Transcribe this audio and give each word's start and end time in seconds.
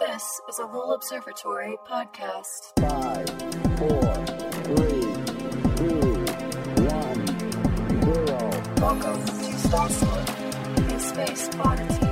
This 0.00 0.40
is 0.48 0.58
a 0.58 0.64
Lowell 0.64 0.94
Observatory 0.94 1.76
podcast. 1.86 2.72
Five, 2.80 3.28
four, 3.76 4.14
three, 4.64 5.02
two, 5.76 6.24
one, 6.88 7.26
zero. 8.00 8.50
Welcome 8.78 9.26
to 9.26 9.58
Star 9.58 9.90
Stuff, 9.90 10.90
a 10.90 11.00
space 11.00 11.50
oddity. 11.58 12.06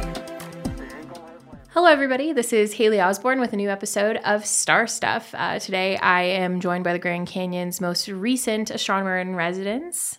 Hello, 1.71 1.89
everybody. 1.89 2.35
This 2.35 2.53
is 2.53 2.75
Haley 2.75 3.01
Osborne 3.01 3.41
with 3.41 3.55
a 3.55 3.57
new 3.57 3.71
episode 3.71 4.17
of 4.19 4.45
Star 4.45 4.87
Stuff. 4.87 5.35
Uh, 5.35 5.59
today, 5.59 5.97
I 5.97 6.25
am 6.25 6.61
joined 6.61 6.85
by 6.85 6.93
the 6.93 6.99
Grand 6.99 7.27
Canyon's 7.27 7.81
most 7.81 8.07
recent 8.07 8.71
astronomer 8.71 9.19
in 9.19 9.35
residence. 9.35 10.19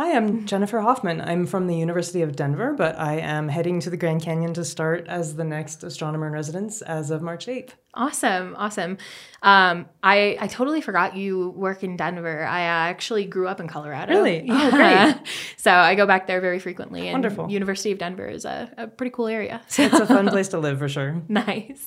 Hi, 0.00 0.16
I'm 0.16 0.46
Jennifer 0.46 0.80
Hoffman. 0.80 1.20
I'm 1.20 1.44
from 1.44 1.66
the 1.66 1.76
University 1.76 2.22
of 2.22 2.34
Denver, 2.34 2.72
but 2.72 2.98
I 2.98 3.18
am 3.18 3.48
heading 3.48 3.80
to 3.80 3.90
the 3.90 3.98
Grand 3.98 4.22
Canyon 4.22 4.54
to 4.54 4.64
start 4.64 5.06
as 5.08 5.36
the 5.36 5.44
next 5.44 5.84
astronomer 5.84 6.26
in 6.26 6.32
residence 6.32 6.80
as 6.80 7.10
of 7.10 7.20
March 7.20 7.44
8th. 7.44 7.72
Awesome, 7.92 8.54
awesome. 8.56 8.96
Um, 9.42 9.84
I 10.02 10.38
I 10.40 10.46
totally 10.46 10.80
forgot 10.80 11.18
you 11.18 11.50
work 11.50 11.84
in 11.84 11.98
Denver. 11.98 12.46
I 12.46 12.62
uh, 12.62 12.88
actually 12.88 13.26
grew 13.26 13.46
up 13.46 13.60
in 13.60 13.68
Colorado. 13.68 14.14
Really? 14.14 14.46
Oh, 14.48 14.68
Yeah. 14.68 15.12
great. 15.12 15.26
so 15.58 15.70
I 15.70 15.94
go 15.96 16.06
back 16.06 16.26
there 16.26 16.40
very 16.40 16.60
frequently. 16.60 17.02
And 17.02 17.12
Wonderful. 17.22 17.50
University 17.50 17.92
of 17.92 17.98
Denver 17.98 18.26
is 18.26 18.46
a, 18.46 18.72
a 18.78 18.86
pretty 18.86 19.10
cool 19.10 19.26
area. 19.26 19.60
It's 19.68 19.78
a 20.00 20.06
fun 20.06 20.28
place 20.34 20.48
to 20.48 20.58
live 20.58 20.78
for 20.78 20.88
sure. 20.88 21.20
Nice. 21.28 21.86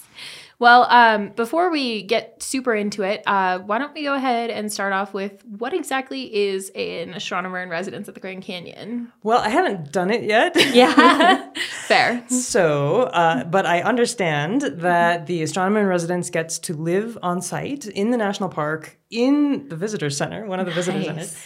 Well, 0.63 0.87
um, 0.89 1.33
before 1.35 1.69
we 1.69 2.03
get 2.03 2.41
super 2.41 2.73
into 2.73 3.03
it, 3.03 3.21
uh, 3.27 3.59
why 3.59 3.79
don't 3.79 3.93
we 3.93 4.03
go 4.03 4.13
ahead 4.13 4.49
and 4.49 4.71
start 4.71 4.93
off 4.93 5.13
with 5.13 5.43
what 5.43 5.73
exactly 5.73 6.33
is 6.33 6.69
an 6.69 7.13
astronomer 7.13 7.61
in 7.61 7.67
residence 7.67 8.07
at 8.07 8.13
the 8.13 8.21
Grand 8.21 8.43
Canyon? 8.43 9.11
Well, 9.23 9.39
I 9.39 9.49
haven't 9.49 9.91
done 9.91 10.09
it 10.09 10.23
yet. 10.23 10.55
Yeah, 10.73 11.51
fair. 11.87 12.23
So, 12.29 13.01
uh, 13.01 13.43
but 13.43 13.65
I 13.65 13.81
understand 13.81 14.61
that 14.61 15.27
the 15.27 15.43
astronomer 15.43 15.81
in 15.81 15.87
residence 15.87 16.29
gets 16.29 16.57
to 16.59 16.73
live 16.73 17.17
on 17.21 17.41
site 17.41 17.85
in 17.85 18.11
the 18.11 18.17
national 18.17 18.47
park 18.47 18.97
in 19.09 19.67
the 19.67 19.75
visitor 19.75 20.09
center, 20.09 20.45
one 20.45 20.61
of 20.61 20.65
the 20.65 20.71
visitor 20.71 21.03
centers, 21.03 21.37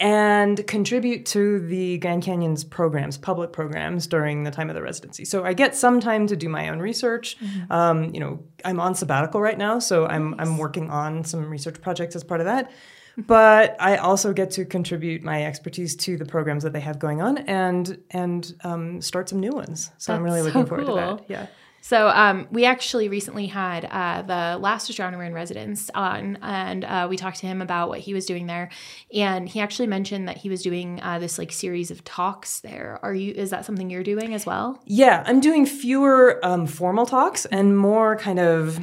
and 0.00 0.66
contribute 0.66 1.26
to 1.26 1.60
the 1.60 1.98
Grand 1.98 2.22
Canyon's 2.22 2.64
programs, 2.64 3.18
public 3.18 3.52
programs 3.52 4.06
during 4.06 4.44
the 4.44 4.50
time 4.50 4.70
of 4.70 4.74
the 4.74 4.82
residency. 4.82 5.26
So 5.26 5.44
I 5.44 5.52
get 5.52 5.76
some 5.76 6.00
time 6.00 6.26
to 6.28 6.36
do 6.36 6.48
my 6.48 6.70
own 6.70 6.78
research. 6.80 7.36
Um, 7.68 8.12
you 8.14 8.20
know, 8.20 8.42
I'm 8.64 8.80
on 8.80 8.94
sabbatical 8.94 9.40
right 9.40 9.58
now, 9.58 9.78
so 9.78 10.06
I'm 10.06 10.34
I'm 10.40 10.56
working 10.56 10.90
on 10.90 11.22
some 11.24 11.48
research 11.48 11.80
projects 11.80 12.16
as 12.16 12.24
part 12.24 12.40
of 12.40 12.46
that. 12.46 12.72
But 13.18 13.76
I 13.78 13.96
also 13.96 14.32
get 14.32 14.50
to 14.52 14.64
contribute 14.64 15.22
my 15.22 15.44
expertise 15.44 15.94
to 15.96 16.16
the 16.16 16.24
programs 16.24 16.62
that 16.62 16.72
they 16.72 16.80
have 16.80 16.98
going 16.98 17.20
on, 17.20 17.38
and 17.38 17.98
and 18.10 18.54
um, 18.64 19.02
start 19.02 19.28
some 19.28 19.40
new 19.40 19.52
ones. 19.52 19.90
So 19.98 20.14
I'm 20.14 20.22
really 20.22 20.40
looking 20.40 20.62
so 20.62 20.66
forward 20.68 20.86
cool. 20.86 20.96
to 20.96 21.00
that. 21.00 21.24
Yeah. 21.28 21.46
So 21.82 22.08
um, 22.08 22.46
we 22.50 22.64
actually 22.66 23.08
recently 23.08 23.46
had 23.46 23.84
uh, 23.86 24.22
the 24.22 24.58
last 24.58 24.90
astronomer 24.90 25.24
in 25.24 25.32
residence 25.32 25.90
on, 25.94 26.36
and 26.42 26.84
uh, 26.84 27.06
we 27.08 27.16
talked 27.16 27.38
to 27.38 27.46
him 27.46 27.62
about 27.62 27.88
what 27.88 28.00
he 28.00 28.12
was 28.14 28.26
doing 28.26 28.46
there, 28.46 28.70
and 29.14 29.48
he 29.48 29.60
actually 29.60 29.86
mentioned 29.88 30.28
that 30.28 30.36
he 30.36 30.48
was 30.50 30.62
doing 30.62 31.00
uh, 31.02 31.18
this 31.18 31.38
like 31.38 31.50
series 31.52 31.90
of 31.90 32.04
talks 32.04 32.60
there. 32.60 32.98
Are 33.02 33.14
you? 33.14 33.32
Is 33.32 33.50
that 33.50 33.64
something 33.64 33.88
you're 33.90 34.02
doing 34.02 34.34
as 34.34 34.44
well? 34.44 34.80
Yeah, 34.84 35.22
I'm 35.26 35.40
doing 35.40 35.64
fewer 35.66 36.38
um, 36.44 36.66
formal 36.66 37.06
talks 37.06 37.46
and 37.46 37.76
more 37.76 38.16
kind 38.16 38.38
of 38.38 38.78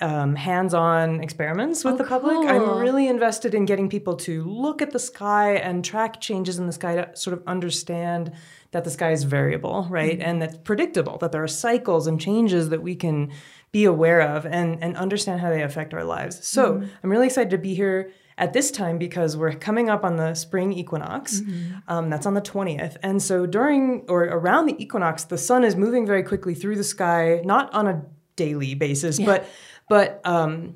um, 0.00 0.34
hands-on 0.34 1.22
experiments 1.22 1.84
with 1.84 1.94
Oh, 1.94 1.98
the 1.98 2.04
public. 2.04 2.34
cool. 2.36 2.48
I'm 2.48 2.78
really 2.80 3.08
invested 3.08 3.54
in 3.54 3.64
getting 3.64 3.88
people 3.88 4.14
to 4.16 4.44
look 4.44 4.82
at 4.82 4.90
the 4.90 4.98
sky 4.98 5.54
and 5.54 5.82
track 5.84 6.20
changes 6.20 6.58
in 6.58 6.66
the 6.66 6.72
sky 6.72 6.96
to 6.96 7.16
sort 7.16 7.32
of 7.38 7.42
understand 7.46 8.32
that 8.76 8.84
the 8.84 8.90
sky 8.98 9.10
is 9.18 9.24
variable, 9.24 9.86
right, 9.90 10.18
Mm-hmm. 10.18 10.28
and 10.28 10.42
that's 10.42 10.58
predictable. 10.70 11.16
That 11.18 11.32
there 11.32 11.42
are 11.42 11.48
cycles 11.66 12.06
and 12.06 12.20
changes 12.20 12.68
that 12.72 12.82
we 12.82 12.94
can 12.94 13.32
be 13.72 13.84
aware 13.94 14.20
of 14.34 14.44
and 14.46 14.68
and 14.84 14.96
understand 14.96 15.40
how 15.40 15.50
they 15.50 15.62
affect 15.62 15.90
our 15.94 16.04
lives. 16.04 16.46
So 16.46 16.62
Mm-hmm. 16.64 16.86
I'm 17.02 17.10
really 17.10 17.26
excited 17.26 17.50
to 17.50 17.58
be 17.58 17.74
here. 17.74 17.98
At 18.38 18.52
this 18.52 18.70
time, 18.70 18.98
because 18.98 19.34
we're 19.34 19.54
coming 19.54 19.88
up 19.88 20.04
on 20.04 20.16
the 20.16 20.34
spring 20.34 20.70
equinox, 20.82 21.40
Mm-hmm. 21.40 21.92
um, 21.92 22.10
that's 22.10 22.26
on 22.26 22.34
the 22.34 22.42
20th. 22.42 22.94
And 23.02 23.22
so 23.28 23.46
during 23.46 24.04
or 24.14 24.24
around 24.24 24.66
the 24.66 24.76
equinox, 24.84 25.24
the 25.24 25.38
sun 25.38 25.64
is 25.64 25.74
moving 25.74 26.04
very 26.12 26.22
quickly 26.22 26.54
through 26.54 26.76
the 26.76 26.84
sky, 26.96 27.40
not 27.44 27.72
on 27.72 27.86
a 27.86 27.96
daily 28.36 28.74
basis, 28.74 29.18
but 29.18 29.40
but 29.88 30.20
um, 30.34 30.74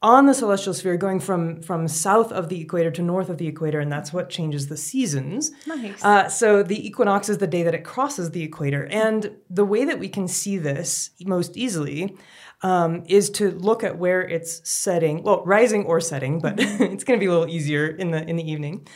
on 0.00 0.26
the 0.26 0.34
celestial 0.34 0.72
sphere, 0.72 0.96
going 0.96 1.18
from 1.18 1.60
from 1.60 1.88
south 1.88 2.30
of 2.30 2.48
the 2.48 2.60
equator 2.60 2.90
to 2.92 3.02
north 3.02 3.28
of 3.28 3.38
the 3.38 3.48
equator, 3.48 3.80
and 3.80 3.90
that's 3.90 4.12
what 4.12 4.30
changes 4.30 4.68
the 4.68 4.76
seasons. 4.76 5.50
Nice. 5.66 6.04
Uh, 6.04 6.28
so 6.28 6.62
the 6.62 6.86
equinox 6.86 7.28
is 7.28 7.38
the 7.38 7.48
day 7.48 7.64
that 7.64 7.74
it 7.74 7.84
crosses 7.84 8.30
the 8.30 8.42
equator, 8.44 8.86
and 8.86 9.36
the 9.50 9.64
way 9.64 9.84
that 9.84 9.98
we 9.98 10.08
can 10.08 10.28
see 10.28 10.56
this 10.56 11.10
most 11.24 11.56
easily 11.56 12.16
um, 12.62 13.02
is 13.06 13.28
to 13.30 13.50
look 13.50 13.82
at 13.82 13.98
where 13.98 14.22
it's 14.22 14.68
setting, 14.68 15.24
well, 15.24 15.44
rising 15.44 15.84
or 15.84 16.00
setting, 16.00 16.40
but 16.40 16.54
it's 16.58 17.02
going 17.02 17.18
to 17.18 17.24
be 17.24 17.26
a 17.26 17.30
little 17.30 17.48
easier 17.48 17.88
in 17.88 18.12
the 18.12 18.22
in 18.28 18.36
the 18.36 18.48
evening. 18.48 18.86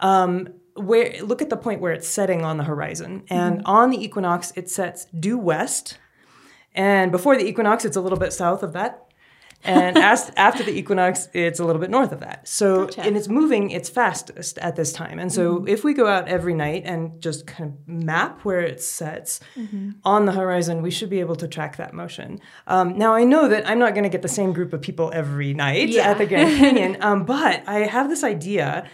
Um, 0.00 0.48
where 0.74 1.22
look 1.22 1.40
at 1.40 1.48
the 1.48 1.56
point 1.56 1.80
where 1.80 1.92
it's 1.92 2.08
setting 2.08 2.44
on 2.44 2.58
the 2.58 2.64
horizon, 2.64 3.24
and 3.30 3.62
on 3.64 3.88
the 3.88 4.02
equinox 4.02 4.52
it 4.56 4.68
sets 4.68 5.06
due 5.06 5.38
west, 5.38 5.96
and 6.74 7.10
before 7.10 7.38
the 7.38 7.46
equinox 7.46 7.86
it's 7.86 7.96
a 7.96 8.00
little 8.02 8.18
bit 8.18 8.34
south 8.34 8.62
of 8.62 8.74
that. 8.74 9.06
And 9.62 9.98
as, 9.98 10.30
after 10.36 10.62
the 10.62 10.72
equinox, 10.76 11.28
it's 11.34 11.60
a 11.60 11.64
little 11.64 11.80
bit 11.80 11.90
north 11.90 12.12
of 12.12 12.20
that. 12.20 12.48
So, 12.48 12.86
Gotcha. 12.86 13.02
and 13.02 13.16
it's 13.16 13.28
moving 13.28 13.70
its 13.70 13.88
fastest 13.88 14.56
at 14.58 14.76
this 14.76 14.92
time. 14.92 15.18
And 15.18 15.32
so, 15.32 15.64
if 15.66 15.84
we 15.84 15.92
go 15.94 16.06
out 16.06 16.28
every 16.28 16.54
night 16.54 16.82
and 16.86 17.20
just 17.20 17.46
kind 17.46 17.70
of 17.74 17.88
map 17.88 18.40
where 18.44 18.60
it 18.60 18.82
sets 18.82 19.40
on 20.04 20.24
the 20.26 20.32
horizon, 20.32 20.80
we 20.82 20.90
should 20.90 21.10
be 21.10 21.20
able 21.20 21.36
to 21.36 21.46
track 21.48 21.76
that 21.76 21.92
motion. 21.92 22.40
Um, 22.66 22.96
now, 22.96 23.12
I 23.14 23.24
know 23.24 23.48
that 23.48 23.68
I'm 23.68 23.78
not 23.78 23.92
going 23.94 24.04
to 24.04 24.10
get 24.10 24.22
the 24.22 24.28
same 24.28 24.52
group 24.52 24.72
of 24.72 24.80
people 24.80 25.10
every 25.14 25.52
night 25.54 25.88
Yeah. 25.90 26.10
at 26.10 26.18
the 26.18 26.26
Grand 26.26 26.56
Canyon, 26.58 26.96
um, 27.00 27.24
but 27.24 27.62
I 27.68 27.80
have 27.80 28.08
this 28.08 28.24
idea. 28.24 28.88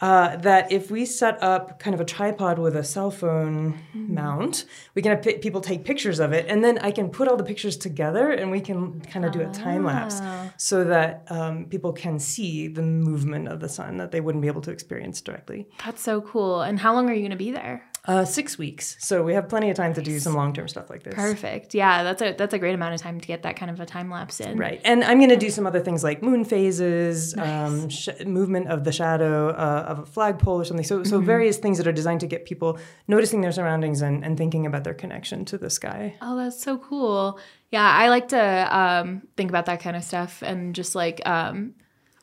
Uh, 0.00 0.36
that 0.36 0.72
if 0.72 0.90
we 0.90 1.04
set 1.04 1.42
up 1.42 1.78
kind 1.78 1.92
of 1.92 2.00
a 2.00 2.04
tripod 2.04 2.58
with 2.58 2.74
a 2.74 2.82
cell 2.82 3.10
phone 3.10 3.78
mount, 3.92 4.64
we 4.94 5.02
can 5.02 5.10
have 5.10 5.22
pi- 5.22 5.38
people 5.38 5.60
take 5.60 5.84
pictures 5.84 6.20
of 6.20 6.32
it, 6.32 6.46
and 6.48 6.64
then 6.64 6.78
I 6.78 6.90
can 6.90 7.10
put 7.10 7.28
all 7.28 7.36
the 7.36 7.44
pictures 7.44 7.76
together, 7.76 8.30
and 8.30 8.50
we 8.50 8.60
can 8.60 9.00
kind 9.02 9.26
of 9.26 9.32
do 9.32 9.42
a 9.42 9.50
time 9.52 9.84
lapse 9.84 10.22
so 10.56 10.84
that 10.84 11.26
um, 11.30 11.66
people 11.66 11.92
can 11.92 12.18
see 12.18 12.66
the 12.68 12.82
movement 12.82 13.48
of 13.48 13.60
the 13.60 13.68
sun 13.68 13.98
that 13.98 14.10
they 14.10 14.20
wouldn't 14.20 14.40
be 14.40 14.48
able 14.48 14.62
to 14.62 14.70
experience 14.70 15.20
directly. 15.20 15.68
That's 15.84 16.00
so 16.02 16.22
cool. 16.22 16.62
And 16.62 16.78
how 16.78 16.94
long 16.94 17.10
are 17.10 17.12
you 17.14 17.20
going 17.20 17.30
to 17.32 17.36
be 17.36 17.50
there? 17.50 17.89
Uh, 18.06 18.24
six 18.24 18.56
weeks, 18.56 18.96
so 18.98 19.22
we 19.22 19.34
have 19.34 19.46
plenty 19.46 19.68
of 19.68 19.76
time 19.76 19.92
to 19.92 20.00
do 20.00 20.18
some 20.18 20.34
long 20.34 20.54
term 20.54 20.66
stuff 20.66 20.88
like 20.88 21.02
this. 21.02 21.14
Perfect. 21.14 21.74
Yeah, 21.74 22.02
that's 22.02 22.22
a 22.22 22.32
that's 22.32 22.54
a 22.54 22.58
great 22.58 22.74
amount 22.74 22.94
of 22.94 23.00
time 23.02 23.20
to 23.20 23.26
get 23.26 23.42
that 23.42 23.56
kind 23.56 23.70
of 23.70 23.78
a 23.78 23.84
time 23.84 24.10
lapse 24.10 24.40
in. 24.40 24.56
Right, 24.56 24.80
and 24.84 25.04
I'm 25.04 25.18
going 25.18 25.28
to 25.28 25.36
do 25.36 25.50
some 25.50 25.66
other 25.66 25.80
things 25.80 26.02
like 26.02 26.22
moon 26.22 26.46
phases, 26.46 27.36
um, 27.36 27.90
sh- 27.90 28.08
movement 28.24 28.68
of 28.68 28.84
the 28.84 28.92
shadow 28.92 29.50
uh, 29.50 29.84
of 29.86 29.98
a 29.98 30.06
flagpole 30.06 30.58
or 30.58 30.64
something. 30.64 30.84
So, 30.86 31.04
so 31.04 31.20
various 31.20 31.58
things 31.58 31.76
that 31.76 31.86
are 31.86 31.92
designed 31.92 32.20
to 32.20 32.26
get 32.26 32.46
people 32.46 32.78
noticing 33.06 33.42
their 33.42 33.52
surroundings 33.52 34.00
and, 34.00 34.24
and 34.24 34.38
thinking 34.38 34.64
about 34.64 34.84
their 34.84 34.94
connection 34.94 35.44
to 35.44 35.58
the 35.58 35.68
sky. 35.68 36.16
Oh, 36.22 36.36
that's 36.38 36.62
so 36.62 36.78
cool. 36.78 37.38
Yeah, 37.70 37.88
I 37.88 38.08
like 38.08 38.28
to 38.28 38.76
um, 38.76 39.22
think 39.36 39.50
about 39.50 39.66
that 39.66 39.80
kind 39.80 39.94
of 39.94 40.02
stuff 40.02 40.42
and 40.42 40.74
just 40.74 40.94
like 40.94 41.20
um, 41.28 41.74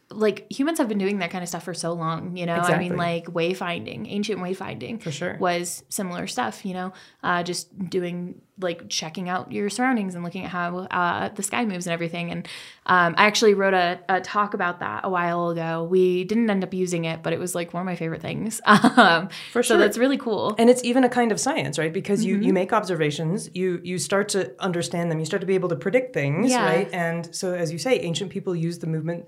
like 0.09 0.49
humans 0.49 0.77
have 0.77 0.87
been 0.87 0.97
doing 0.99 1.19
that 1.19 1.31
kind 1.31 1.43
of 1.43 1.49
stuff 1.49 1.63
for 1.63 1.73
so 1.73 1.91
long, 1.91 2.37
you 2.37 2.45
know. 2.45 2.53
I 2.55 2.79
mean, 2.79 2.95
like 2.95 3.25
wayfinding, 3.25 4.07
ancient 4.09 4.39
wayfinding, 4.39 5.01
For 5.01 5.11
sure. 5.11 5.35
was 5.37 5.83
similar 5.89 6.27
stuff, 6.27 6.65
you 6.65 6.73
know. 6.73 6.93
Uh, 7.23 7.43
just 7.43 7.77
doing 7.89 8.41
like 8.59 8.87
checking 8.89 9.27
out 9.27 9.51
your 9.51 9.69
surroundings 9.69 10.15
and 10.15 10.23
looking 10.23 10.45
at 10.45 10.49
how 10.49 10.77
uh, 10.79 11.27
the 11.29 11.43
sky 11.43 11.65
moves 11.65 11.87
and 11.87 11.93
everything. 11.93 12.31
And 12.31 12.47
um, 12.85 13.15
I 13.17 13.25
actually 13.25 13.53
wrote 13.53 13.73
a, 13.73 13.99
a 14.07 14.21
talk 14.21 14.53
about 14.53 14.79
that 14.79 15.01
a 15.03 15.09
while 15.09 15.49
ago. 15.49 15.83
We 15.83 16.23
didn't 16.23 16.49
end 16.49 16.63
up 16.63 16.73
using 16.73 17.03
it, 17.05 17.21
but 17.21 17.33
it 17.33 17.39
was 17.39 17.53
like 17.53 17.73
one 17.73 17.81
of 17.81 17.85
my 17.85 17.95
favorite 17.97 18.21
things. 18.21 18.61
Um, 18.97 19.27
For 19.51 19.61
So 19.61 19.73
sure. 19.73 19.77
that's 19.77 19.97
really 19.97 20.17
cool. 20.17 20.55
And 20.57 20.69
it's 20.69 20.83
even 20.85 21.03
a 21.03 21.09
kind 21.09 21.31
of 21.33 21.39
science, 21.39 21.77
right? 21.77 21.91
Because 21.93 22.23
you, 22.23 22.37
you 22.37 22.53
make 22.53 22.71
observations, 22.71 23.49
you 23.53 23.79
you 23.83 23.97
start 23.99 24.29
to 24.29 24.53
understand 24.63 25.11
them, 25.11 25.19
you 25.19 25.25
start 25.25 25.41
to 25.41 25.47
be 25.47 25.55
able 25.55 25.69
to 25.69 25.75
predict 25.75 26.13
things, 26.13 26.51
Yeah. 26.51 26.63
right? 26.65 26.89
And 26.93 27.35
so, 27.35 27.53
as 27.53 27.71
you 27.73 27.77
say, 27.77 27.99
ancient 27.99 28.31
people 28.31 28.55
used 28.55 28.79
the 28.81 28.87
movement 28.87 29.27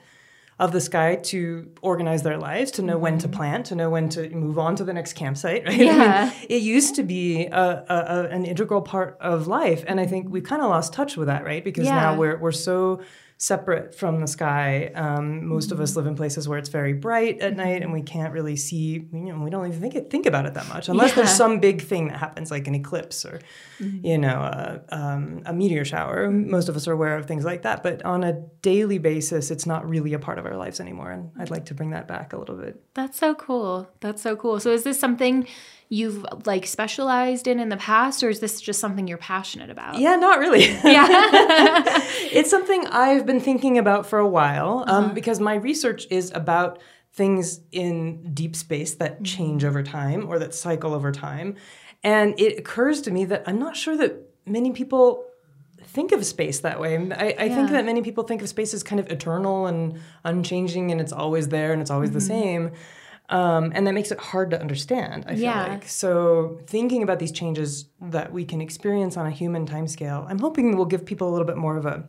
of 0.59 0.73
the 0.73 0.81
sky 0.81 1.15
to 1.15 1.71
organize 1.81 2.21
their 2.23 2.37
lives, 2.37 2.71
to 2.71 2.81
know 2.81 2.97
when 2.97 3.17
to 3.19 3.27
mm-hmm. 3.27 3.37
plant, 3.37 3.65
to 3.67 3.75
know 3.75 3.89
when 3.89 4.09
to 4.09 4.29
move 4.29 4.59
on 4.59 4.75
to 4.75 4.83
the 4.83 4.93
next 4.93 5.13
campsite, 5.13 5.63
right? 5.65 5.73
I 5.73 5.77
mean, 5.77 5.87
Yeah. 5.87 6.33
it 6.49 6.61
used 6.61 6.95
to 6.95 7.03
be 7.03 7.45
a, 7.45 7.85
a, 7.89 7.95
a, 7.95 8.27
an 8.29 8.45
integral 8.45 8.81
part 8.81 9.17
of 9.21 9.47
life, 9.47 9.83
and 9.87 9.99
I 9.99 10.05
think 10.05 10.27
we've 10.29 10.43
kind 10.43 10.61
of 10.61 10.69
lost 10.69 10.91
touch 10.93 11.15
with 11.15 11.27
that, 11.27 11.45
right? 11.45 11.63
Because 11.63 11.85
Yeah. 11.85 11.95
now 11.95 12.17
we're 12.17 12.37
we're 12.37 12.51
so 12.51 13.01
separate 13.41 13.95
from 13.95 14.19
the 14.19 14.27
sky. 14.27 14.91
Um, 14.93 15.47
most 15.47 15.71
of 15.71 15.79
us 15.79 15.95
live 15.95 16.05
in 16.05 16.15
places 16.15 16.45
where 16.49 16.59
it's 16.59 16.67
very 16.67 16.91
bright 16.91 17.39
at 17.39 17.55
night, 17.55 17.81
and 17.81 17.93
we 17.93 18.01
can't 18.01 18.33
really 18.33 18.57
see. 18.57 19.07
You 19.13 19.33
know, 19.33 19.39
we 19.39 19.49
don't 19.49 19.65
even 19.65 19.79
think 19.79 19.95
it, 19.95 20.09
think 20.09 20.25
about 20.25 20.45
it 20.45 20.53
that 20.55 20.67
much, 20.67 20.89
unless 20.89 21.13
there's 21.13 21.31
some 21.31 21.59
big 21.59 21.81
thing 21.81 22.09
that 22.09 22.17
happens, 22.17 22.51
like 22.51 22.67
an 22.67 22.75
eclipse 22.75 23.23
or, 23.23 23.39
you 23.79 24.17
know, 24.17 24.39
a, 24.41 24.81
um, 24.89 25.41
a 25.45 25.53
meteor 25.53 25.85
shower. 25.85 26.29
Most 26.29 26.67
of 26.67 26.75
us 26.75 26.85
are 26.87 26.91
aware 26.91 27.15
of 27.15 27.25
things 27.27 27.45
like 27.45 27.61
that, 27.61 27.81
but 27.81 28.03
on 28.03 28.25
a 28.25 28.33
daily 28.61 28.97
basis, 28.97 29.51
it's 29.51 29.65
not 29.65 29.89
really 29.89 30.13
a 30.13 30.19
part 30.19 30.37
of 30.37 30.45
our 30.45 30.57
lives 30.57 30.81
anymore. 30.81 31.11
And 31.11 31.31
I'd 31.39 31.49
like 31.49 31.65
to 31.67 31.73
bring 31.73 31.91
that 31.91 32.09
back 32.09 32.33
a 32.33 32.37
little 32.37 32.55
bit. 32.55 32.83
That's 32.93 33.17
so 33.17 33.33
cool. 33.35 33.89
That's 34.01 34.21
so 34.21 34.35
cool. 34.35 34.59
So 34.59 34.71
is 34.71 34.83
this 34.83 34.99
something 34.99 35.47
you've 35.89 36.23
like 36.45 36.67
specialized 36.67 37.47
in 37.47 37.59
in 37.59 37.69
the 37.69 37.77
past, 37.77 38.23
or 38.23 38.29
is 38.29 38.39
this 38.39 38.61
just 38.61 38.79
something 38.79 39.07
you're 39.07 39.17
passionate 39.17 39.71
about? 39.71 39.97
Yeah, 39.97 40.15
not 40.15 40.39
really. 40.39 40.65
Yeah. 40.65 41.07
it's 42.31 42.49
something 42.49 42.85
I've 42.87 43.25
been 43.25 43.39
thinking 43.39 43.77
about 43.77 44.05
for 44.05 44.19
a 44.19 44.27
while 44.27 44.83
um, 44.87 45.05
uh-huh. 45.05 45.13
because 45.13 45.39
my 45.39 45.55
research 45.55 46.05
is 46.11 46.31
about 46.33 46.79
things 47.13 47.61
in 47.71 48.33
deep 48.33 48.55
space 48.55 48.93
that 48.95 49.15
mm-hmm. 49.15 49.23
change 49.23 49.65
over 49.65 49.81
time 49.81 50.29
or 50.29 50.39
that 50.39 50.53
cycle 50.53 50.93
over 50.93 51.11
time. 51.11 51.55
And 52.03 52.39
it 52.39 52.59
occurs 52.59 53.01
to 53.01 53.11
me 53.11 53.25
that 53.25 53.43
I'm 53.47 53.59
not 53.59 53.75
sure 53.75 53.97
that 53.97 54.15
many 54.45 54.71
people 54.71 55.25
think 55.83 56.11
of 56.11 56.23
space 56.25 56.59
that 56.59 56.79
way. 56.79 56.95
I, 57.11 57.35
I 57.37 57.49
think 57.49 57.71
that 57.71 57.83
many 57.83 58.01
people 58.01 58.23
think 58.23 58.41
of 58.41 58.49
space 58.49 58.73
as 58.73 58.83
kind 58.83 58.99
of 58.99 59.07
eternal 59.09 59.65
and 59.65 59.99
unchanging 60.23 60.91
and 60.91 61.01
it's 61.01 61.11
always 61.11 61.49
there 61.49 61.73
and 61.73 61.81
it's 61.81 61.91
always 61.91 62.11
the 62.11 62.19
mm-hmm. 62.19 62.27
same. 62.27 62.71
Um, 63.29 63.71
and 63.75 63.85
that 63.85 63.93
makes 63.93 64.11
it 64.11 64.19
hard 64.19 64.49
to 64.51 64.59
understand, 64.59 65.23
I 65.27 65.35
feel 65.35 65.43
Yeah. 65.43 65.67
like. 65.73 65.87
So 65.87 66.59
thinking 66.65 67.03
about 67.03 67.19
these 67.19 67.31
changes 67.31 67.85
that 68.01 68.31
we 68.33 68.43
can 68.43 68.59
experience 68.59 69.17
on 69.17 69.27
a 69.27 69.31
human 69.31 69.67
timescale, 69.67 70.25
I'm 70.27 70.39
hoping 70.39 70.75
we'll 70.75 70.85
give 70.87 71.05
people 71.05 71.29
a 71.29 71.31
little 71.31 71.45
bit 71.47 71.57
more 71.57 71.77
of 71.77 71.85
a 71.85 72.05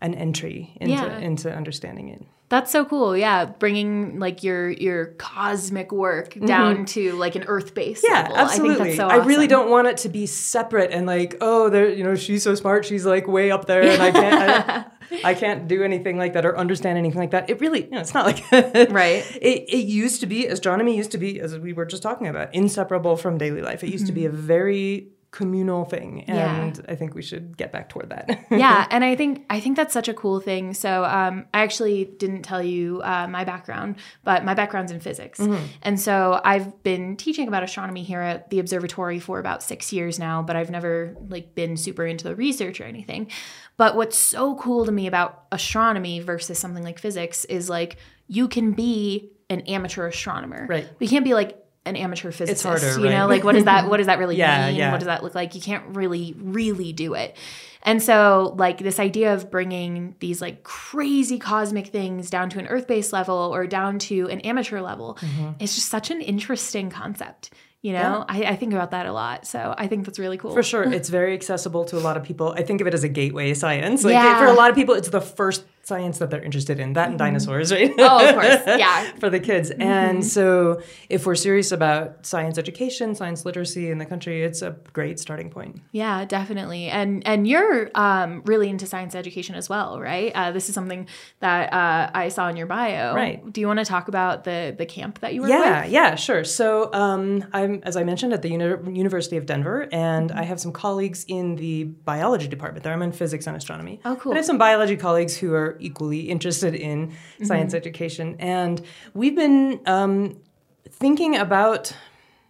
an 0.00 0.14
entry 0.14 0.76
into 0.80 0.94
Yeah. 0.94 1.18
into 1.18 1.52
understanding 1.54 2.08
it. 2.08 2.24
That's 2.48 2.70
so 2.72 2.84
cool. 2.84 3.16
Yeah, 3.16 3.44
bringing 3.46 4.18
like 4.18 4.42
your 4.42 4.68
your 4.70 5.06
cosmic 5.18 5.90
work 5.92 6.34
down 6.44 6.84
to 6.86 7.12
like 7.12 7.34
an 7.36 7.44
earth 7.46 7.72
based 7.74 8.04
Mm-hmm. 8.04 8.12
Yeah, 8.14 8.22
level. 8.22 8.36
absolutely. 8.36 8.74
I 8.74 8.76
think 8.84 8.96
that's 8.98 9.10
so 9.14 9.20
I 9.22 9.24
really 9.24 9.46
don't 9.46 9.70
want 9.70 9.86
it 9.88 9.96
to 9.98 10.08
be 10.08 10.26
separate 10.26 10.90
and 10.90 11.06
like, 11.06 11.36
oh, 11.40 11.68
there, 11.70 11.88
you 11.88 12.02
know, 12.04 12.14
she's 12.16 12.42
so 12.42 12.54
smart, 12.56 12.84
she's 12.84 13.06
like 13.06 13.26
way 13.28 13.50
up 13.52 13.66
there, 13.66 13.82
and 13.82 14.02
I 14.02 14.10
can't, 14.10 14.86
I, 15.24 15.34
can't 15.34 15.68
do 15.68 15.82
anything 15.82 16.16
like 16.18 16.32
that 16.34 16.44
or 16.46 16.56
understand 16.56 16.98
anything 16.98 17.18
like 17.20 17.30
that. 17.32 17.50
It 17.50 17.60
really, 17.60 17.84
you 17.84 17.90
know, 17.90 18.00
it's 18.00 18.14
not 18.14 18.26
like 18.26 18.42
Right. 18.90 19.24
It, 19.40 19.68
it 19.68 19.84
used 19.86 20.20
to 20.20 20.26
be 20.26 20.46
astronomy 20.46 20.96
used 20.96 21.12
to 21.12 21.18
be, 21.18 21.40
as 21.40 21.58
we 21.58 21.72
were 21.72 21.86
just 21.86 22.02
talking 22.02 22.26
about, 22.28 22.54
inseparable 22.54 23.16
from 23.16 23.38
daily 23.38 23.62
life. 23.62 23.82
It 23.84 23.90
used 23.90 24.06
to 24.06 24.12
be 24.12 24.24
a 24.26 24.30
very 24.30 25.08
communal 25.30 25.86
thing, 25.86 26.24
Mm-hmm. 26.28 26.34
Yeah. 26.34 26.60
and 26.60 26.84
I 26.90 26.94
think 26.94 27.14
we 27.14 27.22
should 27.22 27.56
get 27.56 27.72
back 27.72 27.88
toward 27.88 28.10
that. 28.10 28.44
yeah 28.50 28.86
and 28.90 29.02
i 29.02 29.16
think 29.16 29.46
i 29.48 29.58
think 29.60 29.76
that's 29.78 29.94
such 29.94 30.06
a 30.06 30.12
cool 30.12 30.40
thing 30.40 30.74
so 30.74 31.04
um, 31.06 31.46
i 31.54 31.62
actually 31.62 32.04
didn't 32.04 32.42
tell 32.42 32.62
you 32.62 33.00
uh, 33.02 33.26
my 33.26 33.42
background 33.42 33.96
but 34.24 34.44
my 34.44 34.52
background's 34.52 34.92
in 34.92 35.00
physics 35.00 35.40
and 35.82 35.98
so 35.98 36.38
i've 36.44 36.82
been 36.82 37.16
teaching 37.16 37.48
about 37.48 37.62
astronomy 37.62 38.02
here 38.02 38.20
at 38.20 38.50
the 38.50 38.58
observatory 38.58 39.18
for 39.18 39.38
about 39.38 39.62
six 39.62 39.90
years 39.90 40.18
now 40.18 40.42
but 40.42 40.54
i've 40.54 40.70
never 40.70 41.16
like 41.28 41.54
been 41.54 41.78
super 41.78 42.04
into 42.04 42.24
the 42.24 42.36
research 42.36 42.78
or 42.78 42.84
anything 42.84 43.30
but 43.76 43.96
what's 43.96 44.18
so 44.18 44.54
cool 44.56 44.84
to 44.86 44.92
me 44.92 45.06
about 45.06 45.44
astronomy 45.52 46.20
versus 46.20 46.58
something 46.58 46.84
like 46.84 46.98
physics 46.98 47.44
is 47.46 47.68
like 47.68 47.96
you 48.28 48.48
can 48.48 48.72
be 48.72 49.30
an 49.50 49.60
amateur 49.62 50.06
astronomer. 50.06 50.66
Right. 50.68 50.86
but 50.90 51.02
you 51.02 51.08
can't 51.08 51.24
be 51.24 51.34
like 51.34 51.58
an 51.84 51.96
amateur 51.96 52.30
physicist 52.30 52.62
harder, 52.64 53.00
you 53.00 53.10
know? 53.10 53.26
like 53.26 53.42
what 53.42 53.54
does 53.56 53.64
that 53.64 53.88
what 53.90 53.96
does 53.96 54.06
that 54.06 54.18
really 54.20 54.36
Yeah, 54.36 54.68
mean? 54.68 54.76
Yeah. 54.76 54.92
what 54.92 54.98
does 55.00 55.06
that 55.06 55.22
look 55.24 55.34
like? 55.34 55.54
You 55.54 55.60
can't 55.60 55.96
really 55.96 56.34
really 56.38 56.92
do 56.92 57.14
it. 57.14 57.36
And 57.84 58.00
so 58.00 58.54
like 58.56 58.78
this 58.78 59.00
idea 59.00 59.34
of 59.34 59.50
bringing 59.50 60.14
these 60.20 60.40
like 60.40 60.62
crazy 60.62 61.40
cosmic 61.40 61.88
things 61.88 62.30
down 62.30 62.48
to 62.50 62.60
an 62.60 62.68
earth-based 62.68 63.12
level 63.12 63.34
or 63.52 63.66
down 63.66 63.98
to 64.00 64.28
an 64.28 64.40
amateur 64.42 64.80
level 64.80 65.18
Mm-hmm. 65.20 65.50
is 65.60 65.74
just 65.74 65.88
such 65.88 66.10
an 66.12 66.20
interesting 66.20 66.88
concept 66.90 67.50
you 67.82 67.92
know 67.92 68.24
I, 68.28 68.44
I 68.44 68.56
think 68.56 68.72
about 68.72 68.92
that 68.92 69.06
a 69.06 69.12
lot 69.12 69.44
so 69.46 69.74
i 69.76 69.86
think 69.88 70.06
that's 70.06 70.18
really 70.18 70.38
cool 70.38 70.54
For 70.54 70.62
sure, 70.62 70.84
it's 70.84 71.08
very 71.08 71.34
accessible 71.34 71.84
to 71.86 71.96
a 71.98 72.02
lot 72.06 72.16
of 72.16 72.22
people. 72.22 72.54
I 72.56 72.62
think 72.62 72.80
of 72.80 72.86
it 72.86 72.94
as 72.94 73.04
a 73.04 73.08
gateway 73.08 73.52
science. 73.54 74.04
Like 74.04 74.14
Yeah. 74.14 74.38
for 74.38 74.46
a 74.46 74.52
lot 74.54 74.70
of 74.70 74.76
people, 74.76 74.94
it's 74.94 75.08
the 75.08 75.20
first 75.20 75.64
science 75.84 76.18
that 76.18 76.30
they're 76.30 76.42
interested 76.42 76.78
in. 76.78 76.92
That 76.92 77.08
and 77.10 77.18
dinosaurs, 77.18 77.72
right? 77.72 77.90
oh 77.98 78.28
of 78.28 78.34
course 78.34 78.60
yeah 78.66 79.12
for 79.18 79.28
the 79.30 79.40
kids. 79.40 79.70
And 79.70 80.24
so, 80.24 80.80
if 81.08 81.26
we're 81.26 81.34
serious 81.34 81.72
about 81.72 82.24
science 82.24 82.56
education, 82.58 83.14
science 83.14 83.44
literacy 83.44 83.90
in 83.90 83.98
the 83.98 84.06
country, 84.06 84.42
it's 84.44 84.62
a 84.62 84.76
great 84.92 85.18
starting 85.18 85.50
point. 85.50 85.80
Yeah, 85.92 86.24
definitely. 86.24 86.88
And 86.88 87.26
and 87.26 87.46
you're 87.46 87.90
um, 87.94 88.42
really 88.44 88.68
into 88.68 88.86
science 88.86 89.14
education 89.14 89.54
as 89.54 89.68
well, 89.68 90.00
right? 90.00 90.32
Uh, 90.34 90.52
this 90.52 90.68
is 90.68 90.74
something 90.74 91.08
that 91.40 91.72
uh, 91.72 92.10
I 92.14 92.28
saw 92.28 92.48
in 92.48 92.56
your 92.56 92.66
bio. 92.66 93.14
Right. 93.14 93.52
Do 93.52 93.60
you 93.60 93.66
want 93.66 93.78
to 93.80 93.84
talk 93.84 94.08
about 94.08 94.44
the 94.44 94.74
the 94.76 94.86
camp 94.86 95.18
that 95.20 95.34
you 95.34 95.42
were 95.42 95.48
Yeah, 95.48 95.82
with? 95.82 95.92
yeah, 95.92 96.14
sure. 96.14 96.44
So 96.44 96.92
um, 96.92 97.44
I'm, 97.52 97.80
as 97.82 97.96
I 97.96 98.04
mentioned, 98.04 98.32
at 98.32 98.42
the 98.42 98.50
Uni- 98.50 98.96
University 98.98 99.36
of 99.36 99.46
Denver, 99.46 99.88
and 99.92 100.30
I 100.32 100.42
have 100.44 100.60
some 100.60 100.72
colleagues 100.72 101.24
in 101.28 101.56
the 101.56 101.84
biology 101.84 102.48
department 102.48 102.84
there. 102.84 102.92
I'm 102.92 103.02
in 103.02 103.12
physics 103.12 103.46
and 103.46 103.56
astronomy. 103.56 104.00
Oh, 104.04 104.16
cool. 104.16 104.32
But 104.32 104.36
I 104.36 104.38
have 104.38 104.46
some 104.46 104.58
biology 104.58 104.96
colleagues 104.96 105.36
who 105.36 105.52
are 105.54 105.71
equally 105.80 106.28
interested 106.28 106.74
in 106.74 107.12
science 107.42 107.74
education, 107.74 108.36
and 108.38 108.82
we've 109.14 109.36
been 109.36 109.80
um, 109.86 110.40
thinking 110.88 111.36
about 111.36 111.94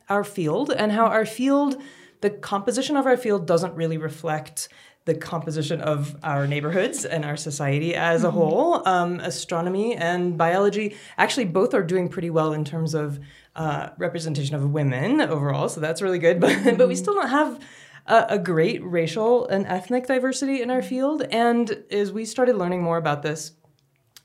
our 0.08 0.24
field 0.24 0.70
and 0.70 0.92
how 0.92 1.06
our 1.06 1.24
field, 1.24 1.80
the 2.20 2.30
composition 2.30 2.96
of 2.96 3.06
our 3.06 3.16
field, 3.16 3.46
doesn't 3.46 3.74
really 3.74 3.98
reflect 3.98 4.68
the 5.04 5.14
composition 5.14 5.80
of 5.80 6.16
our 6.22 6.46
neighborhoods 6.46 7.04
and 7.04 7.24
our 7.24 7.36
society 7.36 7.94
as 7.94 8.22
a 8.22 8.30
whole. 8.30 8.86
Um, 8.86 9.18
astronomy 9.18 9.96
and 9.96 10.38
biology 10.38 10.96
actually 11.18 11.46
both 11.46 11.74
are 11.74 11.82
doing 11.82 12.08
pretty 12.08 12.30
well 12.30 12.52
in 12.52 12.64
terms 12.64 12.94
of 12.94 13.18
uh, 13.56 13.88
representation 13.98 14.54
of 14.54 14.70
women 14.70 15.20
overall, 15.20 15.68
so 15.68 15.80
that's 15.80 16.02
really 16.02 16.18
good. 16.18 16.40
But 16.40 16.78
but 16.78 16.88
we 16.88 16.94
still 16.94 17.14
don't 17.14 17.28
have 17.28 17.58
a, 18.06 18.26
a 18.30 18.38
great 18.38 18.82
racial 18.84 19.46
and 19.46 19.66
ethnic 19.66 20.06
diversity 20.06 20.62
in 20.62 20.70
our 20.70 20.82
field. 20.82 21.22
And 21.30 21.84
as 21.90 22.12
we 22.12 22.24
started 22.24 22.56
learning 22.56 22.82
more 22.82 22.96
about 22.96 23.22
this, 23.22 23.52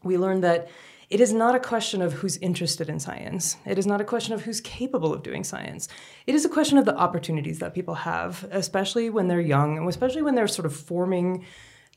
we 0.03 0.17
learned 0.17 0.43
that 0.43 0.69
it 1.09 1.21
is 1.21 1.31
not 1.31 1.55
a 1.55 1.59
question 1.59 2.01
of 2.01 2.11
who's 2.11 2.35
interested 2.37 2.89
in 2.89 2.99
science. 2.99 3.55
It 3.65 3.77
is 3.77 3.87
not 3.87 4.01
a 4.01 4.03
question 4.03 4.33
of 4.33 4.41
who's 4.41 4.59
capable 4.59 5.13
of 5.13 5.23
doing 5.23 5.45
science. 5.45 5.87
It 6.25 6.35
is 6.35 6.43
a 6.43 6.49
question 6.49 6.77
of 6.77 6.85
the 6.85 6.97
opportunities 6.97 7.59
that 7.59 7.73
people 7.73 7.95
have, 7.95 8.45
especially 8.51 9.09
when 9.09 9.29
they're 9.29 9.39
young 9.39 9.77
and 9.77 9.87
especially 9.87 10.21
when 10.21 10.35
they're 10.35 10.49
sort 10.49 10.65
of 10.65 10.75
forming 10.75 11.45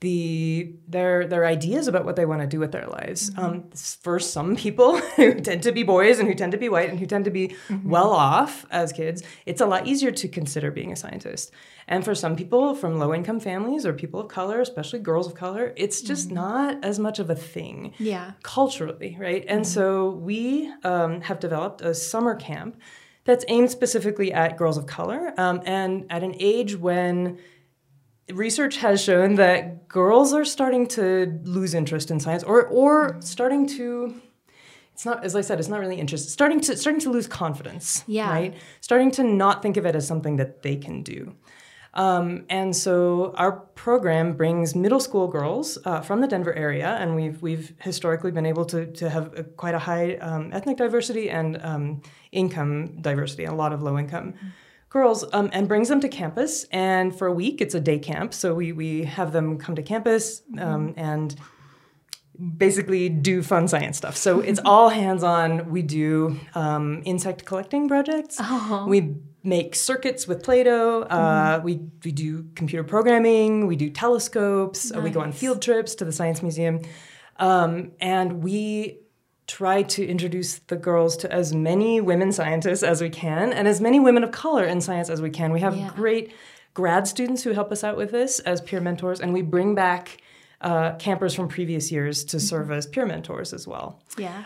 the 0.01 0.73
their 0.89 1.27
their 1.27 1.45
ideas 1.45 1.87
about 1.87 2.05
what 2.07 2.17
they 2.17 2.25
want 2.25 2.41
to 2.41 2.47
do 2.47 2.59
with 2.59 2.73
their 2.73 2.87
lives. 2.87 3.31
Um, 3.37 3.71
for 4.03 4.19
some 4.19 4.57
people 4.57 4.97
who 5.17 5.35
tend 5.35 5.63
to 5.65 5.73
be 5.73 5.83
boys 5.83 6.19
and 6.19 6.27
who 6.29 6.35
tend 6.35 6.53
to 6.53 6.59
be 6.59 6.69
white 6.71 6.89
and 6.89 6.99
who 6.99 7.05
tend 7.07 7.27
to 7.27 7.31
be 7.31 7.55
well 7.85 8.11
off 8.11 8.65
as 8.71 8.93
kids, 8.93 9.23
it's 9.45 9.61
a 9.61 9.67
lot 9.67 9.87
easier 9.87 10.11
to 10.11 10.27
consider 10.29 10.71
being 10.71 10.91
a 10.93 10.97
scientist. 10.97 11.53
And 11.87 12.03
for 12.05 12.15
some 12.15 12.35
people 12.35 12.75
from 12.75 12.99
low 12.99 13.13
income 13.13 13.41
families 13.41 13.85
or 13.85 13.93
people 13.93 14.21
of 14.21 14.29
color, 14.29 14.61
especially 14.61 15.01
girls 15.01 15.27
of 15.27 15.35
color, 15.35 15.75
it's 15.77 16.01
just 16.01 16.31
not 16.31 16.83
as 16.83 16.99
much 16.99 17.19
of 17.19 17.29
a 17.29 17.35
thing 17.35 17.93
Yeah. 17.99 18.33
culturally, 18.43 19.17
right? 19.21 19.45
And 19.49 19.67
so 19.67 20.11
we 20.11 20.73
um, 20.83 21.21
have 21.23 21.41
developed 21.41 21.83
a 21.83 21.95
summer 21.95 22.35
camp 22.37 22.81
that's 23.25 23.45
aimed 23.49 23.71
specifically 23.71 24.33
at 24.33 24.57
girls 24.57 24.79
of 24.79 24.87
color 24.87 25.35
um, 25.37 25.61
and 25.67 26.07
at 26.11 26.23
an 26.23 26.35
age 26.39 26.75
when 26.77 27.39
research 28.33 28.77
has 28.79 29.03
shown 29.03 29.37
that 29.37 29.89
girls 29.89 30.33
are 30.33 30.45
starting 30.45 30.87
to 30.89 31.41
lose 31.45 31.75
interest 31.75 32.11
in 32.11 32.21
science 32.21 32.43
or 32.43 32.67
or 32.67 33.17
starting 33.21 33.67
to 33.67 34.21
it's 35.01 35.07
not 35.07 35.25
as 35.25 35.35
I 35.35 35.41
said, 35.41 35.59
it's 35.59 35.69
not 35.69 35.81
really 35.81 35.99
interest. 35.99 36.29
Starting 36.29 36.61
to 36.61 36.77
starting 36.77 37.01
to 37.01 37.11
lose 37.11 37.27
confidence. 37.27 38.05
Yeah. 38.07 38.31
Right? 38.31 38.55
Starting 38.81 39.11
to 39.13 39.23
not 39.25 39.63
think 39.63 39.79
of 39.79 39.87
it 39.87 39.97
as 39.97 40.07
something 40.07 40.37
that 40.37 40.63
they 40.63 40.77
can 40.77 41.03
do. 41.03 41.35
Um, 41.95 42.45
and 42.49 42.77
so 42.77 43.33
our 43.37 43.53
program 43.53 44.35
brings 44.35 44.75
middle 44.75 45.01
school 45.01 45.27
girls 45.27 45.79
uh, 45.85 46.03
from 46.03 46.21
the 46.21 46.29
Denver 46.29 46.55
area, 46.55 46.91
and 47.01 47.17
we've 47.17 47.41
we've 47.43 47.73
historically 47.81 48.31
been 48.31 48.47
able 48.47 48.65
to 48.67 48.87
to 48.93 49.09
have 49.09 49.37
a, 49.39 49.43
quite 49.43 49.75
a 49.75 49.79
high 49.79 50.17
um, 50.17 50.51
ethnic 50.53 50.77
diversity 50.77 51.31
and 51.31 51.59
um, 51.63 52.03
income 52.31 53.01
diversity, 53.01 53.45
a 53.45 53.55
lot 53.55 53.73
of 53.73 53.83
low 53.83 53.99
income 53.99 54.35
girls, 54.91 55.25
um, 55.33 55.49
and 55.53 55.67
brings 55.67 55.89
them 55.89 56.01
to 56.01 56.09
campus. 56.09 56.65
And 56.71 57.17
for 57.17 57.27
a 57.27 57.33
week, 57.33 57.61
it's 57.61 57.75
a 57.75 57.81
day 57.81 57.99
camp, 57.99 58.35
so 58.35 58.55
we 58.55 58.73
we 58.73 59.05
have 59.05 59.33
them 59.33 59.57
come 59.57 59.75
to 59.77 59.83
campus 59.83 60.43
um, 60.59 60.93
and 60.97 61.35
basically 62.57 63.09
do 63.09 63.43
fun 63.43 63.69
science 63.69 63.97
stuff. 63.97 64.17
So 64.17 64.41
it's 64.41 64.61
all 64.65 64.89
hands 64.89 65.23
on. 65.23 65.71
We 65.71 65.83
do 65.83 66.39
um, 66.55 67.03
insect 67.05 67.45
collecting 67.45 67.89
projects. 67.89 68.41
We 68.87 69.17
make 69.43 69.75
circuits 69.75 70.27
with 70.27 70.43
Play-Doh. 70.43 71.03
Uh, 71.03 71.61
we, 71.63 71.81
we 72.05 72.13
do 72.13 72.47
computer 72.55 72.85
programming. 72.85 73.67
We 73.67 73.77
do 73.77 73.91
telescopes. 73.91 74.91
Uh, 74.95 75.01
we 75.01 75.11
go 75.11 75.21
on 75.21 75.33
field 75.33 75.61
trips 75.63 75.95
to 75.97 76.05
the 76.05 76.13
Science 76.13 76.43
Museum. 76.43 76.81
Um, 77.37 77.93
and 78.01 78.43
we 78.43 79.01
try 79.59 79.83
to 79.97 80.01
introduce 80.15 80.51
the 80.73 80.77
girls 80.77 81.17
to 81.23 81.27
as 81.41 81.53
many 81.55 82.01
women 82.01 82.31
scientists 82.33 82.83
as 82.93 83.01
we 83.03 83.11
can 83.11 83.53
and 83.53 83.67
as 83.67 83.81
many 83.81 83.99
women 83.99 84.23
of 84.25 84.31
color 84.31 84.65
in 84.65 84.81
science 84.81 85.09
as 85.11 85.21
we 85.21 85.31
can. 85.31 85.49
We 85.53 85.61
have 85.61 85.77
Yeah. 85.77 85.91
great 86.03 86.33
grad 86.75 87.07
students 87.09 87.43
who 87.45 87.51
help 87.53 87.71
us 87.73 87.83
out 87.83 87.97
with 87.97 88.11
this 88.13 88.39
as 88.41 88.61
peer 88.61 88.81
mentors, 88.81 89.21
and 89.21 89.33
we 89.33 89.43
bring 89.43 89.75
back 89.75 90.19
uh, 90.63 90.93
campers 90.99 91.33
from 91.35 91.49
previous 91.49 91.91
years 91.91 92.23
to 92.23 92.39
serve 92.39 92.71
as 92.71 92.87
peer 92.87 93.07
mentors 93.07 93.53
as 93.55 93.67
well. 93.67 93.99
Yeah. 94.19 94.43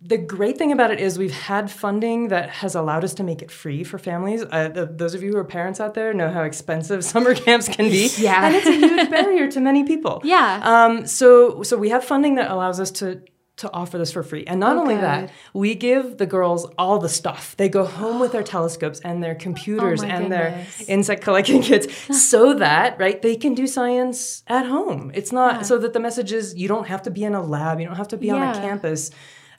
The 0.00 0.16
great 0.16 0.56
thing 0.58 0.70
about 0.70 0.92
it 0.92 1.00
is 1.00 1.18
we've 1.18 1.32
had 1.32 1.68
funding 1.72 2.28
that 2.28 2.50
has 2.50 2.76
allowed 2.76 3.02
us 3.02 3.14
to 3.14 3.24
make 3.24 3.42
it 3.42 3.50
free 3.50 3.82
for 3.82 3.98
families. 3.98 4.44
Uh, 4.48 4.68
the, 4.68 4.86
those 4.86 5.12
of 5.14 5.24
you 5.24 5.32
who 5.32 5.38
are 5.38 5.44
parents 5.44 5.80
out 5.80 5.94
there 5.94 6.14
know 6.14 6.30
how 6.30 6.42
expensive 6.42 7.02
summer 7.12 7.34
camps 7.34 7.66
can 7.68 7.86
be, 7.90 8.08
Yeah. 8.16 8.46
and 8.46 8.54
it's 8.54 8.66
a 8.66 8.72
huge 8.72 9.10
barrier 9.10 9.50
to 9.50 9.58
many 9.60 9.82
people. 9.84 10.20
Yeah. 10.36 10.60
Um, 10.62 11.04
so 11.06 11.64
so 11.64 11.76
we 11.76 11.88
have 11.88 12.04
funding 12.04 12.36
that 12.36 12.48
allows 12.50 12.78
us 12.78 12.90
to 13.00 13.22
to 13.58 13.72
offer 13.72 13.98
this 13.98 14.12
for 14.12 14.22
free. 14.22 14.44
And 14.46 14.58
not 14.60 14.76
only 14.76 14.96
that, 14.96 15.30
we 15.52 15.74
give 15.74 16.16
the 16.18 16.26
girls 16.26 16.64
all 16.78 16.98
the 16.98 17.08
stuff. 17.08 17.56
They 17.56 17.68
go 17.68 17.84
home 17.84 18.18
with 18.20 18.32
their 18.32 18.42
telescopes 18.54 19.00
and 19.00 19.22
their 19.22 19.34
computers 19.34 20.02
Oh 20.02 20.06
and 20.06 20.32
their 20.32 20.66
insect 20.86 21.22
collecting 21.22 21.60
kits 21.62 21.86
so 22.30 22.54
that, 22.54 22.98
right, 22.98 23.20
they 23.20 23.36
can 23.36 23.54
do 23.54 23.66
science 23.66 24.42
at 24.46 24.66
home. 24.66 25.10
It's 25.14 25.32
not 25.32 25.66
so 25.66 25.76
that 25.78 25.92
the 25.92 26.00
message 26.00 26.32
is 26.32 26.54
you 26.54 26.68
don't 26.68 26.86
have 26.88 27.02
to 27.02 27.10
be 27.10 27.22
in 27.24 27.34
a 27.34 27.42
lab, 27.42 27.80
you 27.80 27.86
don't 27.86 27.96
have 27.96 28.08
to 28.08 28.16
be 28.16 28.30
on 28.30 28.42
a 28.42 28.52
campus. 28.54 29.10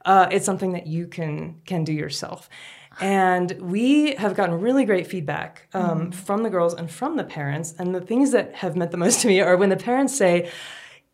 Uh, 0.06 0.28
it's 0.32 0.46
something 0.46 0.72
that 0.72 0.88
you 0.88 1.08
can 1.08 1.60
can 1.66 1.84
do 1.84 1.94
yourself. 1.94 2.50
And 3.02 3.52
we 3.62 4.16
have 4.16 4.36
gotten 4.36 4.60
really 4.60 4.84
great 4.86 5.08
feedback 5.08 5.68
um, 5.74 5.84
Mm-hmm. 5.84 6.12
from 6.12 6.44
the 6.44 6.50
girls 6.50 6.74
and 6.74 6.90
from 6.92 7.16
the 7.18 7.24
parents. 7.24 7.74
And 7.80 7.94
the 7.96 8.02
things 8.02 8.32
that 8.32 8.56
have 8.56 8.76
meant 8.76 8.92
the 8.92 8.98
most 8.98 9.22
to 9.22 9.28
me 9.28 9.40
are 9.42 9.56
when 9.56 9.70
the 9.70 9.78
parents 9.78 10.16
say, 10.18 10.50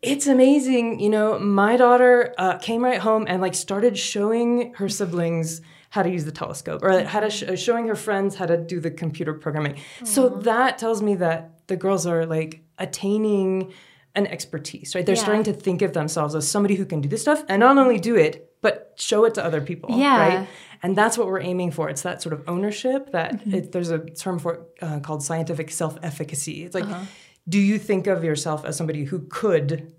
it's 0.02 0.26
amazing. 0.26 1.00
You 1.00 1.08
know, 1.10 1.38
my 1.38 1.76
daughter 1.76 2.34
uh, 2.38 2.58
came 2.58 2.84
right 2.84 2.98
home 3.00 3.24
and 3.28 3.40
like 3.40 3.54
started 3.54 3.98
showing 3.98 4.74
her 4.74 4.88
siblings 4.88 5.60
how 5.90 6.02
to 6.02 6.10
use 6.10 6.24
the 6.24 6.32
telescope 6.32 6.82
or 6.82 7.04
how 7.04 7.20
to 7.20 7.30
sh- 7.30 7.44
uh, 7.44 7.56
showing 7.56 7.86
her 7.88 7.94
friends 7.94 8.34
how 8.36 8.46
to 8.46 8.56
do 8.56 8.80
the 8.80 8.90
computer 8.90 9.32
programming. 9.32 9.76
So 10.04 10.28
that 10.28 10.78
tells 10.78 11.00
me 11.02 11.14
that 11.16 11.66
the 11.68 11.76
girls 11.76 12.06
are 12.06 12.26
like 12.26 12.62
attaining 12.78 13.72
an 14.14 14.26
expertise, 14.26 14.94
right? 14.94 15.04
They're 15.04 15.14
Yeah. 15.14 15.22
starting 15.22 15.44
to 15.44 15.52
think 15.52 15.82
of 15.82 15.92
themselves 15.92 16.34
as 16.34 16.48
somebody 16.48 16.74
who 16.74 16.84
can 16.86 17.00
do 17.00 17.08
this 17.08 17.22
stuff 17.22 17.44
and 17.48 17.60
not 17.60 17.76
only 17.78 17.98
do 17.98 18.16
it, 18.16 18.52
but 18.62 18.94
show 18.96 19.24
it 19.24 19.34
to 19.34 19.44
other 19.44 19.60
people, 19.60 19.90
Yeah. 19.98 20.16
right? 20.18 20.48
And 20.82 20.96
that's 20.96 21.16
what 21.18 21.26
we're 21.26 21.40
aiming 21.40 21.70
for. 21.70 21.88
It's 21.88 22.02
that 22.02 22.22
sort 22.22 22.32
of 22.32 22.42
ownership 22.48 23.12
that 23.12 23.32
Mm-hmm. 23.40 23.54
it, 23.54 23.72
there's 23.72 23.90
a 23.90 23.98
term 23.98 24.38
for 24.38 24.54
it 24.54 24.60
uh, 24.82 25.00
called 25.00 25.22
scientific 25.22 25.70
self-efficacy. 25.70 26.64
It's 26.64 26.74
like, 26.74 26.84
Uh-huh. 26.84 27.04
Do 27.48 27.58
you 27.58 27.78
think 27.78 28.06
of 28.06 28.24
yourself 28.24 28.64
as 28.64 28.76
somebody 28.76 29.04
who 29.04 29.20
could 29.28 29.92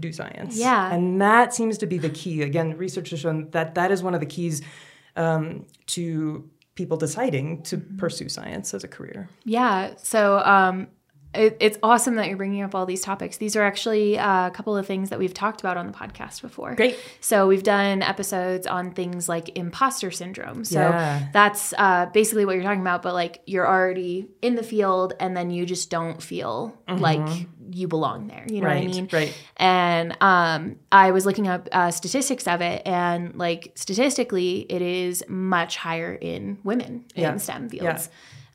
do 0.00 0.12
science? 0.12 0.56
Yeah. 0.58 0.92
And 0.92 1.20
that 1.20 1.54
seems 1.54 1.78
to 1.78 1.86
be 1.86 1.98
the 1.98 2.10
key. 2.10 2.42
Again, 2.42 2.76
research 2.76 3.10
has 3.10 3.20
shown 3.20 3.50
that 3.50 3.74
that 3.74 3.90
is 3.90 4.02
one 4.02 4.14
of 4.14 4.20
the 4.20 4.26
keys 4.26 4.62
um, 5.16 5.66
to 5.86 6.48
people 6.74 6.96
deciding 6.96 7.62
to 7.62 7.76
Mm-hmm. 7.78 7.96
pursue 7.96 8.28
science 8.28 8.74
as 8.74 8.84
a 8.84 8.88
career. 8.88 9.28
Yeah. 9.44 9.94
So 9.96 10.38
um, 10.40 10.88
it, 11.36 11.56
it's 11.60 11.78
awesome 11.82 12.16
that 12.16 12.28
you're 12.28 12.36
bringing 12.36 12.62
up 12.62 12.74
all 12.74 12.86
these 12.86 13.02
topics. 13.02 13.36
These 13.36 13.54
are 13.56 13.62
actually 13.62 14.18
uh, 14.18 14.46
a 14.48 14.50
couple 14.50 14.76
of 14.76 14.86
things 14.86 15.10
that 15.10 15.18
we've 15.18 15.34
talked 15.34 15.60
about 15.60 15.76
on 15.76 15.86
the 15.86 15.92
podcast 15.92 16.42
before. 16.42 16.74
Great. 16.74 16.98
So 17.20 17.46
we've 17.46 17.62
done 17.62 18.02
episodes 18.02 18.66
on 18.66 18.92
things 18.92 19.28
like 19.28 19.56
imposter 19.56 20.10
syndrome. 20.10 20.64
So 20.64 20.80
Yeah. 20.80 21.28
that's 21.32 21.74
uh, 21.78 22.06
basically 22.06 22.44
what 22.44 22.54
you're 22.54 22.64
talking 22.64 22.80
about. 22.80 23.02
But 23.02 23.14
like 23.14 23.42
you're 23.46 23.66
already 23.68 24.28
in 24.42 24.54
the 24.54 24.62
field, 24.62 25.12
and 25.20 25.36
then 25.36 25.50
you 25.50 25.66
just 25.66 25.90
don't 25.90 26.22
feel 26.22 26.76
like 26.88 27.46
you 27.70 27.88
belong 27.88 28.28
there. 28.28 28.44
You 28.48 28.60
know 28.60 28.68
right. 28.68 28.84
what 28.84 28.90
I 28.90 28.94
mean? 29.00 29.08
Right. 29.12 29.34
And 29.56 30.16
um, 30.20 30.76
I 30.92 31.10
was 31.10 31.26
looking 31.26 31.48
up 31.48 31.68
uh, 31.72 31.90
statistics 31.90 32.46
of 32.46 32.60
it, 32.60 32.82
and 32.86 33.34
like 33.36 33.72
statistically, 33.74 34.60
it 34.68 34.82
is 34.82 35.24
much 35.28 35.76
higher 35.76 36.14
in 36.14 36.58
women 36.64 37.04
Yeah. 37.14 37.32
in 37.32 37.38
STEM 37.38 37.68
Yeah. 37.72 37.98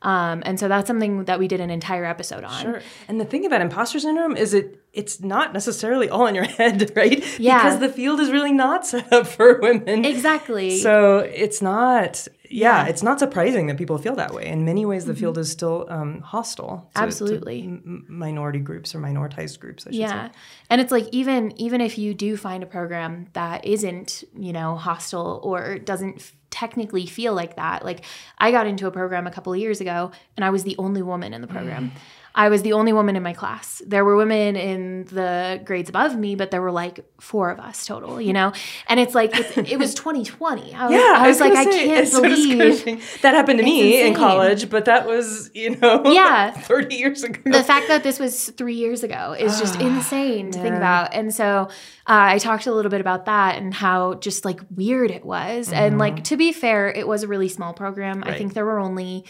Um, 0.02 0.42
and 0.44 0.58
so 0.58 0.68
that's 0.68 0.86
something 0.88 1.24
that 1.24 1.38
we 1.38 1.48
did 1.48 1.60
an 1.60 1.70
entire 1.70 2.04
episode 2.04 2.44
on. 2.44 2.60
Sure. 2.62 2.80
And 3.08 3.20
the 3.20 3.24
thing 3.24 3.46
about 3.46 3.60
imposter 3.60 4.00
syndrome 4.00 4.36
is 4.36 4.52
it 4.52 4.78
it's 4.92 5.20
not 5.20 5.54
necessarily 5.54 6.10
all 6.10 6.26
in 6.26 6.34
your 6.34 6.44
head, 6.58 6.92
right? 6.94 7.24
Yeah. 7.40 7.62
Because 7.64 7.80
the 7.80 7.88
field 7.88 8.20
is 8.20 8.30
really 8.30 8.52
not 8.52 8.86
set 8.92 9.10
up 9.12 9.26
for 9.26 9.58
women. 9.60 10.04
Exactly. 10.04 10.76
So 10.78 11.18
it's 11.20 11.62
not, 11.62 12.26
yeah, 12.44 12.50
Yeah. 12.50 12.80
Mm-hmm. 12.80 12.90
it's 12.90 13.02
not 13.02 13.18
surprising 13.18 13.68
that 13.68 13.78
people 13.78 13.96
feel 13.96 14.16
that 14.16 14.34
way. 14.34 14.46
In 14.46 14.64
many 14.66 14.84
ways, 14.84 15.06
the 15.06 15.14
field 15.14 15.38
is 15.38 15.50
still 15.50 15.86
um, 15.88 16.20
hostile. 16.20 16.90
to- 16.94 16.98
to 17.00 17.02
Absolutely. 17.06 17.62
m- 17.62 17.82
m- 17.86 18.06
minority 18.08 18.58
groups 18.58 18.94
or 18.94 18.98
minoritized 18.98 19.60
groups, 19.60 19.86
I 19.86 19.90
should 19.90 20.00
yeah 20.00 20.26
say. 20.28 20.34
and 20.68 20.80
it's 20.82 20.92
like 20.92 21.08
even 21.12 21.58
even 21.60 21.80
if 21.80 21.96
you 21.96 22.12
do 22.12 22.36
find 22.36 22.62
a 22.62 22.66
program 22.66 23.28
that 23.32 23.64
isn't 23.64 24.24
you 24.36 24.52
know 24.52 24.74
hostile 24.76 25.40
or 25.42 25.78
doesn't 25.78 26.32
technically 26.52 27.06
feel 27.06 27.34
like 27.34 27.56
that. 27.56 27.84
Like 27.84 28.04
i 28.38 28.50
got 28.50 28.66
into 28.66 28.86
a 28.86 28.90
program 28.90 29.26
a 29.26 29.30
couple 29.30 29.52
of 29.52 29.58
years 29.58 29.80
ago 29.80 30.10
and 30.36 30.44
i 30.44 30.50
was 30.50 30.64
the 30.64 30.76
only 30.78 31.02
woman 31.02 31.32
in 31.32 31.40
the 31.40 31.46
program 31.46 31.90
mm. 31.90 31.98
I 32.34 32.48
was 32.48 32.62
the 32.62 32.72
only 32.72 32.92
woman 32.92 33.14
in 33.16 33.22
my 33.22 33.34
class. 33.34 33.82
There 33.86 34.04
were 34.04 34.16
women 34.16 34.56
in 34.56 35.04
the 35.04 35.60
grades 35.64 35.90
above 35.90 36.16
me, 36.16 36.34
but 36.34 36.50
there 36.50 36.62
were 36.62 36.72
like 36.72 37.04
four 37.20 37.50
of 37.50 37.60
us 37.60 37.84
total, 37.84 38.20
you 38.20 38.32
know? 38.32 38.52
And 38.88 38.98
it's 38.98 39.14
like, 39.14 39.30
it's, 39.38 39.56
it 39.70 39.78
was 39.78 39.94
2020. 40.02 40.74
I 40.74 40.86
was, 40.86 40.92
Yeah, 40.92 41.14
I 41.18 41.28
was, 41.28 41.40
like, 41.40 41.52
I 41.52 41.64
gonna 41.64 41.72
say, 41.72 41.86
can't 41.86 42.08
so 42.08 42.22
believe. 42.22 43.18
that 43.22 43.34
happened 43.34 43.58
to 43.58 43.64
me 43.64 44.00
in 44.06 44.14
college, 44.14 44.70
but 44.70 44.86
that 44.86 45.06
was, 45.06 45.50
you 45.52 45.76
know, 45.76 46.02
Yeah. 46.10 46.50
30 46.72 46.94
years 46.96 47.22
ago. 47.22 47.38
the 47.44 47.62
fact 47.62 47.88
that 47.88 48.02
this 48.02 48.18
was 48.18 48.48
three 48.50 48.76
years 48.76 49.02
ago 49.02 49.36
is 49.38 49.58
just 49.58 49.78
insane 49.80 50.50
to 50.52 50.58
think 50.58 50.74
about. 50.74 51.12
And 51.12 51.34
so 51.34 51.68
uh, 52.06 52.32
I 52.34 52.38
talked 52.38 52.66
a 52.66 52.72
little 52.72 52.90
bit 52.90 53.00
about 53.02 53.26
that 53.26 53.58
and 53.58 53.74
how 53.74 54.14
just 54.14 54.44
like 54.44 54.60
weird 54.74 55.10
it 55.10 55.24
was. 55.24 55.70
And 55.72 55.98
like 55.98 56.24
to 56.24 56.36
be 56.36 56.52
fair, 56.52 56.90
it 56.90 57.06
was 57.06 57.22
a 57.24 57.28
really 57.28 57.48
small 57.48 57.74
program. 57.74 58.24
I 58.24 58.38
think 58.38 58.54
there 58.54 58.64
were 58.64 58.78
only 58.78 59.24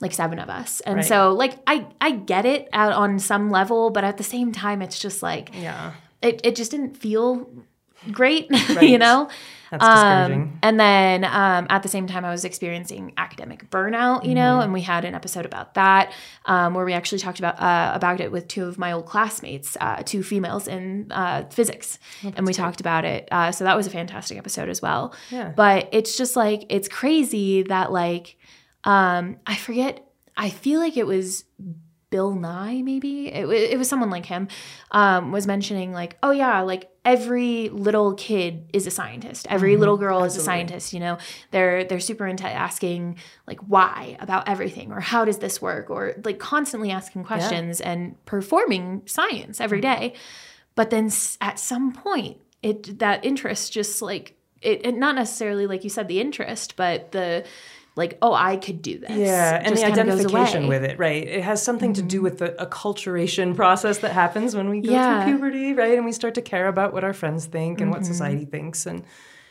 like 0.00 0.12
seven 0.12 0.38
of 0.38 0.48
us. 0.48 0.80
And 0.80 0.96
Right. 0.96 1.04
so 1.04 1.32
like 1.32 1.58
I 1.66 1.86
I 2.00 2.12
get 2.12 2.44
it 2.46 2.68
out 2.72 2.92
on 2.92 3.18
some 3.18 3.50
level, 3.50 3.90
but 3.90 4.04
at 4.04 4.16
the 4.16 4.24
same 4.24 4.52
time 4.52 4.82
it's 4.82 4.98
just 4.98 5.22
like 5.22 5.50
yeah, 5.54 5.92
it, 6.22 6.40
it 6.44 6.56
just 6.56 6.70
didn't 6.70 6.96
feel 6.96 7.48
great, 8.12 8.48
you 8.80 8.98
know? 8.98 9.28
that's 9.70 9.84
discouraging. 9.84 10.42
Um, 10.42 10.58
and 10.62 10.80
then 10.80 11.24
um, 11.24 11.66
at 11.68 11.82
the 11.82 11.90
same 11.90 12.06
time, 12.06 12.24
I 12.24 12.30
was 12.30 12.46
experiencing 12.46 13.12
academic 13.18 13.68
burnout, 13.70 14.22
you 14.22 14.28
Mm-hmm. 14.30 14.34
know, 14.36 14.60
and 14.60 14.72
we 14.72 14.80
had 14.80 15.04
an 15.04 15.14
episode 15.14 15.44
about 15.44 15.74
that 15.74 16.12
um, 16.46 16.72
where 16.72 16.86
we 16.86 16.94
actually 16.94 17.18
talked 17.18 17.38
about 17.38 17.60
uh, 17.60 17.92
about 17.94 18.20
it 18.20 18.32
with 18.32 18.48
two 18.48 18.64
of 18.64 18.78
my 18.78 18.92
old 18.92 19.04
classmates, 19.04 19.76
uh, 19.80 20.02
two 20.06 20.22
females 20.22 20.68
in 20.68 21.12
uh, 21.12 21.44
physics, 21.50 21.98
Oh, 22.24 22.32
and 22.36 22.46
we 22.46 22.54
talked 22.54 22.80
about 22.80 23.04
it. 23.04 23.28
Uh, 23.30 23.52
so 23.52 23.64
that 23.64 23.76
was 23.76 23.86
a 23.86 23.90
fantastic 23.90 24.38
episode 24.38 24.70
as 24.70 24.80
well. 24.80 25.12
Yeah. 25.30 25.52
But 25.54 25.90
it's 25.92 26.16
just 26.16 26.34
like 26.34 26.64
it's 26.70 26.88
crazy 26.88 27.64
that 27.64 27.92
like 27.92 28.36
um, 28.84 29.36
I 29.46 29.56
forget. 29.56 30.04
I 30.36 30.50
feel 30.50 30.78
like 30.80 30.96
it 30.96 31.06
was 31.06 31.44
Bill 32.10 32.34
Nye, 32.34 32.80
maybe 32.80 33.26
it, 33.28 33.46
it 33.48 33.76
was 33.78 33.88
someone 33.88 34.08
like 34.08 34.24
him, 34.24 34.48
um, 34.92 35.30
was 35.32 35.46
mentioning 35.46 35.92
like, 35.92 36.16
oh 36.22 36.30
yeah, 36.30 36.60
like 36.60 36.88
every 37.04 37.68
little 37.70 38.14
kid 38.14 38.70
is 38.72 38.86
a 38.86 38.90
scientist. 38.90 39.46
Every 39.50 39.76
little 39.76 39.96
girl 39.98 40.24
is 40.24 40.36
a 40.36 40.40
scientist. 40.44 40.92
You 40.94 41.00
know, 41.00 41.18
they're 41.50 41.84
they're 41.84 42.00
super 42.00 42.26
into 42.26 42.48
asking 42.48 43.18
like 43.46 43.60
why 43.60 44.16
about 44.20 44.48
everything 44.48 44.92
or 44.92 45.00
how 45.00 45.24
does 45.24 45.38
this 45.38 45.60
work 45.60 45.90
or 45.90 46.14
like 46.24 46.38
constantly 46.38 46.90
asking 46.92 47.24
questions 47.24 47.80
and 47.80 48.24
performing 48.24 49.02
science 49.06 49.60
every 49.60 49.80
day. 49.80 50.14
But 50.76 50.90
then 50.90 51.06
s- 51.06 51.36
at 51.40 51.58
some 51.58 51.92
point, 51.92 52.38
it 52.62 53.00
that 53.00 53.24
interest 53.24 53.72
just 53.72 54.00
like 54.00 54.34
it, 54.62 54.86
it 54.86 54.96
not 54.96 55.14
necessarily 55.14 55.66
like 55.66 55.84
you 55.84 55.90
said 55.90 56.08
the 56.08 56.20
interest, 56.20 56.74
but 56.76 57.12
the 57.12 57.44
like 57.98 58.16
oh 58.22 58.32
I 58.32 58.56
could 58.56 58.80
do 58.80 58.98
this. 58.98 59.10
Yeah, 59.10 59.60
and 59.62 59.76
the 59.76 59.84
identification. 59.84 60.62
Mm-hmm. 60.62 60.68
with 60.68 60.84
it, 60.84 60.98
right? 60.98 61.22
It 61.26 61.42
has 61.42 61.62
something 61.62 61.92
to 61.94 62.02
do 62.02 62.22
with 62.22 62.38
the 62.38 62.50
acculturation 62.58 63.54
process 63.54 63.98
that 63.98 64.12
happens 64.12 64.56
when 64.56 64.68
we 64.70 64.80
go 64.80 64.90
Yeah. 64.92 65.24
through 65.24 65.32
puberty, 65.34 65.74
right? 65.74 65.96
And 65.98 66.04
we 66.06 66.12
start 66.12 66.34
to 66.36 66.42
care 66.42 66.68
about 66.68 66.92
what 66.94 67.04
our 67.04 67.12
friends 67.12 67.46
think 67.46 67.80
and 67.82 67.90
what 67.90 68.06
society 68.06 68.44
thinks. 68.46 68.86
And 68.86 69.00
Mm-hmm. 69.02 69.08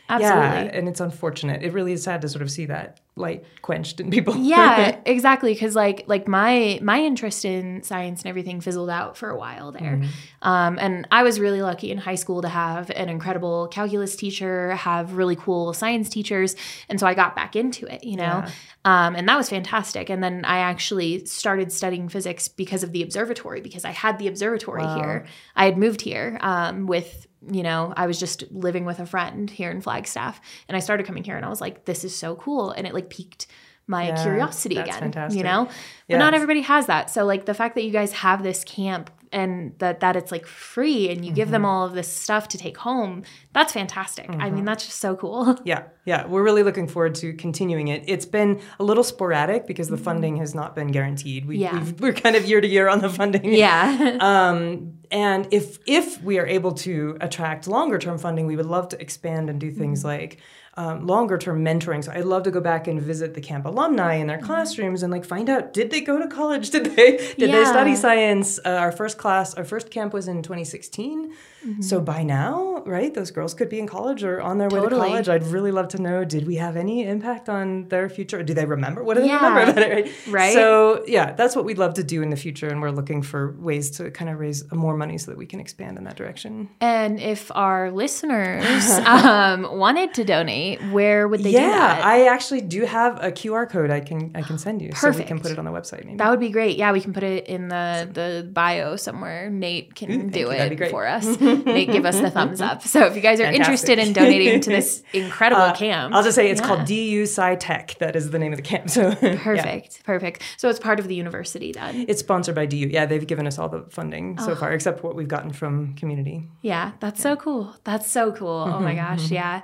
Absolutely. 0.08 0.40
yeah, 0.40 0.76
and 0.78 0.88
it's 0.88 1.00
unfortunate. 1.00 1.62
It 1.62 1.72
really 1.72 1.92
is 1.92 2.02
sad 2.02 2.22
to 2.22 2.28
sort 2.28 2.42
of 2.42 2.50
see 2.50 2.66
that 2.66 3.00
light 3.16 3.44
quenched 3.62 3.98
in 4.00 4.10
people. 4.12 4.36
yeah 4.36 4.96
exactly 5.04 5.52
because 5.52 5.74
like 5.74 6.04
like 6.06 6.28
my 6.28 6.78
my 6.82 7.00
interest 7.00 7.44
in 7.44 7.82
science 7.82 8.22
and 8.22 8.28
everything 8.28 8.60
fizzled 8.60 8.88
out 8.88 9.16
for 9.16 9.28
a 9.28 9.36
while 9.36 9.72
there 9.72 9.96
Mm-hmm. 9.96 10.48
um, 10.48 10.78
and 10.78 11.08
i 11.10 11.24
was 11.24 11.40
really 11.40 11.60
lucky 11.60 11.90
in 11.90 11.98
high 11.98 12.14
school 12.14 12.42
to 12.42 12.48
have 12.48 12.90
an 12.90 13.08
incredible 13.08 13.66
calculus 13.68 14.14
teacher 14.14 14.76
have 14.76 15.14
really 15.14 15.34
cool 15.34 15.72
science 15.72 16.08
teachers 16.08 16.54
and 16.88 17.00
so 17.00 17.08
i 17.08 17.14
got 17.14 17.34
back 17.34 17.56
into 17.56 17.92
it 17.92 18.04
you 18.04 18.16
know 18.16 18.44
um, 18.84 19.16
and 19.16 19.28
that 19.28 19.36
was 19.36 19.50
fantastic 19.50 20.08
and 20.10 20.22
then 20.22 20.44
i 20.44 20.58
actually 20.58 21.24
started 21.26 21.72
studying 21.72 22.08
physics 22.08 22.46
because 22.46 22.84
of 22.84 22.92
the 22.92 23.02
observatory 23.02 23.60
because 23.60 23.84
i 23.84 23.90
had 23.90 24.18
the 24.20 24.28
observatory 24.28 24.86
here 24.94 25.26
i 25.56 25.64
had 25.64 25.76
moved 25.76 26.02
here 26.02 26.38
um, 26.40 26.86
with 26.86 27.26
you 27.50 27.62
know, 27.62 27.92
I 27.96 28.06
was 28.06 28.18
just 28.18 28.44
living 28.50 28.84
with 28.84 28.98
a 28.98 29.06
friend 29.06 29.48
here 29.48 29.70
in 29.70 29.80
Flagstaff 29.80 30.40
and 30.68 30.76
I 30.76 30.80
started 30.80 31.06
coming 31.06 31.24
here 31.24 31.36
and 31.36 31.44
I 31.44 31.48
was 31.48 31.60
like, 31.60 31.84
this 31.84 32.04
is 32.04 32.14
so 32.16 32.36
cool. 32.36 32.70
And 32.70 32.86
it 32.86 32.94
like 32.94 33.10
piqued 33.10 33.46
my 33.86 34.08
Yeah, 34.08 34.22
curiosity 34.22 34.76
again, 34.76 35.00
fantastic. 35.00 35.38
you 35.38 35.44
know? 35.44 35.68
But 36.08 36.18
not 36.18 36.34
everybody 36.34 36.62
has 36.62 36.86
that. 36.86 37.10
So 37.10 37.24
like 37.24 37.46
the 37.46 37.54
fact 37.54 37.74
that 37.76 37.84
you 37.84 37.90
guys 37.90 38.12
have 38.12 38.42
this 38.42 38.64
camp 38.64 39.10
and 39.32 39.74
that 39.78 40.00
that 40.00 40.16
it's 40.16 40.32
like 40.32 40.46
free 40.46 41.08
and 41.10 41.24
you 41.24 41.32
give 41.32 41.46
Mm-hmm. 41.48 41.52
them 41.52 41.64
all 41.64 41.84
of 41.86 41.92
this 41.94 42.08
stuff 42.08 42.48
to 42.48 42.58
take 42.58 42.76
home, 42.78 43.22
that's 43.52 43.72
fantastic. 43.72 44.26
I 44.28 44.32
Mm-hmm. 44.34 44.54
mean, 44.54 44.64
that's 44.64 44.84
just 44.86 44.98
so 45.00 45.16
cool. 45.16 45.56
Yeah, 45.64 45.84
yeah, 46.04 46.26
we're 46.26 46.42
really 46.42 46.62
looking 46.62 46.88
forward 46.88 47.14
to 47.16 47.32
continuing 47.34 47.88
it. 47.88 48.04
It's 48.06 48.26
been 48.26 48.60
a 48.80 48.84
little 48.84 49.04
sporadic 49.04 49.66
because 49.66 49.88
the 49.88 49.98
funding 49.98 50.36
has 50.38 50.54
not 50.54 50.74
been 50.74 50.88
guaranteed. 50.88 51.46
We, 51.46 51.58
Yeah. 51.58 51.74
we've, 51.78 52.00
we're 52.00 52.12
kind 52.14 52.36
of 52.36 52.44
year 52.46 52.60
to 52.60 52.66
year 52.68 52.88
on 52.88 53.00
the 53.00 53.08
funding. 53.10 53.44
yeah. 53.52 54.16
Um, 54.20 54.94
and 55.10 55.48
if 55.52 55.78
if 55.86 56.22
we 56.22 56.38
are 56.38 56.46
able 56.46 56.72
to 56.72 57.16
attract 57.20 57.66
longer 57.66 57.98
term 57.98 58.18
funding, 58.18 58.46
we 58.46 58.56
would 58.56 58.66
love 58.66 58.88
to 58.90 59.00
expand 59.00 59.48
and 59.50 59.58
do 59.60 59.70
things 59.70 60.04
like 60.04 60.38
um, 60.78 61.06
longer 61.06 61.36
term 61.36 61.64
mentoring. 61.64 62.02
So 62.04 62.12
I'd 62.12 62.24
love 62.24 62.44
to 62.44 62.52
go 62.52 62.60
back 62.60 62.86
and 62.86 63.02
visit 63.02 63.34
the 63.34 63.40
camp 63.40 63.64
alumni 63.66 64.14
in 64.14 64.26
their 64.28 64.38
classrooms 64.38 65.02
and 65.02 65.12
like 65.12 65.24
find 65.24 65.50
out 65.50 65.72
did 65.72 65.90
they 65.90 66.00
go 66.00 66.18
to 66.18 66.28
college? 66.28 66.70
Did 66.76 66.84
they 66.96 67.10
did 67.36 67.50
they 67.56 67.64
study 67.64 67.94
science? 67.96 68.58
Uh, 68.64 68.70
our 68.84 68.92
first 68.92 69.18
class, 69.18 69.54
our 69.54 69.64
first 69.64 69.90
camp 69.90 70.12
was 70.12 70.28
in 70.28 70.42
2016. 70.42 71.32
So 71.80 72.00
by 72.00 72.22
now, 72.22 72.82
right, 72.86 73.12
those 73.12 73.30
girls 73.32 73.52
could 73.52 73.68
be 73.68 73.78
in 73.78 73.86
college 73.86 74.22
or 74.22 74.40
on 74.40 74.56
their 74.58 74.68
way 74.68 74.80
to 74.80 74.88
college. 74.88 75.28
I'd 75.28 75.46
really 75.56 75.72
love 75.72 75.88
to 75.88 75.98
know: 76.00 76.24
Did 76.24 76.46
we 76.46 76.54
have 76.56 76.76
any 76.76 77.04
impact 77.04 77.48
on 77.48 77.88
their 77.88 78.08
future? 78.08 78.42
Do 78.42 78.54
they 78.54 78.64
remember? 78.64 79.02
What 79.02 79.14
do 79.14 79.20
they 79.22 79.26
Yeah. 79.26 79.44
remember 79.44 79.72
about 79.72 79.82
it? 79.82 79.90
Right. 79.92 80.12
Right. 80.38 80.52
So 80.54 81.04
yeah, 81.06 81.32
that's 81.32 81.54
what 81.56 81.64
we'd 81.64 81.76
love 81.78 81.94
to 81.94 82.04
do 82.04 82.22
in 82.22 82.30
the 82.30 82.36
future, 82.46 82.68
and 82.68 82.80
we're 82.80 82.92
looking 83.00 83.20
for 83.22 83.40
ways 83.58 83.90
to 83.98 84.10
kind 84.12 84.30
of 84.30 84.38
raise 84.38 84.60
more 84.72 84.96
money 84.96 85.18
so 85.18 85.30
that 85.32 85.36
we 85.36 85.46
can 85.52 85.58
expand 85.60 85.98
in 85.98 86.04
that 86.04 86.16
direction. 86.16 86.68
And 86.80 87.20
if 87.20 87.50
our 87.54 87.90
listeners 87.90 88.64
um, 89.06 89.58
wanted 89.84 90.14
to 90.14 90.24
donate, 90.24 90.67
where 90.76 91.26
would 91.28 91.40
they 91.42 91.50
do 91.52 91.56
yeah, 91.58 91.68
that? 91.70 92.04
I 92.04 92.26
actually 92.26 92.60
do 92.60 92.84
have 92.84 93.22
a 93.22 93.30
QR 93.32 93.68
code 93.68 93.90
I 93.90 94.00
can 94.00 94.32
I 94.34 94.42
can 94.42 94.58
send 94.66 94.80
you, 94.82 94.92
so 94.92 95.10
we 95.10 95.24
can 95.24 95.40
put 95.40 95.50
it 95.50 95.58
on 95.58 95.64
the 95.64 95.70
website. 95.70 96.04
Maybe. 96.04 96.16
that 96.18 96.30
would 96.30 96.40
be 96.40 96.50
great. 96.50 96.76
Yeah, 96.76 96.92
we 96.92 97.00
can 97.00 97.12
put 97.12 97.22
it 97.22 97.46
in 97.46 97.68
the 97.68 98.08
the 98.12 98.48
bio 98.52 98.96
somewhere. 98.96 99.50
Nate 99.50 99.94
can 99.94 100.28
do. 100.30 100.48
That'd 100.48 100.78
be 100.78 100.84
it 100.84 100.90
for 100.90 101.06
us. 101.06 101.24
Nate, 101.40 101.90
give 101.90 102.04
us 102.04 102.20
the 102.20 102.30
thumbs 102.30 102.60
up. 102.60 102.82
So 102.82 103.06
if 103.06 103.16
you 103.16 103.22
guys 103.22 103.40
are 103.40 103.44
Fantastic. 103.44 103.60
interested 103.60 103.98
in 103.98 104.12
donating 104.12 104.60
to 104.60 104.70
this 104.70 105.02
incredible 105.12 105.62
Uh, 105.62 105.74
camp, 105.74 106.14
I'll 106.14 106.22
just 106.22 106.34
say 106.36 106.50
it's 106.50 106.60
yeah. 106.60 106.66
called 106.66 106.84
DU 106.86 107.22
SciTech. 107.24 107.98
That 107.98 108.16
is 108.16 108.30
the 108.30 108.38
name 108.38 108.52
of 108.52 108.56
the 108.56 108.62
camp. 108.62 108.88
So 108.98 109.08
yeah. 109.22 109.36
Perfect, 109.42 110.02
perfect. 110.04 110.42
So 110.56 110.68
it's 110.68 110.78
part 110.78 110.98
of 111.00 111.08
the 111.08 111.14
university 111.14 111.72
then. 111.72 112.06
It's 112.08 112.20
sponsored 112.20 112.54
by 112.54 112.66
DU. 112.66 112.88
Yeah, 112.90 113.06
they've 113.06 113.26
given 113.26 113.46
us 113.46 113.58
all 113.58 113.68
the 113.68 113.84
funding 113.90 114.36
Oh. 114.38 114.46
so 114.46 114.56
far, 114.56 114.72
except 114.72 115.02
what 115.04 115.14
we've 115.14 115.28
gotten 115.28 115.52
from 115.52 115.94
community. 115.94 116.48
Yeah, 116.62 116.92
that's 117.00 117.20
so 117.22 117.36
cool. 117.36 117.74
That's 117.84 118.10
so 118.10 118.32
cool. 118.32 118.64
Oh 118.74 118.80
my 118.80 118.94
gosh, 118.94 119.30
yeah. 119.30 119.62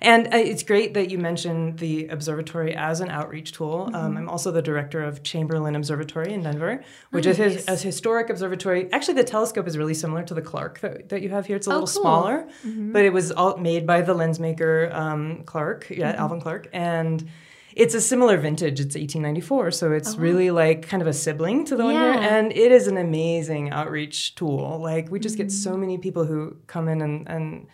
And 0.00 0.32
uh, 0.32 0.38
it's 0.46 0.62
great 0.62 0.94
that 0.94 1.10
you 1.10 1.18
mentioned 1.18 1.78
the 1.78 2.08
observatory 2.08 2.74
as 2.74 3.00
an 3.00 3.10
outreach 3.10 3.52
tool. 3.52 3.86
Mm-hmm. 3.86 3.94
Um, 3.94 4.16
I'm 4.16 4.28
also 4.28 4.50
the 4.50 4.62
director 4.62 5.02
of 5.02 5.22
Chamberlin 5.22 5.76
Observatory 5.76 6.32
in 6.32 6.42
Denver, 6.42 6.82
which 7.10 7.26
is 7.26 7.36
his, 7.36 7.68
a 7.68 7.76
historic 7.76 8.30
observatory. 8.30 8.92
Actually, 8.92 9.14
the 9.14 9.24
telescope 9.24 9.66
is 9.66 9.78
really 9.78 9.94
similar 9.94 10.22
to 10.24 10.34
the 10.34 10.42
Clark 10.42 10.80
that, 10.80 11.08
that 11.10 11.22
you 11.22 11.28
have 11.30 11.46
here. 11.46 11.56
It's 11.56 11.66
a 11.66 11.70
little 11.70 11.86
cool. 11.86 12.02
smaller, 12.02 12.48
but 12.64 13.04
it 13.04 13.12
was 13.12 13.32
all 13.32 13.56
made 13.56 13.86
by 13.86 14.02
the 14.02 14.14
lens 14.14 14.40
maker 14.40 14.90
um, 14.92 15.44
Clark, 15.44 15.90
yeah, 15.90 16.12
Alvan 16.12 16.40
Clark, 16.40 16.68
and. 16.72 17.28
It's 17.76 17.94
a 17.94 18.00
similar 18.00 18.36
vintage. 18.36 18.80
It's 18.80 18.96
1894, 18.96 19.70
so 19.70 19.92
it's 19.92 20.16
really 20.16 20.50
like 20.50 20.88
kind 20.88 21.00
of 21.00 21.06
a 21.06 21.12
sibling 21.12 21.64
to 21.66 21.76
the 21.76 21.84
one 21.84 21.94
here, 21.94 22.12
and 22.14 22.50
it 22.52 22.72
is 22.72 22.88
an 22.88 22.96
amazing 22.96 23.70
outreach 23.70 24.34
tool. 24.34 24.80
Like 24.82 25.08
we 25.08 25.20
just 25.20 25.36
get 25.36 25.52
so 25.52 25.76
many 25.76 25.96
people 25.96 26.24
who 26.24 26.56
come 26.66 26.88
in 26.88 27.00
and, 27.00 27.28
and 27.28 27.68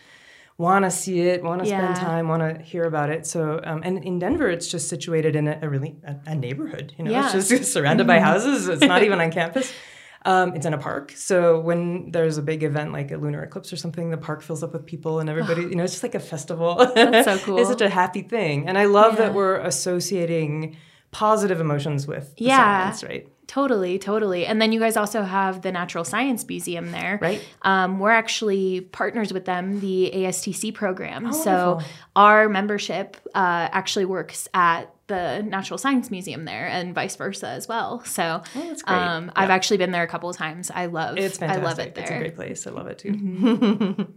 want 0.59 0.85
to 0.87 0.91
see 0.91 1.21
it, 1.21 1.43
want 1.43 1.61
to 1.63 1.67
spend 1.67 1.97
time, 1.97 2.29
want 2.29 2.43
to 2.43 2.63
hear 2.63 2.85
about 2.85 3.11
it. 3.11 3.27
So, 3.27 3.61
um, 3.63 3.83
and 3.85 4.03
in 4.03 4.19
Denver, 4.19 4.49
it's 4.49 4.69
just 4.69 4.89
situated 4.89 5.37
in 5.37 5.49
a, 5.49 5.59
a 5.63 5.69
really 5.69 5.97
a, 6.05 6.17
a 6.27 6.35
neighborhood. 6.35 6.95
You 6.99 7.05
know, 7.05 7.11
Yeah. 7.11 7.31
it's 7.37 7.49
just 7.49 7.73
surrounded 7.77 8.07
by 8.07 8.21
houses. 8.21 8.67
It's 8.69 8.81
not 8.83 9.03
even 9.03 9.21
on 9.21 9.31
campus. 9.41 9.73
Um, 10.25 10.55
it's 10.57 10.67
in 10.67 10.75
a 10.75 10.79
park. 10.79 11.13
So 11.15 11.61
when 11.61 12.11
there's 12.11 12.37
a 12.37 12.43
big 12.43 12.65
event 12.65 12.93
like 12.93 13.13
a 13.13 13.17
lunar 13.17 13.43
eclipse 13.45 13.73
or 13.73 13.77
something, 13.77 14.11
the 14.11 14.17
park 14.17 14.43
fills 14.43 14.63
up 14.65 14.73
with 14.73 14.85
people 14.87 15.21
and 15.21 15.29
everybody. 15.31 15.63
you 15.71 15.75
know, 15.77 15.85
it's 15.85 15.93
just 15.93 16.03
like 16.03 16.15
a 16.17 16.21
festival. 16.21 16.75
That's 16.95 17.27
so 17.27 17.39
cool. 17.45 17.59
it's 17.59 17.69
such 17.69 17.81
a 17.83 17.89
happy 17.89 18.23
thing, 18.23 18.67
and 18.67 18.77
I 18.79 18.87
love 18.87 19.15
Yeah. 19.15 19.27
that 19.27 19.35
we're 19.35 19.57
associating 19.57 20.77
positive 21.13 21.61
emotions 21.61 22.07
with 22.07 22.35
Yeah. 22.39 22.91
science, 22.91 23.05
right? 23.05 23.29
Totally, 23.47 23.99
totally. 23.99 24.45
And 24.45 24.61
then 24.61 24.73
you 24.73 24.81
guys 24.81 24.97
also 24.97 25.23
have 25.23 25.63
the 25.63 25.71
Natural 25.71 26.05
Science 26.05 26.47
Museum 26.49 26.91
there. 26.91 27.19
Right. 27.23 27.41
Um, 27.63 27.99
we're 28.01 28.11
actually 28.11 28.81
partners 28.81 29.33
with 29.33 29.45
them, 29.45 29.81
the 29.81 30.11
ASTC 30.15 30.75
program. 30.75 31.33
so 31.33 31.51
Oh, 31.51 31.67
wonderful. 31.75 31.93
our 32.17 32.49
membership 32.49 33.17
uh, 33.35 33.69
actually 33.73 34.05
works 34.05 34.49
at 34.53 34.93
the 35.07 35.43
Natural 35.43 35.79
Science 35.79 36.11
Museum 36.11 36.45
there 36.45 36.67
and 36.67 36.93
vice 36.93 37.15
versa 37.15 37.47
as 37.47 37.69
well. 37.69 38.03
So 38.05 38.43
Oh, 38.57 38.61
that's 38.67 38.83
great. 38.83 38.97
um, 38.97 39.31
I've 39.37 39.51
actually 39.51 39.77
been 39.77 39.93
there 39.93 40.03
a 40.03 40.09
couple 40.09 40.29
of 40.29 40.37
times. 40.37 40.69
I 40.75 40.87
love 40.87 41.17
It's 41.17 41.41
I 41.41 41.57
love 41.57 41.79
it 41.79 41.97
It's 41.97 42.11
a. 42.11 42.13
Mm-hmm. 42.15 42.19
great 42.19 42.35
place. 42.35 42.67
I 42.67 42.71
love 42.71 42.89
it 42.89 42.99
too. 42.99 43.13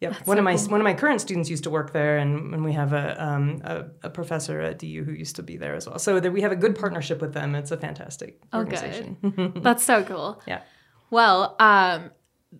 yep. 0.00 0.14
one 0.26 0.38
of 0.38 0.44
my 0.44 0.56
one 0.56 0.80
of 0.80 0.84
my 0.84 0.94
current 0.94 1.20
students 1.20 1.48
used 1.50 1.64
to 1.64 1.70
work 1.70 1.92
there, 1.92 2.18
and, 2.18 2.54
and 2.54 2.64
we 2.64 2.72
have 2.72 2.92
a, 2.92 3.22
um, 3.24 3.60
a 3.64 3.84
a 4.04 4.10
professor 4.10 4.60
at 4.60 4.78
DU 4.78 5.04
who 5.04 5.12
used 5.12 5.36
to 5.36 5.42
be 5.42 5.56
there 5.56 5.74
as 5.74 5.86
well. 5.86 5.98
So 5.98 6.20
that 6.20 6.32
we 6.32 6.40
have 6.42 6.52
a 6.52 6.56
good 6.56 6.74
partnership 6.78 7.20
with 7.20 7.32
them. 7.34 7.54
It's 7.54 7.70
a 7.70 7.76
fantastic 7.76 8.40
Oh, 8.52 8.58
organization. 8.58 9.16
good. 9.22 9.62
That's 9.62 9.84
so 9.84 10.02
cool. 10.04 10.42
Yeah. 10.46 10.62
Well, 11.10 11.56
um, 11.58 12.10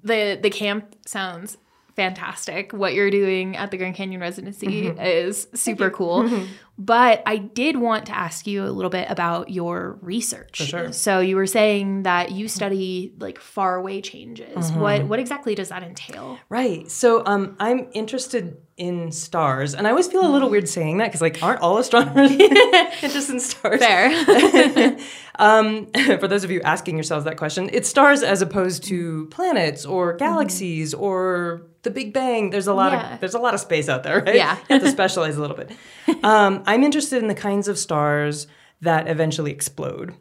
the 0.02 0.38
the 0.40 0.50
camp 0.50 0.97
sounds 1.06 1.56
fantastic. 1.97 2.73
What 2.73 2.94
you're 2.94 3.11
doing 3.11 3.56
at 3.56 3.70
the 3.70 3.76
Grand 3.76 3.95
Canyon 3.95 4.21
residency 4.21 4.82
Mm-hmm. 4.84 5.00
is 5.00 5.49
super 5.54 5.91
cool. 5.91 6.47
But 6.78 7.23
I 7.26 7.36
did 7.36 7.76
want 7.76 8.06
to 8.06 8.17
ask 8.17 8.47
you 8.47 8.64
a 8.64 8.71
little 8.71 8.88
bit 8.91 9.06
about 9.10 9.50
your 9.50 9.99
research. 10.00 10.56
sure. 10.56 10.93
So 10.93 11.21
you 11.21 11.36
were 11.36 11.47
saying 11.47 12.04
that 12.04 12.30
you 12.32 12.49
study 12.49 13.12
like 13.19 13.38
far 13.38 13.76
away 13.76 14.00
changes. 14.00 14.71
Mm-hmm. 14.71 14.80
What 14.80 15.04
what 15.04 15.19
exactly 15.19 15.54
does 15.54 15.69
that 15.69 15.82
entail? 15.82 16.38
Right. 16.49 16.91
So 16.91 17.23
um, 17.26 17.54
I'm 17.60 17.88
interested 17.93 18.56
in 18.78 19.12
stars, 19.12 19.75
and 19.75 19.86
I 19.86 19.91
always 19.91 20.06
feel 20.06 20.26
a 20.26 20.32
little 20.32 20.49
weird 20.49 20.67
saying 20.71 20.97
that 20.99 21.08
because 21.08 21.21
like, 21.21 21.43
aren't 21.43 21.60
all 21.60 21.76
astronomers 21.76 22.30
interested 23.02 23.34
in 23.34 23.41
stars? 23.41 23.80
Fair. 23.80 24.97
Um, 25.38 25.86
for 26.21 26.28
those 26.28 26.45
of 26.45 26.50
you 26.50 26.60
asking 26.60 26.97
yourselves 26.97 27.25
that 27.25 27.38
question, 27.38 27.71
it's 27.73 27.88
stars 27.88 28.23
as 28.23 28.43
opposed 28.43 28.84
to 28.84 29.25
planets 29.30 29.86
or 29.86 30.12
galaxies 30.14 30.93
or 30.93 31.62
the 31.82 31.90
Big 31.90 32.12
Bang. 32.12 32.50
There's 32.50 32.66
a 32.66 32.75
lot 32.75 32.93
Yeah. 32.93 33.14
of 33.14 33.21
there's 33.21 33.34
a 33.34 33.38
lot 33.38 33.54
of 33.54 33.60
space 33.60 33.88
out 33.88 34.02
there, 34.02 34.21
right? 34.23 34.34
Yeah. 34.34 34.56
you 34.69 34.75
have 34.75 34.82
to 34.82 34.90
specialize 34.90 35.36
a 35.36 35.40
little 35.40 35.56
bit. 35.56 35.71
Um, 36.25 36.62
I'm 36.66 36.82
interested 36.84 37.23
in 37.23 37.28
the 37.28 37.34
kinds 37.34 37.66
of 37.69 37.78
stars 37.78 38.47
that 38.82 39.08
eventually 39.08 39.52
explode. 39.52 40.14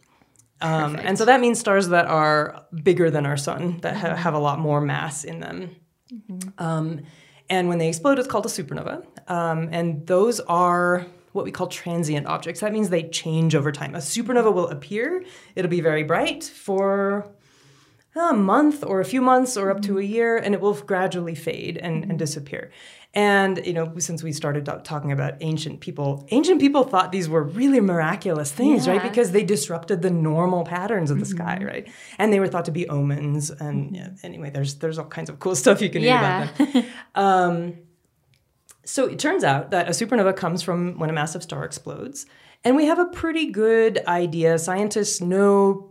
Um, 0.62 0.96
and 0.96 1.18
so 1.18 1.26
that 1.26 1.42
means 1.42 1.60
stars 1.60 1.90
that 1.90 2.06
are 2.06 2.64
bigger 2.84 3.10
than 3.10 3.26
our 3.26 3.36
sun, 3.38 3.80
that 3.82 3.96
ha- 3.98 4.16
have 4.16 4.34
a 4.34 4.40
lot 4.40 4.60
more 4.60 4.80
mass 4.82 5.24
in 5.26 5.40
them. 5.42 5.76
Um, 6.58 7.02
and 7.50 7.68
when 7.70 7.78
they 7.80 7.88
explode, 7.88 8.20
it's 8.20 8.28
called 8.28 8.46
a 8.46 8.50
supernova. 8.50 9.06
Um, 9.30 9.70
and 9.72 10.06
those 10.08 10.40
are 10.42 11.06
what 11.34 11.46
we 11.46 11.52
call 11.52 11.68
transient 11.68 12.28
objects. 12.28 12.62
That 12.62 12.74
means 12.74 12.90
they 12.90 13.04
change 13.04 13.56
over 13.56 13.72
time. 13.72 13.96
A 13.96 14.00
supernova 14.00 14.54
will 14.54 14.68
appear, 14.70 15.24
it'll 15.56 15.70
be 15.72 15.82
very 15.82 16.04
bright 16.04 16.44
for 16.44 17.30
a 18.16 18.34
month 18.34 18.84
or 18.84 19.00
a 19.00 19.06
few 19.06 19.22
months 19.22 19.56
or 19.56 19.70
up 19.72 19.82
to 19.84 20.00
a 20.00 20.04
year, 20.04 20.38
and 20.38 20.54
it 20.54 20.62
will 20.62 20.74
gradually 20.74 21.36
fade 21.36 21.78
and, 21.78 21.96
and 21.96 22.04
mm-hmm. 22.04 22.18
disappear. 22.18 22.72
And 23.14 23.66
you 23.66 23.74
know, 23.74 23.98
since 23.98 24.22
we 24.22 24.32
started 24.32 24.70
talking 24.84 25.12
about 25.12 25.36
ancient 25.42 25.80
people, 25.80 26.28
ancient 26.30 26.62
people 26.62 26.84
thought 26.84 27.12
these 27.12 27.28
were 27.28 27.44
really 27.44 27.80
miraculous 27.80 28.52
things, 28.52 28.88
right? 28.88 29.02
Because 29.02 29.32
they 29.32 29.44
disrupted 29.44 30.04
the 30.04 30.12
normal 30.12 30.64
patterns 30.64 31.10
of 31.10 31.20
the 31.20 31.26
sky, 31.26 31.56
mm-hmm. 31.56 31.66
right? 31.66 31.92
And 32.20 32.32
they 32.32 32.40
were 32.40 32.48
thought 32.48 32.66
to 32.66 32.72
be 32.72 32.88
omens. 32.88 33.50
And 33.50 33.88
mm-hmm. 33.88 33.96
yeah, 33.96 34.10
anyway, 34.22 34.52
there's 34.52 34.76
there's 34.76 35.00
all 35.00 35.06
kinds 35.06 35.30
of 35.30 35.40
cool 35.40 35.56
stuff 35.56 35.82
you 35.82 35.90
can 35.90 36.04
read 36.04 36.10
about 36.10 36.60
yeah. 36.60 36.66
them. 36.66 36.86
Um, 37.16 37.78
so 38.86 39.06
it 39.06 39.20
turns 39.20 39.44
out 39.44 39.72
that 39.72 39.88
a 39.88 39.92
supernova 39.92 40.36
comes 40.36 40.62
from 40.62 40.98
when 41.00 41.10
a 41.10 41.14
massive 41.14 41.44
star 41.44 41.64
explodes. 41.64 42.26
And 42.64 42.76
we 42.76 42.86
have 42.86 43.00
a 43.00 43.06
pretty 43.06 43.52
good 43.52 44.04
idea. 44.08 44.58
Scientists 44.60 45.22
know 45.22 45.89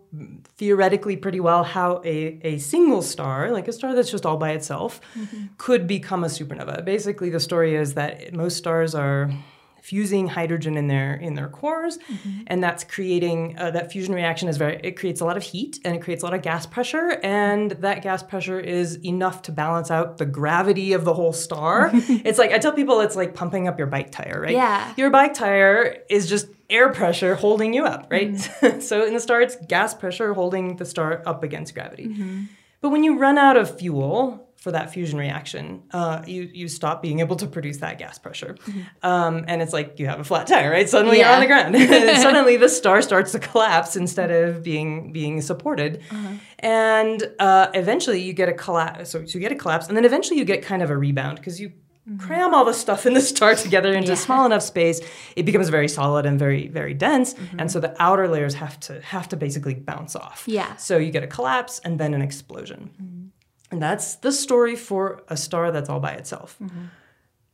theoretically 0.56 1.16
pretty 1.16 1.40
well 1.40 1.64
how 1.64 2.00
a, 2.04 2.40
a 2.42 2.58
single 2.58 3.02
star, 3.02 3.50
like 3.50 3.68
a 3.68 3.72
star 3.72 3.94
that's 3.94 4.10
just 4.10 4.24
all 4.24 4.36
by 4.36 4.52
itself, 4.52 5.00
mm-hmm. 5.14 5.46
could 5.58 5.86
become 5.86 6.24
a 6.24 6.28
supernova. 6.28 6.84
Basically, 6.84 7.30
the 7.30 7.40
story 7.40 7.74
is 7.74 7.94
that 7.94 8.32
most 8.32 8.56
stars 8.56 8.94
are 8.94 9.30
fusing 9.88 10.28
hydrogen 10.28 10.76
in 10.76 10.86
their 10.86 11.14
in 11.14 11.32
their 11.32 11.48
cores. 11.48 11.96
Mm-hmm. 11.96 12.42
And 12.48 12.62
that's 12.62 12.84
creating 12.84 13.56
uh, 13.58 13.70
that 13.70 13.90
fusion 13.90 14.14
reaction 14.14 14.46
is 14.46 14.58
very 14.58 14.78
it 14.84 14.98
creates 14.98 15.22
a 15.22 15.24
lot 15.24 15.38
of 15.38 15.42
heat 15.42 15.80
and 15.82 15.96
it 15.96 16.02
creates 16.02 16.22
a 16.22 16.26
lot 16.26 16.34
of 16.34 16.42
gas 16.42 16.66
pressure. 16.66 17.18
And 17.22 17.70
that 17.70 18.02
gas 18.02 18.22
pressure 18.22 18.60
is 18.60 19.02
enough 19.02 19.40
to 19.42 19.52
balance 19.52 19.90
out 19.90 20.18
the 20.18 20.26
gravity 20.26 20.92
of 20.92 21.06
the 21.06 21.14
whole 21.14 21.32
star. 21.32 21.90
It's 22.28 22.38
like 22.38 22.52
i 22.52 22.58
tell 22.58 22.72
people 22.72 23.00
it's 23.00 23.16
like 23.16 23.34
pumping 23.34 23.68
up 23.68 23.78
your 23.78 23.86
bike 23.86 24.10
tire 24.10 24.40
right? 24.40 24.52
Yeah. 24.52 24.92
your 24.96 25.08
bike 25.10 25.34
tire 25.34 25.98
is 26.10 26.28
just 26.28 26.48
air 26.68 26.92
pressure 26.92 27.34
holding 27.34 27.72
you 27.72 27.84
up 27.84 28.08
right? 28.10 28.32
Mm-hmm. 28.32 28.80
So 28.88 29.06
in 29.06 29.14
the 29.14 29.20
star 29.20 29.40
it's 29.40 29.56
gas 29.66 29.94
pressure 29.94 30.34
holding 30.34 30.76
the 30.76 30.84
star 30.84 31.22
up 31.24 31.42
against 31.42 31.74
gravity. 31.74 32.08
Mm-hmm. 32.08 32.44
But 32.80 32.90
when 32.90 33.04
you 33.04 33.18
run 33.18 33.38
out 33.38 33.56
of 33.56 33.78
fuel 33.78 34.47
for 34.58 34.72
that 34.72 34.92
fusion 34.92 35.18
reaction, 35.18 35.82
uh, 35.92 36.20
you 36.26 36.50
you 36.52 36.66
stop 36.68 37.00
being 37.00 37.20
able 37.20 37.36
to 37.36 37.46
produce 37.46 37.76
that 37.78 37.96
gas 37.98 38.18
pressure, 38.18 38.56
um, 39.02 39.44
and 39.46 39.62
it's 39.62 39.72
like 39.72 39.98
you 40.00 40.06
have 40.08 40.18
a 40.20 40.24
flat 40.24 40.46
tire, 40.48 40.70
right? 40.70 40.88
Suddenly 40.88 41.18
you're 41.20 41.28
on 41.28 41.40
the 41.40 41.46
ground. 41.46 41.76
Suddenly 42.22 42.56
the 42.56 42.68
star 42.68 43.00
starts 43.00 43.30
to 43.32 43.38
collapse 43.38 43.94
instead 43.96 44.30
of 44.32 44.62
being 44.64 45.12
being 45.12 45.40
supported, 45.42 46.02
and 46.58 47.22
uh, 47.38 47.68
eventually 47.74 48.20
you 48.20 48.32
get 48.32 48.48
a 48.48 48.52
collapse. 48.52 49.10
So, 49.10 49.24
so 49.24 49.34
you 49.38 49.40
get 49.40 49.52
a 49.52 49.56
collapse, 49.56 49.86
and 49.88 49.96
then 49.96 50.04
eventually 50.04 50.38
you 50.38 50.44
get 50.44 50.62
kind 50.62 50.82
of 50.82 50.90
a 50.90 50.96
rebound 50.96 51.38
because 51.38 51.60
you 51.60 51.72
cram 52.18 52.54
all 52.54 52.64
the 52.64 52.72
stuff 52.72 53.04
in 53.04 53.12
the 53.12 53.20
star 53.20 53.54
together 53.54 53.92
into 53.92 54.08
Yeah. 54.08 54.14
small 54.14 54.46
enough 54.46 54.62
space, 54.62 54.98
it 55.36 55.42
becomes 55.44 55.68
very 55.68 55.88
solid 55.88 56.24
and 56.26 56.38
very 56.38 56.66
very 56.68 56.94
dense, 56.94 57.34
and 57.58 57.70
so 57.70 57.80
the 57.80 57.94
outer 58.02 58.26
layers 58.28 58.54
have 58.54 58.80
to 58.80 59.00
have 59.02 59.28
to 59.28 59.36
basically 59.36 59.74
bounce 59.74 60.16
off. 60.16 60.44
Yeah. 60.46 60.74
So 60.76 60.96
you 60.96 61.10
get 61.12 61.22
a 61.22 61.26
collapse 61.26 61.80
and 61.84 62.00
then 62.00 62.14
an 62.14 62.22
explosion. 62.22 62.90
And 63.70 63.82
that's 63.82 64.16
the 64.16 64.32
story 64.32 64.76
for 64.76 65.22
a 65.28 65.36
star 65.36 65.70
that's 65.70 65.88
all 65.90 66.00
by 66.00 66.12
itself. 66.12 66.58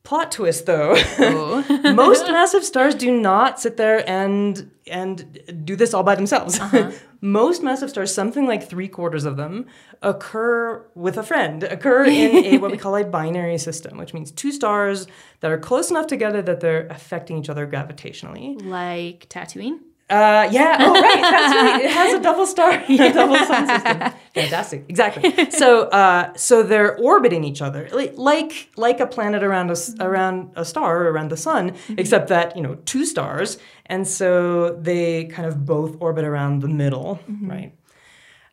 Plot 0.05 0.31
twist 0.33 0.67
though. 0.67 0.95
Oh. 1.19 1.93
Most 1.95 2.27
massive 2.27 2.63
stars 2.63 2.95
do 2.95 3.11
not 3.11 3.59
sit 3.59 3.79
there 3.79 4.09
and 4.09 4.71
and 4.87 5.65
do 5.65 5.77
this 5.77 5.95
all 5.95 6.03
by 6.03 6.15
themselves. 6.15 6.61
Uh-huh. 6.61 6.93
Most 7.23 7.63
massive 7.63 7.89
stars, 7.89 8.13
something 8.15 8.47
like 8.47 8.69
three 8.69 8.87
quarters 8.87 9.25
of 9.25 9.39
them, 9.39 9.65
occur 10.03 10.85
with 10.95 11.17
a 11.17 11.23
friend, 11.23 11.63
occur 11.65 12.05
in 12.05 12.45
a 12.45 12.59
what 12.59 12.71
we 12.71 12.77
call 12.77 12.95
a 12.97 13.03
binary 13.05 13.57
system, 13.57 13.97
which 13.97 14.13
means 14.13 14.31
two 14.31 14.53
stars 14.53 15.07
that 15.41 15.51
are 15.51 15.57
close 15.59 15.91
enough 15.91 16.07
together 16.07 16.43
that 16.43 16.61
they're 16.61 16.87
affecting 16.89 17.39
each 17.39 17.49
other 17.49 17.67
gravitationally. 17.67 18.63
like 18.67 19.27
Tatooine. 19.31 19.79
Uh, 20.11 20.47
yeah. 20.53 20.77
Oh, 20.81 20.93
right. 20.93 21.23
Right. 21.23 21.85
It 21.87 21.91
has 21.93 22.13
a 22.13 22.21
double 22.21 22.45
star, 22.45 22.73
a 22.89 23.13
double 23.13 23.37
sun 23.37 23.67
system. 23.69 24.13
Fantastic. 24.35 24.85
Exactly. 24.89 25.51
So, 25.51 25.83
uh, 25.85 26.33
so 26.37 26.63
they're 26.65 26.97
orbiting 26.99 27.45
each 27.45 27.63
other 27.63 27.89
like 27.93 28.69
like 28.77 28.99
a 29.01 29.07
planet 29.07 29.43
around 29.45 29.69
a 29.71 29.73
s- 29.73 29.95
around 30.01 30.51
a 30.57 30.65
star 30.65 31.03
or 31.05 31.11
around 31.13 31.31
the 31.31 31.37
sun, 31.37 31.75
except 31.97 32.29
that 32.29 32.57
you 32.57 32.63
know 32.63 32.75
two 32.85 33.05
stars, 33.05 33.59
and 33.87 34.07
so 34.09 34.71
they 34.81 35.27
kind 35.27 35.47
of 35.47 35.65
both 35.65 35.97
orbit 36.01 36.25
around 36.25 36.63
the 36.63 36.69
middle, 36.69 37.21
right? 37.43 37.73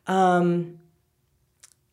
Um, 0.08 0.78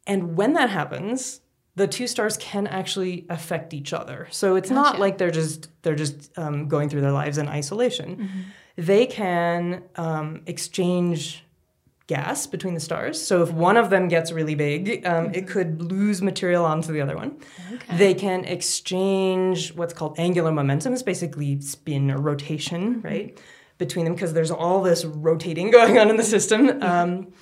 and 0.06 0.36
when 0.36 0.52
that 0.54 0.70
happens, 0.70 1.40
the 1.76 1.86
two 1.86 2.06
stars 2.06 2.36
can 2.36 2.66
actually 2.66 3.26
affect 3.30 3.72
each 3.74 3.92
other. 3.92 4.26
So 4.30 4.56
it's 4.56 4.70
not 4.70 4.98
like 4.98 5.18
they're 5.18 5.30
just 5.30 5.68
they're 5.82 5.94
just 5.94 6.36
um, 6.38 6.68
going 6.68 6.88
through 6.88 7.02
their 7.02 7.12
lives 7.12 7.38
in 7.38 7.48
isolation. 7.48 8.28
They 8.76 9.06
can 9.06 9.82
um, 9.96 10.42
exchange 10.46 11.44
gas 12.08 12.46
between 12.46 12.74
the 12.74 12.80
stars. 12.80 13.22
So 13.24 13.42
if 13.42 13.52
one 13.52 13.76
of 13.76 13.90
them 13.90 14.08
gets 14.08 14.32
really 14.32 14.54
big, 14.54 15.06
um, 15.06 15.26
it 15.26 15.44
mm-hmm. 15.44 15.46
could 15.46 15.82
lose 15.82 16.20
material 16.20 16.64
onto 16.64 16.90
the 16.90 17.02
other 17.02 17.14
one. 17.14 17.36
They 17.92 18.14
can 18.14 18.44
exchange 18.44 19.74
what's 19.74 19.92
called 19.92 20.18
angular 20.18 20.50
momentum. 20.50 20.94
It's 20.94 21.02
basically 21.02 21.60
spin 21.60 22.10
or 22.10 22.18
rotation, 22.18 22.96
mm-hmm. 22.96 23.06
right, 23.06 23.40
between 23.76 24.06
them 24.06 24.14
because 24.14 24.32
there's 24.32 24.50
all 24.50 24.82
this 24.82 25.04
rotating 25.04 25.70
going 25.78 25.98
on 25.98 26.08
in 26.08 26.16
the 26.16 26.24
system. 26.24 26.68
Mm-hmm. 26.68 26.82
Um, 26.82 27.32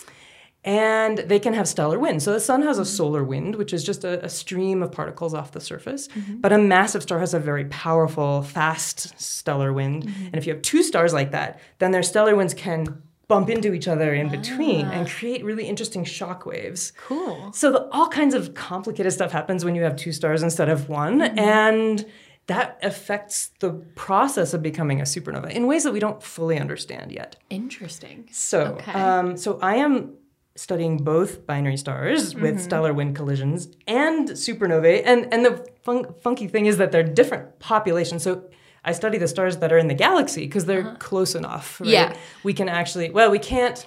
and 0.64 1.18
they 1.18 1.38
can 1.38 1.54
have 1.54 1.68
stellar 1.68 1.96
wind. 1.96 2.24
So 2.24 2.32
the 2.32 2.40
sun 2.40 2.62
has 2.62 2.80
a 2.80 2.84
solar 2.84 3.22
wind, 3.22 3.54
which 3.54 3.72
is 3.72 3.84
just 3.84 4.02
a, 4.02 4.24
a 4.24 4.28
stream 4.28 4.82
of 4.82 4.90
particles 4.90 5.32
off 5.32 5.52
the 5.52 5.60
surface. 5.60 6.08
But 6.28 6.52
a 6.52 6.58
massive 6.58 7.04
star 7.04 7.20
has 7.20 7.34
a 7.34 7.38
very 7.38 7.66
powerful, 7.66 8.42
fast 8.42 9.16
stellar 9.20 9.72
wind. 9.72 10.06
And 10.06 10.34
if 10.34 10.44
you 10.44 10.52
have 10.52 10.62
two 10.62 10.82
stars 10.82 11.14
like 11.14 11.30
that, 11.30 11.60
then 11.78 11.92
their 11.92 12.02
stellar 12.02 12.34
winds 12.34 12.52
can 12.52 13.00
bump 13.28 13.50
into 13.50 13.72
each 13.72 13.88
other 13.88 14.14
in 14.14 14.28
between 14.28 14.86
and 14.86 15.06
ah. 15.06 15.10
create 15.10 15.44
really 15.44 15.66
interesting 15.66 16.04
shock 16.04 16.46
waves. 16.46 16.92
Cool. 16.96 17.52
So 17.52 17.72
the, 17.72 17.88
all 17.90 18.08
kinds 18.08 18.34
of 18.34 18.54
complicated 18.54 19.12
stuff 19.12 19.32
happens 19.32 19.64
when 19.64 19.74
you 19.74 19.82
have 19.82 19.96
two 19.96 20.12
stars 20.12 20.42
instead 20.42 20.68
of 20.68 20.88
one, 20.88 21.20
mm-hmm. 21.20 21.38
and 21.38 22.06
that 22.46 22.78
affects 22.82 23.50
the 23.58 23.70
process 23.96 24.54
of 24.54 24.62
becoming 24.62 25.00
a 25.00 25.04
supernova 25.04 25.50
in 25.50 25.66
ways 25.66 25.82
that 25.82 25.92
we 25.92 25.98
don't 25.98 26.22
fully 26.22 26.58
understand 26.58 27.10
yet. 27.10 27.36
Interesting. 27.50 28.28
So, 28.30 28.76
Okay. 28.78 28.92
um, 28.92 29.36
so 29.36 29.58
I 29.60 29.76
am 29.76 30.14
studying 30.54 30.98
both 30.98 31.46
binary 31.46 31.76
stars 31.76 32.34
with 32.34 32.54
mm-hmm. 32.54 32.58
stellar 32.58 32.94
wind 32.94 33.16
collisions 33.16 33.68
and 33.88 34.28
supernovae, 34.28 35.02
and 35.04 35.32
and 35.32 35.44
the 35.44 35.68
fun- 35.82 36.14
funky 36.22 36.46
thing 36.46 36.66
is 36.66 36.76
that 36.78 36.92
they're 36.92 37.02
different 37.02 37.58
populations. 37.58 38.22
So. 38.22 38.44
I 38.86 38.92
study 38.92 39.18
the 39.18 39.28
stars 39.28 39.58
that 39.58 39.72
are 39.72 39.78
in 39.78 39.88
the 39.88 39.94
galaxy 39.94 40.46
because 40.46 40.64
they're 40.64 40.86
uh-huh. 40.86 40.96
close 40.98 41.34
enough. 41.34 41.80
Right? 41.80 41.90
Yeah. 41.90 42.16
we 42.44 42.54
can 42.54 42.68
actually. 42.68 43.10
Well, 43.10 43.30
we 43.30 43.40
can't 43.40 43.84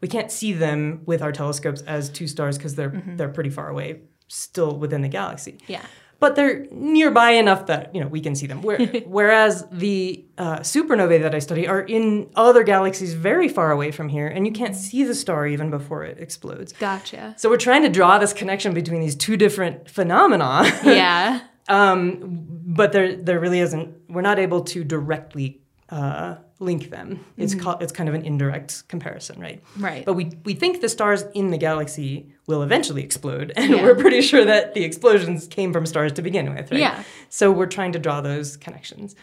we 0.00 0.08
can't 0.08 0.30
see 0.30 0.52
them 0.52 1.02
with 1.06 1.22
our 1.22 1.32
telescopes 1.32 1.80
as 1.82 2.10
two 2.10 2.26
stars 2.26 2.58
because 2.58 2.74
they're 2.74 2.90
mm-hmm. 2.90 3.16
they're 3.16 3.28
pretty 3.28 3.50
far 3.50 3.68
away, 3.68 4.00
still 4.28 4.76
within 4.76 5.02
the 5.02 5.08
galaxy. 5.08 5.58
Yeah. 5.66 5.84
But 6.18 6.34
they're 6.34 6.64
nearby 6.70 7.32
enough 7.32 7.66
that 7.66 7.94
you 7.94 8.00
know 8.00 8.06
we 8.06 8.20
can 8.20 8.34
see 8.34 8.46
them. 8.46 8.62
Where, 8.62 8.78
whereas 9.06 9.66
the 9.70 10.24
uh, 10.38 10.60
supernovae 10.60 11.20
that 11.22 11.34
I 11.34 11.38
study 11.38 11.66
are 11.66 11.80
in 11.80 12.30
other 12.34 12.62
galaxies 12.62 13.14
very 13.14 13.48
far 13.48 13.70
away 13.70 13.90
from 13.90 14.08
here, 14.08 14.26
and 14.26 14.46
you 14.46 14.52
can't 14.52 14.72
mm-hmm. 14.72 14.80
see 14.80 15.04
the 15.04 15.14
star 15.14 15.46
even 15.46 15.70
before 15.70 16.04
it 16.04 16.18
explodes. 16.18 16.72
Gotcha. 16.74 17.34
So 17.38 17.50
we're 17.50 17.56
trying 17.56 17.82
to 17.82 17.90
draw 17.90 18.18
this 18.18 18.32
connection 18.32 18.74
between 18.74 19.00
these 19.00 19.16
two 19.16 19.36
different 19.36 19.90
phenomena. 19.90 20.62
Yeah. 20.84 21.40
um, 21.68 22.46
but 22.66 22.92
there 22.92 23.16
there 23.16 23.40
really 23.40 23.60
isn't. 23.60 23.94
We're 24.08 24.22
not 24.22 24.38
able 24.38 24.62
to 24.62 24.84
directly 24.84 25.60
uh, 25.90 26.36
link 26.58 26.90
them. 26.90 27.24
It's 27.36 27.54
called 27.54 27.82
it's 27.82 27.92
kind 27.92 28.08
of 28.08 28.14
an 28.14 28.22
indirect 28.24 28.88
comparison, 28.88 29.40
right? 29.40 29.62
Right. 29.78 30.04
But 30.04 30.14
we 30.14 30.32
we 30.44 30.54
think 30.54 30.80
the 30.80 30.88
stars 30.88 31.24
in 31.34 31.50
the 31.50 31.58
galaxy 31.58 32.32
will 32.46 32.62
eventually 32.62 33.02
explode, 33.02 33.52
and 33.56 33.72
Yeah. 33.72 33.82
we're 33.82 33.94
pretty 33.96 34.20
sure 34.20 34.44
that 34.44 34.74
the 34.74 34.84
explosions 34.84 35.46
came 35.48 35.72
from 35.72 35.86
stars 35.86 36.12
to 36.12 36.22
begin 36.22 36.54
with, 36.54 36.70
right? 36.70 36.80
Yeah. 36.80 37.02
So 37.28 37.50
we're 37.52 37.66
trying 37.66 37.92
to 37.92 37.98
draw 37.98 38.20
those 38.20 38.56
connections. 38.56 39.14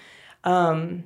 Um, 0.43 1.05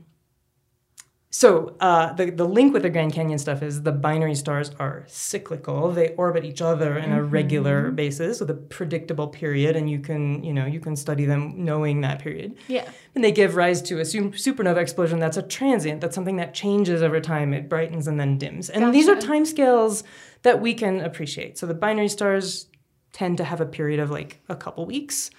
so 1.30 1.76
uh, 1.82 2.14
the 2.14 2.30
the 2.32 2.46
link 2.46 2.74
with 2.74 2.84
the 2.84 2.90
Grand 2.90 3.14
Canyon 3.14 3.38
stuff 3.38 3.62
is 3.62 3.84
the 3.84 3.92
binary 3.92 4.34
stars 4.34 4.72
are 4.80 5.04
cyclical. 5.08 5.92
They 5.92 6.16
orbit 6.16 6.46
each 6.46 6.62
other 6.62 6.98
in 6.98 7.12
a 7.12 7.22
regular 7.22 7.92
basis 7.92 8.40
with 8.40 8.50
a 8.50 8.54
predictable 8.54 9.28
period, 9.28 9.76
and 9.76 9.90
you 9.90 10.00
can 10.00 10.42
you 10.44 10.54
know 10.54 10.66
you 10.66 10.80
can 10.80 10.96
study 10.96 11.26
them 11.26 11.66
knowing 11.66 12.02
that 12.02 12.20
period. 12.20 12.58
Yeah. 12.68 12.90
And 13.14 13.24
they 13.24 13.34
give 13.34 13.56
rise 13.56 13.82
to 13.84 14.00
a 14.00 14.04
supernova 14.04 14.78
explosion 14.78 15.20
that's 15.20 15.38
a 15.38 15.42
transient. 15.42 16.00
That's 16.00 16.16
something 16.16 16.38
that 16.38 16.54
changes 16.54 17.02
over 17.02 17.20
time. 17.20 17.54
It 17.54 17.68
brightens 17.68 18.08
and 18.08 18.20
then 18.20 18.38
dims. 18.38 18.70
And 18.70 18.94
these 18.94 19.10
are 19.10 19.16
Gotcha. 19.16 19.28
timescales 19.28 20.04
that 20.44 20.62
we 20.62 20.74
can 20.74 21.02
appreciate. 21.02 21.58
So 21.58 21.66
the 21.66 21.74
binary 21.74 22.08
stars 22.08 22.68
tend 23.12 23.38
to 23.38 23.44
have 23.44 23.60
a 23.60 23.66
period 23.66 24.00
of 24.00 24.12
like 24.12 24.40
a 24.48 24.56
couple 24.56 24.86
weeks. 24.86 25.30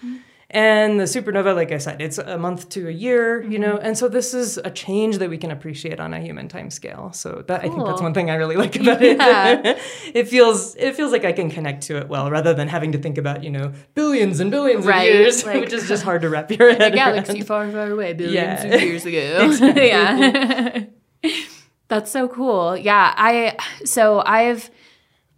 And 0.51 0.99
the 0.99 1.05
supernova, 1.05 1.55
like 1.55 1.73
I 1.73 1.77
said, 1.79 2.01
it's 2.01 2.17
a 2.17 2.39
month 2.39 2.71
to 2.71 2.89
a 2.89 2.91
year, 2.91 3.43
you 3.43 3.51
mm-hmm. 3.51 3.61
know, 3.61 3.77
and 3.77 3.99
so 3.99 4.09
this 4.09 4.33
is 4.33 4.57
a 4.57 4.71
change 4.71 5.19
that 5.19 5.29
we 5.29 5.37
can 5.37 5.51
appreciate 5.51 6.01
on 6.01 6.15
a 6.15 6.21
human 6.21 6.49
time 6.49 6.71
scale. 6.71 7.13
So 7.13 7.45
that 7.49 7.61
I 7.65 7.69
think 7.69 7.85
that's 7.85 8.01
one 8.01 8.15
thing 8.15 8.31
I 8.31 8.37
really 8.37 8.57
like 8.57 8.75
about 8.77 9.03
it. 9.03 9.19
it 10.15 10.27
feels 10.27 10.75
it 10.77 10.97
feels 10.97 11.13
like 11.13 11.27
I 11.27 11.33
can 11.33 11.51
connect 11.51 11.83
to 11.89 11.99
it 11.99 12.09
well, 12.09 12.31
rather 12.31 12.55
than 12.55 12.67
having 12.67 12.93
to 12.93 12.99
think 12.99 13.19
about 13.19 13.45
you 13.45 13.51
know 13.51 13.75
billions 13.93 14.41
and 14.41 14.51
billions 14.51 14.87
Right, 14.87 15.11
of 15.11 15.15
years, 15.17 15.45
like- 15.47 15.61
which 15.61 15.73
is 15.75 15.87
just 15.87 16.03
hard 16.09 16.23
to 16.23 16.31
wrap 16.31 16.51
your 16.51 16.71
head 16.71 16.81
A 16.81 16.85
around. 16.85 16.95
galaxy 16.95 17.43
far, 17.43 17.71
far 17.71 17.91
away, 17.91 18.15
billions 18.15 18.65
Yeah. 18.65 18.75
of 18.75 18.81
years 18.83 19.05
ago. 19.05 19.51
yeah. 19.77 20.85
That's 21.89 22.11
so 22.11 22.27
cool. 22.27 22.75
Yeah. 22.75 23.13
I 23.17 23.57
so 23.85 24.23
I've 24.25 24.71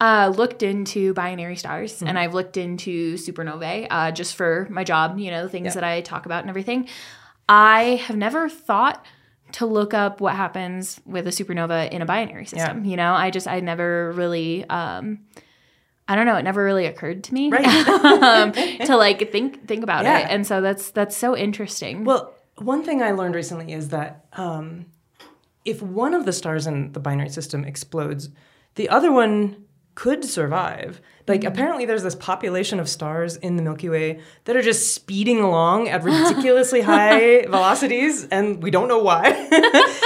uh, 0.00 0.32
looked 0.34 0.62
into 0.62 1.12
binary 1.14 1.56
stars 1.56 1.94
Mm-hmm. 1.96 2.06
and 2.08 2.18
I've 2.18 2.34
looked 2.34 2.56
into 2.56 3.14
supernovae 3.14 3.86
uh, 3.90 4.10
just 4.12 4.34
for 4.34 4.66
my 4.70 4.82
job, 4.84 5.18
you 5.18 5.30
know, 5.30 5.42
the 5.42 5.48
things 5.50 5.66
Yeah. 5.66 5.72
that 5.74 5.84
I 5.84 6.00
talk 6.00 6.26
about 6.26 6.40
and 6.42 6.48
everything. 6.50 6.88
I 7.48 7.96
have 8.06 8.16
never 8.16 8.48
thought 8.48 9.04
to 9.52 9.66
look 9.66 9.92
up 9.94 10.20
what 10.20 10.36
happens 10.36 11.00
with 11.04 11.26
a 11.26 11.30
supernova 11.30 11.90
in 11.90 12.02
a 12.02 12.06
binary 12.06 12.46
system. 12.46 12.84
You 12.84 12.96
know, 12.96 13.12
I 13.12 13.30
just 13.30 13.48
I 13.48 13.60
never 13.60 14.12
really 14.12 14.64
um 14.68 15.20
I 16.08 16.16
don't 16.16 16.26
know, 16.26 16.36
it 16.36 16.42
never 16.42 16.64
really 16.64 16.86
occurred 16.86 17.22
to 17.24 17.34
me 17.34 17.50
Right. 17.50 17.66
um, 17.88 18.52
to 18.86 18.96
like 18.96 19.30
think 19.32 19.66
think 19.68 19.82
about 19.82 20.04
Yeah. 20.04 20.20
it. 20.20 20.26
And 20.30 20.46
so 20.46 20.60
that's 20.60 20.90
that's 20.92 21.16
so 21.16 21.36
interesting. 21.36 22.04
Well, 22.04 22.32
one 22.56 22.84
thing 22.84 23.02
I 23.02 23.10
learned 23.12 23.34
recently 23.34 23.72
is 23.72 23.88
that 23.90 24.24
um, 24.34 24.86
if 25.64 25.82
one 25.82 26.14
of 26.14 26.24
the 26.24 26.32
stars 26.32 26.66
in 26.66 26.92
the 26.92 27.00
binary 27.00 27.28
system 27.30 27.64
explodes, 27.64 28.28
the 28.76 28.88
other 28.88 29.10
one 29.12 29.64
could 30.00 30.24
survive. 30.24 30.98
Like 31.28 31.44
apparently 31.44 31.84
there's 31.84 32.02
this 32.02 32.14
population 32.14 32.80
of 32.80 32.88
stars 32.88 33.36
in 33.36 33.56
the 33.56 33.62
Milky 33.62 33.88
Way 33.90 34.20
that 34.46 34.56
are 34.56 34.62
just 34.62 34.94
speeding 34.94 35.40
along 35.40 35.88
at 35.90 36.02
ridiculously 36.02 36.80
high 36.92 37.42
velocities 37.42 38.26
and 38.28 38.62
we 38.62 38.70
don't 38.70 38.88
know 38.88 39.02
why. 39.10 39.24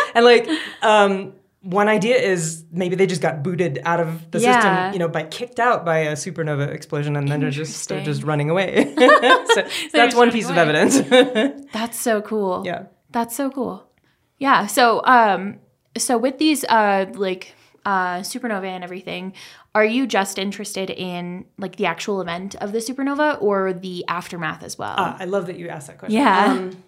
and 0.16 0.24
like 0.24 0.48
um 0.82 1.32
one 1.60 1.88
idea 1.88 2.16
is 2.16 2.64
maybe 2.72 2.96
they 2.96 3.06
just 3.06 3.22
got 3.22 3.42
booted 3.44 3.78
out 3.84 4.00
of 4.00 4.30
the 4.32 4.40
Yeah. 4.40 4.52
system, 4.52 4.92
you 4.94 4.98
know, 4.98 5.08
by 5.08 5.22
kicked 5.22 5.60
out 5.60 5.84
by 5.84 5.98
a 5.98 6.14
supernova 6.14 6.66
explosion, 6.68 7.14
and 7.16 7.26
then 7.28 7.38
they're 7.40 7.50
just 7.62 7.88
they're 7.88 8.04
just 8.04 8.22
running 8.24 8.50
away. 8.50 8.92
so 9.54 9.62
that's 9.92 10.14
one 10.16 10.30
piece 10.32 10.46
away. 10.50 10.60
of 10.60 10.68
evidence. 10.68 10.94
That's 11.72 11.98
so 11.98 12.20
cool. 12.20 12.62
Yeah. 12.66 12.86
That's 13.12 13.34
so 13.36 13.48
cool. 13.48 13.86
Yeah. 14.38 14.66
So 14.66 15.02
um 15.04 15.60
so 15.96 16.18
with 16.18 16.36
these 16.38 16.64
uh 16.64 17.06
like 17.14 17.54
uh 17.86 18.18
supernovae 18.20 18.68
and 18.76 18.82
everything, 18.84 19.32
are 19.74 19.84
you 19.84 20.06
just 20.06 20.38
interested 20.38 20.90
in 20.90 21.44
like 21.58 21.76
the 21.76 21.86
actual 21.86 22.20
event 22.20 22.54
of 22.56 22.72
the 22.72 22.78
supernova 22.78 23.40
or 23.42 23.72
the 23.72 24.04
aftermath 24.08 24.62
as 24.62 24.78
well? 24.78 24.94
Ah, 24.96 25.16
I 25.18 25.24
love 25.24 25.46
that 25.46 25.56
you 25.56 25.68
asked 25.68 25.88
that 25.88 25.98
question. 25.98 26.18
Yeah. 26.18 26.52
Um, 26.52 26.84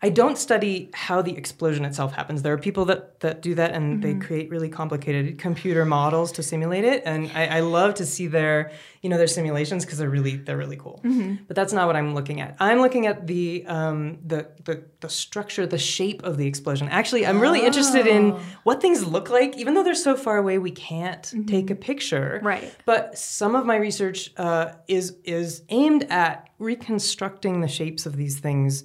I 0.00 0.10
don't 0.10 0.38
study 0.38 0.90
how 0.94 1.22
the 1.22 1.36
explosion 1.36 1.84
itself 1.84 2.12
happens. 2.12 2.42
There 2.42 2.52
are 2.52 2.58
people 2.58 2.84
that, 2.84 3.20
that 3.20 3.42
do 3.42 3.54
that 3.56 3.72
and 3.72 4.02
they 4.02 4.14
create 4.14 4.48
really 4.48 4.68
complicated 4.68 5.38
computer 5.38 5.84
models 5.84 6.30
to 6.32 6.42
simulate 6.42 6.84
it. 6.84 7.02
And 7.04 7.30
I, 7.34 7.46
I 7.46 7.60
love 7.60 7.94
to 7.94 8.06
see 8.06 8.28
their, 8.28 8.70
you 9.02 9.10
know, 9.10 9.18
their 9.18 9.26
simulations 9.26 9.84
because 9.84 9.98
they're 9.98 10.08
really 10.08 10.36
they're 10.36 10.56
really 10.56 10.76
cool. 10.76 11.00
But 11.48 11.56
that's 11.56 11.72
not 11.72 11.86
what 11.88 11.96
I'm 11.96 12.14
looking 12.14 12.40
at. 12.40 12.56
I'm 12.60 12.80
looking 12.80 13.06
at 13.06 13.26
the 13.26 13.64
um, 13.66 14.18
the, 14.24 14.48
the 14.64 14.84
the 15.00 15.08
structure, 15.08 15.66
the 15.66 15.78
shape 15.78 16.22
of 16.22 16.36
the 16.36 16.46
explosion. 16.46 16.88
Actually, 16.88 17.26
I'm 17.26 17.40
really 17.40 17.64
interested 17.64 18.06
in 18.06 18.30
what 18.62 18.80
things 18.80 19.04
look 19.04 19.30
like, 19.30 19.56
even 19.56 19.74
though 19.74 19.82
they're 19.82 19.94
so 19.94 20.16
far 20.16 20.36
away, 20.36 20.58
we 20.58 20.70
can't 20.70 21.32
take 21.46 21.70
a 21.70 21.74
picture. 21.74 22.40
Right. 22.42 22.74
But 22.84 23.18
some 23.18 23.56
of 23.56 23.66
my 23.66 23.76
research 23.76 24.32
uh, 24.36 24.74
is 24.86 25.16
is 25.24 25.62
aimed 25.70 26.04
at 26.04 26.48
reconstructing 26.58 27.60
the 27.60 27.68
shapes 27.68 28.06
of 28.06 28.16
these 28.16 28.38
things, 28.38 28.84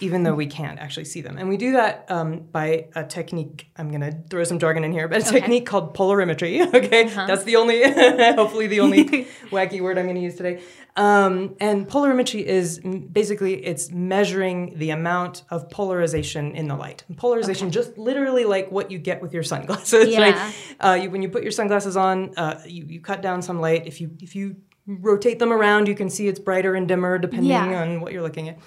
even 0.00 0.22
though 0.24 0.34
we 0.34 0.46
can't 0.46 0.78
actually 0.80 1.04
see 1.04 1.20
them. 1.20 1.38
And 1.38 1.48
we 1.48 1.56
do 1.56 1.72
that 1.72 2.06
um, 2.10 2.40
by 2.50 2.86
a 2.94 3.04
technique. 3.04 3.70
I'm 3.76 3.88
going 3.90 4.00
to 4.00 4.12
throw 4.30 4.42
some 4.44 4.58
jargon 4.58 4.84
in 4.84 4.92
here, 4.92 5.06
but 5.08 5.26
a 5.28 5.30
technique 5.32 5.66
called 5.66 5.94
polarimetry. 5.96 6.60
Okay, 6.74 7.04
that's 7.04 7.44
the 7.44 7.56
only, 7.56 7.82
hopefully, 8.34 8.66
the 8.66 8.80
only 8.80 9.04
wacky 9.50 9.80
word 9.80 9.98
I'm 9.98 10.06
going 10.06 10.16
to 10.16 10.22
use 10.22 10.34
today. 10.36 10.62
Um, 10.96 11.54
and 11.60 11.88
polarimetry 11.88 12.42
is 12.42 12.80
basically 12.80 13.64
it's 13.64 13.90
measuring 13.90 14.78
the 14.78 14.90
amount 14.90 15.44
of 15.50 15.70
polarization 15.70 16.54
in 16.54 16.66
the 16.68 16.74
light. 16.76 17.04
And 17.08 17.16
polarization, 17.16 17.70
just 17.70 17.96
literally 17.96 18.44
like 18.44 18.70
what 18.70 18.90
you 18.90 18.98
get 18.98 19.22
with 19.22 19.32
your 19.32 19.42
sunglasses, 19.42 20.08
Yeah. 20.08 20.20
right? 20.20 20.54
Uh, 20.80 20.94
you, 21.02 21.10
when 21.10 21.22
you 21.22 21.28
put 21.28 21.42
your 21.42 21.52
sunglasses 21.52 21.96
on, 21.96 22.34
uh, 22.36 22.60
you, 22.66 22.84
you 22.88 23.00
cut 23.00 23.22
down 23.22 23.40
some 23.42 23.60
light. 23.60 23.86
If 23.86 24.00
you 24.00 24.10
if 24.20 24.34
you 24.36 24.56
rotate 24.86 25.38
them 25.38 25.52
around, 25.52 25.86
you 25.88 25.94
can 25.94 26.10
see 26.10 26.26
it's 26.28 26.40
brighter 26.40 26.74
and 26.74 26.88
dimmer 26.88 27.16
depending 27.18 27.50
Yeah. 27.50 27.82
on 27.82 28.00
what 28.00 28.12
you're 28.12 28.22
looking 28.22 28.48
at. 28.48 28.58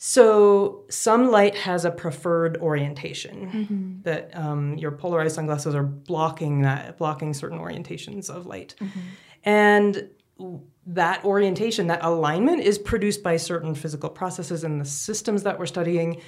So 0.00 0.84
some 0.88 1.30
light 1.30 1.56
has 1.56 1.84
a 1.84 1.90
preferred 1.90 2.56
orientation 2.58 4.00
that 4.04 4.30
um, 4.36 4.78
your 4.78 4.92
polarized 4.92 5.34
sunglasses 5.34 5.74
are 5.74 5.82
blocking 5.82 6.62
that 6.62 6.96
blocking 6.98 7.34
certain 7.34 7.58
orientations 7.58 8.30
of 8.30 8.46
light, 8.46 8.76
and 9.44 10.08
that 10.86 11.24
orientation, 11.24 11.88
that 11.88 12.04
alignment, 12.04 12.62
is 12.62 12.78
produced 12.78 13.24
by 13.24 13.36
certain 13.36 13.74
physical 13.74 14.08
processes 14.08 14.62
in 14.62 14.78
the 14.78 14.84
systems 14.84 15.42
that 15.42 15.58
we're 15.58 15.66
studying. 15.66 16.22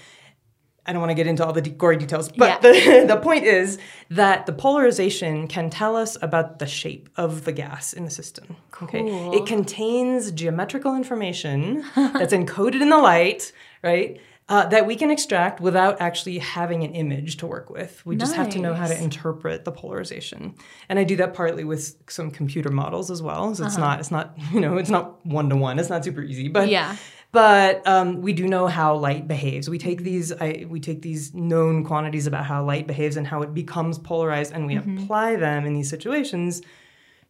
I 0.87 0.93
don't 0.93 1.01
want 1.01 1.11
to 1.11 1.15
get 1.15 1.27
into 1.27 1.45
all 1.45 1.53
the 1.53 1.61
gory 1.63 1.97
details, 1.99 2.31
but 2.31 2.63
the, 2.63 3.05
the 3.09 3.17
point 3.19 3.45
is 3.45 3.79
that 4.11 4.47
the 4.47 4.53
polarization 4.53 5.47
can 5.47 5.71
tell 5.71 5.95
us 5.95 6.17
about 6.23 6.59
the 6.59 6.67
shape 6.67 7.09
of 7.17 7.45
the 7.45 7.53
gas 7.53 7.93
in 7.93 8.05
the 8.05 8.11
system. 8.11 8.57
Okay, 8.83 9.05
it 9.33 9.47
contains 9.47 10.31
geometrical 10.33 10.97
information 10.97 11.85
that's 11.95 12.33
encoded 12.33 12.81
in 12.81 12.89
the 12.89 12.99
light, 12.99 13.53
right? 13.83 14.21
Uh, 14.49 14.67
that 14.67 14.85
we 14.85 14.97
can 14.97 15.13
extract 15.13 15.61
without 15.61 16.01
actually 16.01 16.39
having 16.39 16.83
an 16.83 16.93
image 16.93 17.37
to 17.37 17.47
work 17.47 17.71
with. 17.71 18.05
We 18.05 18.17
just 18.17 18.35
have 18.35 18.49
to 18.49 18.59
know 18.59 18.75
how 18.75 18.89
to 18.89 19.01
interpret 19.01 19.65
the 19.65 19.71
polarization, 19.71 20.57
and 20.89 20.99
I 20.99 21.05
do 21.05 21.15
that 21.17 21.35
partly 21.35 21.63
with 21.63 21.95
some 22.11 22.33
computer 22.33 22.71
models 22.71 23.13
as 23.13 23.23
well. 23.23 23.55
So 23.55 23.65
it's 23.65 23.77
Uh-huh. 23.77 23.87
not, 23.87 24.01
it's 24.01 24.11
not, 24.11 24.35
you 24.53 24.59
know, 24.61 24.77
it's 24.79 24.91
not 24.91 25.25
one 25.25 25.49
to 25.51 25.57
one. 25.57 25.79
It's 25.79 25.89
not 25.91 26.05
super 26.05 26.23
easy, 26.23 26.49
but 26.49 26.69
Yeah. 26.69 26.97
But 27.33 27.87
um, 27.87 28.23
we 28.23 28.33
do 28.33 28.47
know 28.49 28.67
how 28.67 28.97
light 28.97 29.29
behaves. 29.29 29.69
We 29.71 29.79
take 29.79 30.03
these 30.03 30.33
I, 30.33 30.67
we 30.69 30.81
take 30.81 31.03
these 31.03 31.33
known 31.35 31.85
quantities 31.85 32.27
about 32.27 32.45
how 32.45 32.65
light 32.65 32.87
behaves 32.87 33.17
and 33.17 33.27
how 33.27 33.43
it 33.43 33.55
becomes 33.55 33.99
polarized, 33.99 34.53
and 34.53 34.67
we 34.67 34.75
Mm-hmm. 34.75 34.99
apply 35.05 35.37
them 35.37 35.65
in 35.67 35.75
these 35.75 35.89
situations 35.91 36.63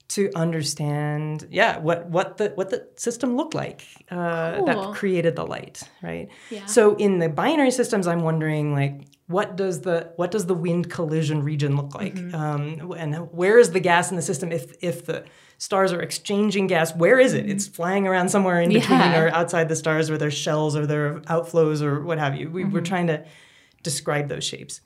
to 0.09 0.31
understand, 0.35 1.47
yeah, 1.51 1.79
what 1.79 2.07
what 2.07 2.37
the 2.39 2.51
what 2.57 2.71
the 2.71 2.89
system 2.97 3.37
looked 3.37 3.55
like 3.55 3.87
uh, 4.11 4.57
Cool. 4.57 4.67
that 4.67 4.95
created 4.95 5.37
the 5.37 5.45
light, 5.47 5.83
right? 6.03 6.29
Yeah. 6.51 6.67
So 6.67 6.97
in 6.97 7.19
the 7.19 7.29
binary 7.29 7.71
systems, 7.71 8.07
I'm 8.07 8.21
wondering 8.21 8.73
like. 8.75 9.03
What 9.31 9.57
does 9.57 9.77
the 9.83 9.97
what 10.17 10.31
does 10.35 10.45
the 10.47 10.55
wind 10.67 10.85
collision 10.91 11.39
region 11.51 11.77
look 11.77 11.95
like, 11.95 12.15
Mm-hmm. 12.15 12.35
um, 12.35 12.93
and 13.03 13.11
where 13.41 13.59
is 13.63 13.71
the 13.71 13.81
gas 13.91 14.11
in 14.11 14.17
the 14.17 14.23
system? 14.31 14.51
If 14.53 14.65
if 14.83 14.97
the 15.07 15.19
stars 15.59 15.93
are 15.93 16.03
exchanging 16.09 16.67
gas, 16.67 16.89
where 16.97 17.19
is 17.27 17.33
it? 17.35 17.45
It's 17.49 17.67
flying 17.79 18.07
around 18.09 18.29
somewhere 18.31 18.61
in 18.61 18.71
between 18.71 18.99
Mm-hmm. 18.99 19.13
Yeah. 19.13 19.23
or 19.23 19.29
outside 19.41 19.69
the 19.69 19.77
stars 19.77 20.09
where 20.11 20.19
there's 20.19 20.35
shells 20.47 20.75
or 20.79 20.85
there 20.87 21.05
are 21.09 21.21
outflows 21.37 21.81
or 21.83 22.03
what 22.09 22.19
have 22.19 22.35
you. 22.39 22.51
We, 22.51 22.63
Mm-hmm. 22.65 22.73
We're 22.75 22.89
trying 22.93 23.07
to 23.09 23.25
describe 23.83 24.29
those 24.29 24.45
shapes. 24.45 24.81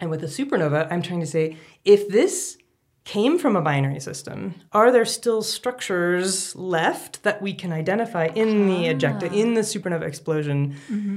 And 0.00 0.10
with 0.12 0.22
a 0.24 0.26
supernova, 0.36 0.80
I'm 0.92 1.02
trying 1.02 1.20
to 1.20 1.26
say 1.26 1.56
if 1.84 2.08
this 2.08 2.58
came 3.04 3.38
from 3.38 3.54
a 3.54 3.60
binary 3.60 4.00
system, 4.00 4.54
are 4.72 4.90
there 4.90 5.04
still 5.04 5.42
structures 5.42 6.56
left 6.56 7.22
that 7.22 7.42
we 7.42 7.52
can 7.52 7.70
identify 7.70 8.26
in 8.28 8.66
the 8.66 8.86
ejecta, 8.86 9.30
in 9.30 9.52
the 9.52 9.60
supernova 9.60 10.02
explosion, 10.02 10.74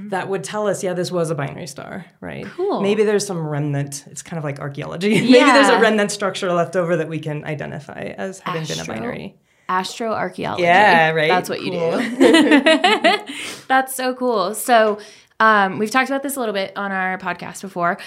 that 0.10 0.28
would 0.28 0.44
tell 0.44 0.68
us, 0.68 0.84
yeah, 0.84 0.94
this 0.94 1.12
was 1.12 1.30
a 1.30 1.36
binary 1.36 1.68
star, 1.68 2.06
right? 2.20 2.46
Cool. 2.46 2.82
Maybe 2.82 3.06
there's 3.06 3.26
some 3.26 3.48
remnant, 3.48 4.04
it's 4.08 4.22
kind 4.22 4.38
of 4.38 4.44
like 4.44 4.60
archaeology. 4.60 5.12
Yeah. 5.12 5.22
Maybe 5.22 5.52
there's 5.52 5.70
a 5.70 5.80
remnant 5.80 6.12
structure 6.12 6.52
left 6.52 6.76
over 6.76 6.98
that 6.98 7.08
we 7.08 7.20
can 7.20 7.46
identify 7.46 8.14
as 8.18 8.40
having 8.40 8.64
been 8.64 8.78
a 8.78 8.82
Astro- 8.82 8.94
binary. 8.94 9.38
Astroarchaeology. 9.70 10.60
Yeah, 10.60 11.12
right? 11.12 11.30
That's 11.30 11.50
what 11.50 11.62
you 11.62 11.72
do. 11.72 13.34
That's 13.68 13.96
so 13.96 14.14
cool. 14.14 14.56
So, 14.56 15.00
um, 15.40 15.78
we've 15.78 15.92
talked 15.92 16.10
about 16.10 16.24
this 16.24 16.36
a 16.36 16.40
little 16.40 16.54
bit 16.54 16.76
on 16.76 16.92
our 16.92 17.18
podcast 17.18 17.62
before. 17.62 17.98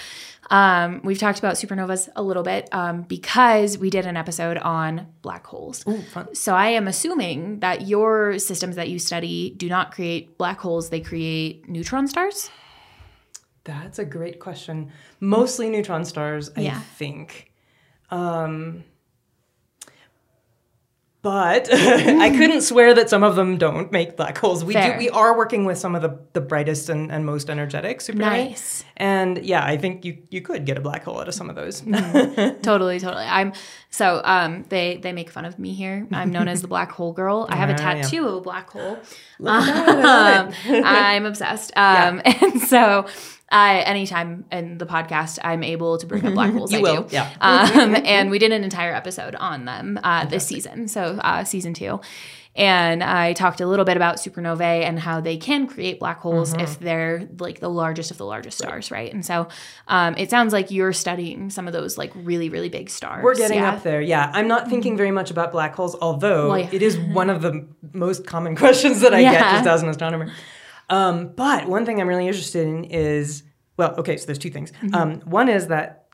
Um, 0.51 1.01
we've 1.03 1.17
talked 1.17 1.39
about 1.39 1.55
supernovas 1.55 2.09
a 2.15 2.21
little 2.21 2.43
bit 2.43 2.67
um, 2.73 3.03
because 3.03 3.77
we 3.77 3.89
did 3.89 4.05
an 4.05 4.17
episode 4.17 4.57
on 4.57 5.07
black 5.21 5.47
holes. 5.47 5.83
Ooh, 5.87 6.01
fun. 6.01 6.35
So 6.35 6.53
I 6.53 6.67
am 6.67 6.87
assuming 6.87 7.61
that 7.61 7.87
your 7.87 8.37
systems 8.37 8.75
that 8.75 8.89
you 8.89 8.99
study 8.99 9.51
do 9.55 9.69
not 9.69 9.91
create 9.93 10.37
black 10.37 10.59
holes; 10.59 10.89
they 10.89 10.99
create 11.01 11.67
neutron 11.69 12.07
stars. 12.07 12.49
That's 13.63 13.97
a 13.99 14.05
great 14.05 14.39
question. 14.39 14.91
Mostly 15.19 15.69
neutron 15.69 16.03
stars, 16.03 16.49
I 16.57 16.61
Yeah. 16.61 16.79
think. 16.79 17.51
Um, 18.09 18.83
but 21.21 21.67
I 21.73 22.29
couldn't 22.31 22.61
swear 22.61 22.93
that 22.93 23.09
some 23.09 23.23
of 23.23 23.35
them 23.35 23.57
don't 23.57 23.91
make 23.91 24.17
black 24.17 24.37
holes. 24.37 24.63
We 24.63 24.73
Fair. 24.73 24.93
do. 24.93 24.97
We 24.97 25.09
are 25.09 25.37
working 25.37 25.65
with 25.65 25.77
some 25.77 25.95
of 25.95 26.01
the, 26.01 26.19
the 26.33 26.41
brightest 26.41 26.89
and, 26.89 27.11
and 27.11 27.25
most 27.25 27.49
energetic 27.49 27.99
supernovae. 27.99 28.19
Nice. 28.19 28.83
And 28.97 29.43
yeah, 29.43 29.63
I 29.63 29.77
think 29.77 30.05
you 30.05 30.17
you 30.29 30.41
could 30.41 30.65
get 30.65 30.77
a 30.77 30.81
black 30.81 31.03
hole 31.03 31.19
out 31.19 31.27
of 31.27 31.33
some 31.33 31.49
of 31.49 31.55
those. 31.55 31.81
totally 32.61 32.99
totally 32.99 33.25
i'm 33.25 33.53
so 33.89 34.21
um 34.23 34.63
they 34.69 34.97
they 34.97 35.11
make 35.11 35.29
fun 35.29 35.45
of 35.45 35.57
me 35.57 35.73
here 35.73 36.07
i'm 36.11 36.31
known 36.31 36.47
as 36.47 36.61
the 36.61 36.67
black 36.67 36.91
hole 36.91 37.13
girl 37.13 37.45
i 37.49 37.55
have 37.55 37.69
a 37.69 37.73
yeah. 37.73 38.01
tattoo 38.01 38.27
of 38.27 38.35
a 38.35 38.41
black 38.41 38.69
hole 38.69 38.99
Look 39.39 39.53
at 39.53 39.65
that, 39.65 39.99
I 39.99 40.37
love 40.41 40.55
um, 40.67 40.83
i'm 40.85 41.25
obsessed 41.25 41.71
um 41.75 42.21
and 42.25 42.61
so 42.61 43.07
I, 43.51 43.79
anytime 43.81 44.45
in 44.51 44.77
the 44.77 44.85
podcast 44.85 45.37
I'm 45.43 45.63
able 45.63 45.97
to 45.97 46.05
bring 46.07 46.25
up 46.25 46.33
black 46.33 46.53
holes, 46.57 46.71
You 46.71 46.79
I 46.79 46.81
will, 46.81 47.03
do. 47.03 47.15
yeah. 47.15 47.29
Um, 47.41 47.95
and 48.05 48.31
we 48.31 48.39
did 48.39 48.51
an 48.51 48.63
entire 48.63 48.93
episode 48.93 49.35
on 49.35 49.65
them 49.65 49.99
uh, 50.03 50.25
this 50.25 50.45
season, 50.47 50.87
so 50.87 51.19
uh, 51.21 51.43
season 51.43 51.73
two. 51.73 51.99
And 52.53 53.01
I 53.01 53.31
talked 53.31 53.61
a 53.61 53.65
little 53.65 53.85
bit 53.85 53.95
about 53.95 54.17
supernovae 54.17 54.83
and 54.83 54.99
how 54.99 55.21
they 55.21 55.37
can 55.37 55.67
create 55.67 55.99
black 56.01 56.19
holes 56.19 56.51
Mm-hmm. 56.51 56.59
if 56.59 56.79
they're 56.79 57.25
like 57.39 57.61
the 57.61 57.69
largest 57.69 58.11
of 58.11 58.17
the 58.17 58.25
largest 58.25 58.57
stars, 58.57 58.91
right? 58.91 59.13
And 59.13 59.25
so 59.25 59.47
um, 59.87 60.15
it 60.17 60.29
sounds 60.29 60.51
like 60.51 60.69
you're 60.69 60.91
studying 60.91 61.49
some 61.49 61.65
of 61.67 61.71
those 61.71 61.97
like 61.97 62.11
really, 62.13 62.49
really 62.49 62.67
big 62.67 62.89
stars. 62.89 63.23
We're 63.23 63.35
getting 63.35 63.59
yeah? 63.59 63.71
up 63.71 63.83
there. 63.83 64.01
Yeah, 64.01 64.29
I'm 64.33 64.49
not 64.49 64.69
thinking 64.69 64.97
very 64.97 65.11
much 65.11 65.31
about 65.31 65.53
black 65.53 65.75
holes, 65.75 65.95
although 66.01 66.49
Well, 66.49 66.59
yeah. 66.59 66.69
it 66.73 66.81
is 66.81 66.99
one 66.99 67.29
of 67.29 67.41
the 67.41 67.65
most 67.93 68.25
common 68.27 68.55
questions 68.57 68.99
that 68.99 69.13
I 69.13 69.21
get 69.21 69.39
just 69.39 69.67
as 69.67 69.81
an 69.81 69.87
astronomer. 69.87 70.29
Um, 70.91 71.33
but 71.35 71.67
one 71.67 71.85
thing 71.85 71.99
I'm 71.99 72.07
really 72.07 72.27
interested 72.27 72.67
in 72.67 72.83
is 72.83 73.43
well, 73.77 73.95
okay, 73.97 74.17
so 74.17 74.27
there's 74.27 74.37
two 74.37 74.51
things. 74.51 74.71
Mm-hmm. 74.73 74.93
Um, 74.95 75.19
one 75.21 75.49
is 75.49 75.67
that 75.67 76.05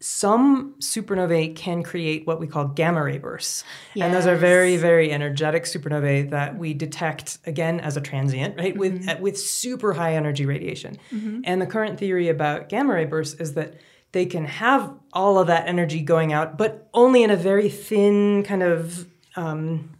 some 0.00 0.74
supernovae 0.80 1.56
can 1.56 1.82
create 1.82 2.26
what 2.26 2.38
we 2.38 2.46
call 2.46 2.66
gamma 2.66 3.02
ray 3.02 3.18
bursts. 3.18 3.64
And 3.98 4.12
those 4.12 4.26
are 4.26 4.36
very, 4.36 4.76
very 4.76 5.10
energetic 5.10 5.64
supernovae 5.64 6.30
that 6.30 6.58
we 6.58 6.74
detect 6.74 7.38
again 7.46 7.80
as 7.80 7.96
a 7.96 8.00
transient, 8.00 8.58
right? 8.58 8.76
With 8.76 9.00
Mm-hmm. 9.00 9.08
uh, 9.08 9.20
with 9.20 9.38
super 9.38 9.92
high 9.94 10.14
energy 10.14 10.44
radiation. 10.46 10.98
And 11.44 11.62
the 11.62 11.66
current 11.66 11.98
theory 11.98 12.28
about 12.28 12.68
gamma 12.68 12.94
ray 12.94 13.04
bursts 13.06 13.40
is 13.40 13.54
that 13.54 13.74
they 14.12 14.26
can 14.26 14.44
have 14.44 14.92
all 15.12 15.38
of 15.38 15.46
that 15.46 15.66
energy 15.68 16.00
going 16.00 16.32
out, 16.32 16.58
but 16.58 16.88
only 16.92 17.22
in 17.22 17.30
a 17.30 17.36
very 17.36 17.68
thin 17.68 18.42
kind 18.42 18.62
of 18.62 19.06
um, 19.34 19.95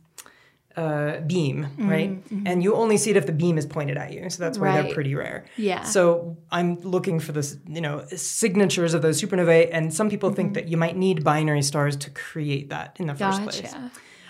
uh, 0.76 1.20
beam, 1.26 1.64
Mm-hmm. 1.64 1.88
right? 1.88 2.22
And 2.44 2.62
you 2.62 2.74
only 2.74 2.96
see 2.98 3.10
it 3.10 3.16
if 3.16 3.26
the 3.26 3.32
beam 3.32 3.56
is 3.58 3.64
pointed 3.66 3.96
at 3.96 4.12
you. 4.12 4.28
So 4.30 4.42
that's 4.42 4.58
why 4.58 4.82
they're 4.82 4.92
pretty 4.94 5.14
rare. 5.14 5.46
Yeah. 5.56 5.82
So 5.84 6.36
I'm 6.50 6.78
looking 6.80 7.18
for 7.18 7.32
this, 7.32 7.56
you 7.66 7.80
know, 7.80 8.04
signatures 8.14 8.92
of 8.94 9.00
those 9.02 9.20
supernovae, 9.20 9.70
and 9.72 9.92
some 9.92 10.10
people 10.10 10.30
think 10.32 10.54
that 10.54 10.68
you 10.68 10.76
might 10.76 10.96
need 10.96 11.24
binary 11.24 11.62
stars 11.62 11.96
to 11.96 12.10
create 12.10 12.68
that 12.70 12.96
in 13.00 13.06
the 13.06 13.14
first 13.14 13.42
place. 13.42 13.74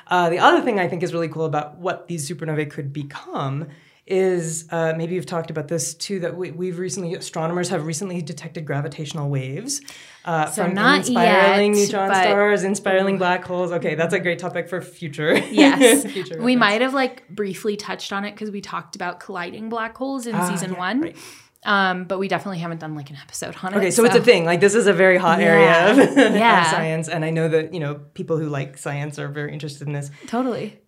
Uh, 0.09 0.31
the 0.31 0.39
other 0.39 0.61
thing 0.63 0.79
I 0.79 0.87
think 0.87 1.03
is 1.03 1.13
really 1.13 1.29
cool 1.29 1.47
about 1.47 1.79
what 1.79 2.07
these 2.07 2.31
supernovae 2.31 2.71
could 2.71 2.93
become 2.93 3.67
is 4.07 4.67
uh, 4.71 4.95
maybe 4.97 5.17
you've 5.17 5.27
talked 5.27 5.51
about 5.51 5.67
this 5.69 5.95
too 5.95 6.21
that 6.21 6.37
we, 6.37 6.53
we've 6.53 6.79
recently 6.79 7.15
astronomers 7.15 7.69
have 7.71 7.85
recently 7.87 8.23
detected 8.23 8.65
gravitational 8.65 9.29
waves 9.29 9.81
uh, 10.25 10.47
So 10.47 10.65
from 10.65 10.75
not 10.75 10.99
inspiraling 10.99 11.73
neutron 11.73 12.09
but- 12.11 12.23
stars, 12.23 12.63
inspiraling 12.65 13.19
black 13.19 13.45
holes. 13.45 13.73
Okay, 13.73 13.97
that's 13.97 14.15
a 14.15 14.21
great 14.21 14.39
topic 14.39 14.69
for 14.69 14.81
future. 14.81 15.35
Yes. 15.51 16.05
future 16.11 16.41
we 16.41 16.55
might 16.55 16.83
have 16.83 16.95
like 16.95 17.29
briefly 17.29 17.77
touched 17.77 18.13
on 18.13 18.25
it 18.25 18.33
because 18.33 18.51
we 18.51 18.61
talked 18.61 18.95
about 18.95 19.19
colliding 19.21 19.69
black 19.69 19.97
holes 19.97 20.27
in 20.27 20.35
Ah, 20.37 20.49
season 20.49 20.73
yeah, 20.73 20.79
one. 20.79 21.01
right. 21.01 21.17
Um, 21.65 22.05
but 22.05 22.21
we 22.21 22.29
definitely 22.29 22.59
haven't 22.59 22.79
done 22.79 22.95
like 22.95 23.11
an 23.11 23.17
episode 23.21 23.57
on 23.61 23.75
it. 23.75 23.79
Okay, 23.79 23.91
so, 23.91 24.05
it's 24.05 24.15
a 24.15 24.23
thing. 24.23 24.45
Like 24.45 24.61
this 24.61 24.77
is 24.77 24.87
a 24.87 24.93
very 24.93 25.17
hot 25.19 25.41
area 25.41 25.91
of, 25.91 25.99
of 25.99 26.15
science, 26.17 27.09
and 27.09 27.25
I 27.25 27.31
know 27.31 27.49
that 27.49 27.75
you 27.75 27.81
know 27.81 27.97
people 28.15 28.39
who 28.39 28.49
like 28.49 28.79
science 28.79 29.19
are 29.19 29.27
very 29.27 29.53
interested 29.53 29.89
in 29.89 29.93
this. 29.93 30.13
Totally. 30.29 30.79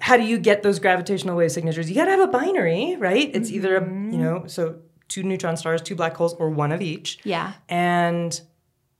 How 0.00 0.16
do 0.16 0.22
you 0.24 0.38
get 0.38 0.62
those 0.62 0.78
gravitational 0.78 1.36
wave 1.36 1.52
signatures? 1.52 1.88
You 1.88 1.94
got 1.94 2.06
to 2.06 2.10
have 2.12 2.20
a 2.20 2.26
binary, 2.28 2.96
right? 2.98 3.30
It's 3.34 3.50
either 3.50 3.76
a 3.76 3.80
Mm-hmm. 3.80 4.10
you 4.12 4.18
know 4.18 4.44
so 4.46 4.76
two 5.08 5.22
neutron 5.22 5.56
stars, 5.56 5.80
two 5.82 5.94
black 5.94 6.16
holes, 6.16 6.34
or 6.34 6.50
one 6.50 6.72
of 6.72 6.80
each. 6.82 7.18
Yeah. 7.24 7.52
And 7.68 8.38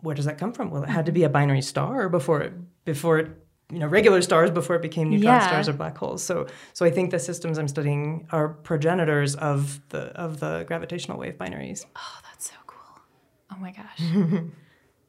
where 0.01 0.15
does 0.15 0.25
that 0.27 0.39
come 0.39 0.53
from? 0.53 0.71
Well, 0.71 0.83
it 0.85 0.89
had 0.89 1.07
to 1.07 1.13
be 1.13 1.25
a 1.25 1.29
binary 1.29 1.63
star 1.63 2.09
before 2.09 2.41
it 2.43 2.53
before 2.85 3.19
it 3.19 3.31
you 3.73 3.81
know 3.81 3.87
regular 3.89 4.23
stars 4.23 4.51
before 4.53 4.77
it 4.77 4.83
became 4.83 5.11
neutron 5.11 5.35
Yeah. 5.35 5.47
stars 5.47 5.69
or 5.69 5.73
black 5.73 5.99
holes. 5.99 6.23
So 6.23 6.47
so 6.73 6.87
I 6.87 6.91
think 6.91 7.11
the 7.11 7.19
systems 7.19 7.59
I'm 7.59 7.67
studying 7.69 8.29
are 8.31 8.49
progenitors 8.51 9.35
of 9.35 9.81
the 9.89 10.03
of 10.15 10.39
the 10.41 10.65
gravitational 10.69 11.19
wave 11.19 11.35
binaries. 11.37 11.85
Oh, 11.97 12.19
that's 12.29 12.49
so 12.51 12.55
cool. 12.67 13.01
Oh 13.53 13.57
my 13.59 13.73
gosh. 13.73 14.01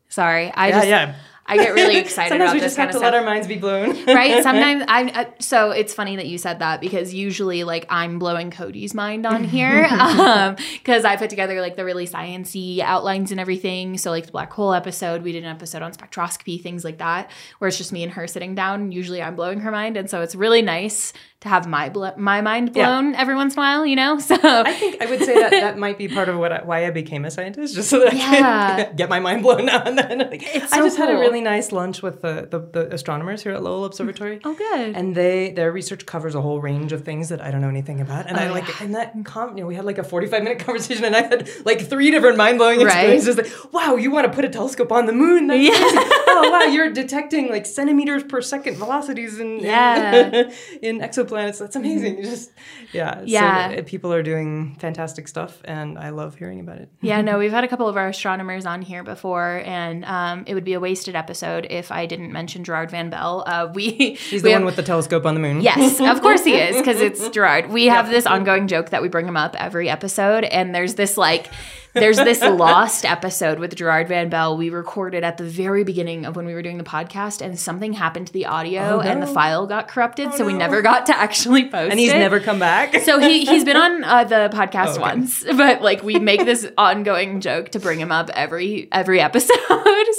Sorry, 0.09 0.51
I 0.53 0.69
Yeah, 0.69 0.75
just 0.75 0.87
yeah. 0.87 1.15
I 1.47 1.57
get 1.57 1.73
really 1.73 1.97
excited 2.05 2.29
Sometimes 2.29 2.49
about 2.51 2.53
we 2.55 2.59
just 2.59 2.77
have 2.77 2.91
to 2.91 2.99
let 2.99 3.13
our 3.13 3.23
minds 3.23 3.47
be 3.47 3.55
blown. 3.57 3.91
right 4.05 4.43
sometimes 4.43 4.83
I, 4.87 5.01
I 5.13 5.27
so 5.39 5.71
it's 5.71 5.93
funny 5.93 6.15
that 6.17 6.27
you 6.27 6.37
said 6.37 6.59
that 6.59 6.81
because 6.81 7.13
usually 7.13 7.63
like 7.63 7.85
i'm 7.89 8.19
blowing 8.19 8.51
cody's 8.51 8.93
mind 8.93 9.25
on 9.25 9.43
here 9.43 9.85
um, 9.91 10.55
because 10.73 11.05
i 11.05 11.15
put 11.15 11.29
together 11.29 11.61
like 11.61 11.75
the 11.75 11.85
really 11.85 12.05
sciency 12.07 12.79
outlines 12.79 13.31
and 13.31 13.39
everything 13.39 13.97
so 13.97 14.11
like 14.11 14.25
the 14.25 14.31
black 14.31 14.51
hole 14.51 14.73
episode 14.73 15.23
we 15.23 15.31
did 15.31 15.43
an 15.43 15.49
episode 15.49 15.81
on 15.81 15.91
spectroscopy 15.93 16.61
things 16.61 16.83
like 16.83 16.97
that 16.97 17.29
where 17.59 17.67
it's 17.67 17.77
just 17.77 17.91
me 17.93 18.03
and 18.03 18.11
her 18.13 18.27
sitting 18.27 18.53
down 18.55 18.91
usually 18.91 19.21
i'm 19.21 19.35
blowing 19.35 19.59
her 19.61 19.71
mind 19.71 19.95
and 19.97 20.09
so 20.09 20.21
it's 20.21 20.35
really 20.35 20.61
nice 20.61 21.13
to 21.39 21.49
have 21.49 21.67
my 21.67 21.87
bl- 21.89 22.07
my 22.17 22.41
mind 22.41 22.71
Yeah. 22.75 22.87
blown 22.87 23.15
every 23.15 23.35
once 23.35 23.53
in 23.53 23.59
a 23.59 23.61
while 23.61 23.85
you 23.85 23.95
know 23.95 24.17
so 24.19 24.35
I 24.43 24.73
think 24.73 25.01
I 25.01 25.05
would 25.05 25.23
say 25.23 25.35
that 25.35 25.51
that 25.51 25.77
might 25.77 25.97
be 25.97 26.07
part 26.07 26.29
of 26.29 26.37
what 26.37 26.51
I, 26.51 26.63
why 26.63 26.85
I 26.87 26.89
became 26.89 27.25
a 27.25 27.31
scientist, 27.31 27.75
just 27.75 27.89
so 27.89 27.99
that 27.99 28.13
I 28.13 28.17
Yeah. 28.17 28.83
can 28.85 28.95
get 28.95 29.09
my 29.09 29.19
mind 29.19 29.43
blown 29.43 29.65
now 29.67 29.83
and 29.83 29.97
then. 29.97 30.17
Like, 30.17 30.41
It's 30.55 30.73
I 30.73 30.77
so 30.77 30.83
just 30.85 30.97
had 30.97 31.09
a 31.09 31.13
cool. 31.13 31.21
Really 31.37 31.55
nice 31.57 31.71
lunch 31.71 32.01
with 32.01 32.21
the, 32.21 32.47
the, 32.49 32.59
the 32.59 32.93
astronomers 32.93 33.43
here 33.43 33.53
at 33.53 33.61
Lowell 33.63 33.85
Observatory. 33.85 34.39
oh 34.43 34.53
good 34.53 34.95
And 34.95 35.15
they 35.15 35.51
their 35.51 35.71
research 35.71 36.05
covers 36.05 36.35
a 36.35 36.41
whole 36.41 36.59
range 36.61 36.91
of 36.93 37.03
things 37.03 37.29
that 37.29 37.41
I 37.41 37.51
don't 37.51 37.61
know 37.61 37.69
anything 37.69 38.01
about. 38.01 38.27
And 38.27 38.37
I 38.37 38.47
Oh, 38.47 38.53
like 38.53 38.67
yeah. 38.67 38.75
and 38.81 38.95
that 38.95 39.13
you 39.15 39.23
know, 39.61 39.65
we 39.67 39.75
had 39.75 39.85
like 39.85 39.97
a 39.97 40.03
45 40.03 40.43
minute 40.43 40.59
conversation 40.65 41.05
and 41.05 41.15
I 41.15 41.21
had 41.23 41.49
like 41.65 41.81
three 41.87 42.11
different 42.11 42.37
mind 42.37 42.57
blowing 42.57 42.79
Right. 42.79 43.09
experiences. 43.09 43.37
Like, 43.37 43.73
wow, 43.73 43.95
you 43.95 44.09
want 44.11 44.25
to 44.27 44.33
put 44.33 44.45
a 44.45 44.49
telescope 44.49 44.91
on 44.91 45.05
the 45.05 45.13
moon? 45.13 45.47
That's 45.47 45.61
Yeah. 45.63 45.73
oh 45.75 46.49
wow, 46.51 46.71
you're 46.71 46.91
detecting 46.91 47.49
like 47.49 47.65
centimeters 47.65 48.23
per 48.23 48.41
second 48.41 48.75
velocities 48.77 49.39
in 49.39 49.59
Yeah. 49.59 50.25
in, 50.27 50.53
in 50.81 50.99
exoplanets. 50.99 51.59
That's 51.59 51.75
amazing. 51.75 52.17
You 52.19 52.23
just 52.23 52.51
yeah. 52.93 53.21
Yeah. 53.25 53.75
So, 53.75 53.83
people 53.83 54.13
are 54.13 54.23
doing 54.23 54.75
fantastic 54.79 55.27
stuff 55.27 55.61
and 55.65 55.97
I 55.99 56.09
love 56.09 56.35
hearing 56.35 56.59
about 56.59 56.77
it. 56.77 56.89
Yeah, 57.01 57.21
no, 57.21 57.37
we've 57.41 57.51
had 57.51 57.63
a 57.63 57.67
couple 57.67 57.87
of 57.89 57.97
our 57.97 58.07
astronomers 58.07 58.65
on 58.65 58.81
here 58.81 59.03
before, 59.03 59.61
and 59.65 60.05
um, 60.05 60.43
it 60.47 60.53
would 60.53 60.63
be 60.63 60.73
a 60.73 60.79
wasted 60.79 61.15
episode 61.15 61.26
if 61.35 61.91
I 61.91 62.05
didn't 62.05 62.31
mention 62.31 62.63
Gerard 62.63 62.91
Van 62.91 63.09
Belle. 63.09 63.43
Uh, 63.45 63.69
we 63.73 63.89
He's 64.15 64.31
we 64.31 64.39
the 64.39 64.51
have- 64.51 64.61
one 64.61 64.65
with 64.65 64.75
the 64.75 64.83
telescope 64.83 65.25
on 65.25 65.33
the 65.33 65.39
moon. 65.39 65.61
Yes, 65.61 65.99
of 65.99 66.21
course 66.21 66.43
he 66.43 66.53
is, 66.55 66.77
because 66.77 67.01
it's 67.01 67.27
Gerard. 67.31 67.69
We 67.69 67.85
have 67.85 68.09
this 68.09 68.25
ongoing 68.25 68.67
joke 68.67 68.89
that 68.91 69.01
we 69.01 69.09
bring 69.09 69.27
him 69.27 69.37
up 69.37 69.55
every 69.59 69.89
episode, 69.89 70.43
and 70.43 70.73
there's 70.73 70.95
this 70.95 71.17
like, 71.17 71.47
there's 71.93 72.17
this 72.17 72.41
lost 72.41 73.05
episode 73.05 73.59
with 73.59 73.75
Gerard 73.75 74.07
Van 74.07 74.29
Belle 74.29 74.55
we 74.57 74.69
recorded 74.69 75.23
at 75.23 75.37
the 75.37 75.43
very 75.43 75.83
beginning 75.83 76.25
of 76.25 76.35
when 76.35 76.45
we 76.45 76.53
were 76.53 76.61
doing 76.61 76.77
the 76.77 76.83
podcast, 76.83 77.41
and 77.41 77.57
something 77.59 77.93
happened 77.93 78.27
to 78.27 78.33
the 78.33 78.45
audio, 78.45 78.97
Oh, 78.97 78.99
and 78.99 79.21
the 79.21 79.27
file 79.27 79.65
got 79.67 79.87
corrupted, 79.87 80.33
so 80.33 80.45
we 80.45 80.53
no. 80.53 80.59
never 80.59 80.81
got 80.81 81.07
to 81.07 81.17
actually 81.17 81.69
post 81.69 81.91
And 81.91 81.99
he's 81.99 82.11
it. 82.11 82.19
never 82.19 82.39
come 82.39 82.59
back. 82.59 82.95
So 83.01 83.19
he 83.19 83.45
he's 83.45 83.63
been 83.63 83.77
on 83.77 84.03
uh, 84.03 84.23
the 84.25 84.49
podcast 84.53 84.87
Oh, 84.87 84.91
okay. 84.93 85.01
once, 85.01 85.43
but 85.43 85.81
like 85.81 86.03
we 86.03 86.19
make 86.19 86.45
this 86.45 86.67
ongoing 86.77 87.41
joke 87.41 87.69
to 87.69 87.79
bring 87.79 87.99
him 87.99 88.11
up 88.11 88.29
every 88.31 88.87
every 88.91 89.19
episode. 89.19 89.55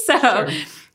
So 0.05 0.49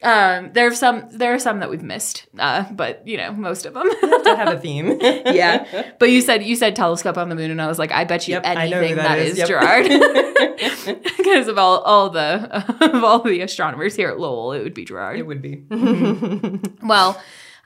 um, 0.04 0.52
there 0.54 0.68
are 0.68 0.76
some 0.76 1.08
there 1.12 1.34
are 1.34 1.40
some 1.40 1.60
that 1.60 1.70
we've 1.70 1.82
missed, 1.84 2.26
uh, 2.38 2.66
but 2.72 3.08
you 3.08 3.16
know 3.18 3.32
most 3.32 3.66
of 3.66 3.74
them. 3.74 3.90
to 4.02 4.36
have 4.36 4.50
a 4.54 4.60
theme. 4.60 4.98
yeah, 5.02 5.92
but 6.00 6.10
you 6.10 6.20
said 6.22 6.44
you 6.44 6.56
said 6.56 6.76
telescope 6.76 7.18
on 7.18 7.30
the 7.30 7.36
moon, 7.36 7.52
and 7.52 7.62
I 7.62 7.68
was 7.68 7.80
like, 7.80 7.92
I 7.92 8.04
bet 8.04 8.28
you 8.28 8.34
Yep, 8.34 8.42
anything 8.46 8.96
that 8.98 9.04
that 9.04 9.20
is. 9.20 9.34
is, 9.34 9.38
Yep. 9.40 9.48
Gerard, 9.48 9.86
because 11.18 11.48
of 11.48 11.58
all 11.58 11.80
all 11.82 12.10
the 12.10 12.64
of 12.96 13.04
all 13.04 13.20
the 13.20 13.42
astronomers 13.42 13.96
here 13.96 14.10
at 14.10 14.20
Lowell, 14.20 14.54
it 14.54 14.64
would 14.64 14.74
be 14.74 14.86
Gerard. 14.86 15.20
It 15.20 15.28
would 15.28 15.42
be. 15.42 15.64
Well, 16.84 17.22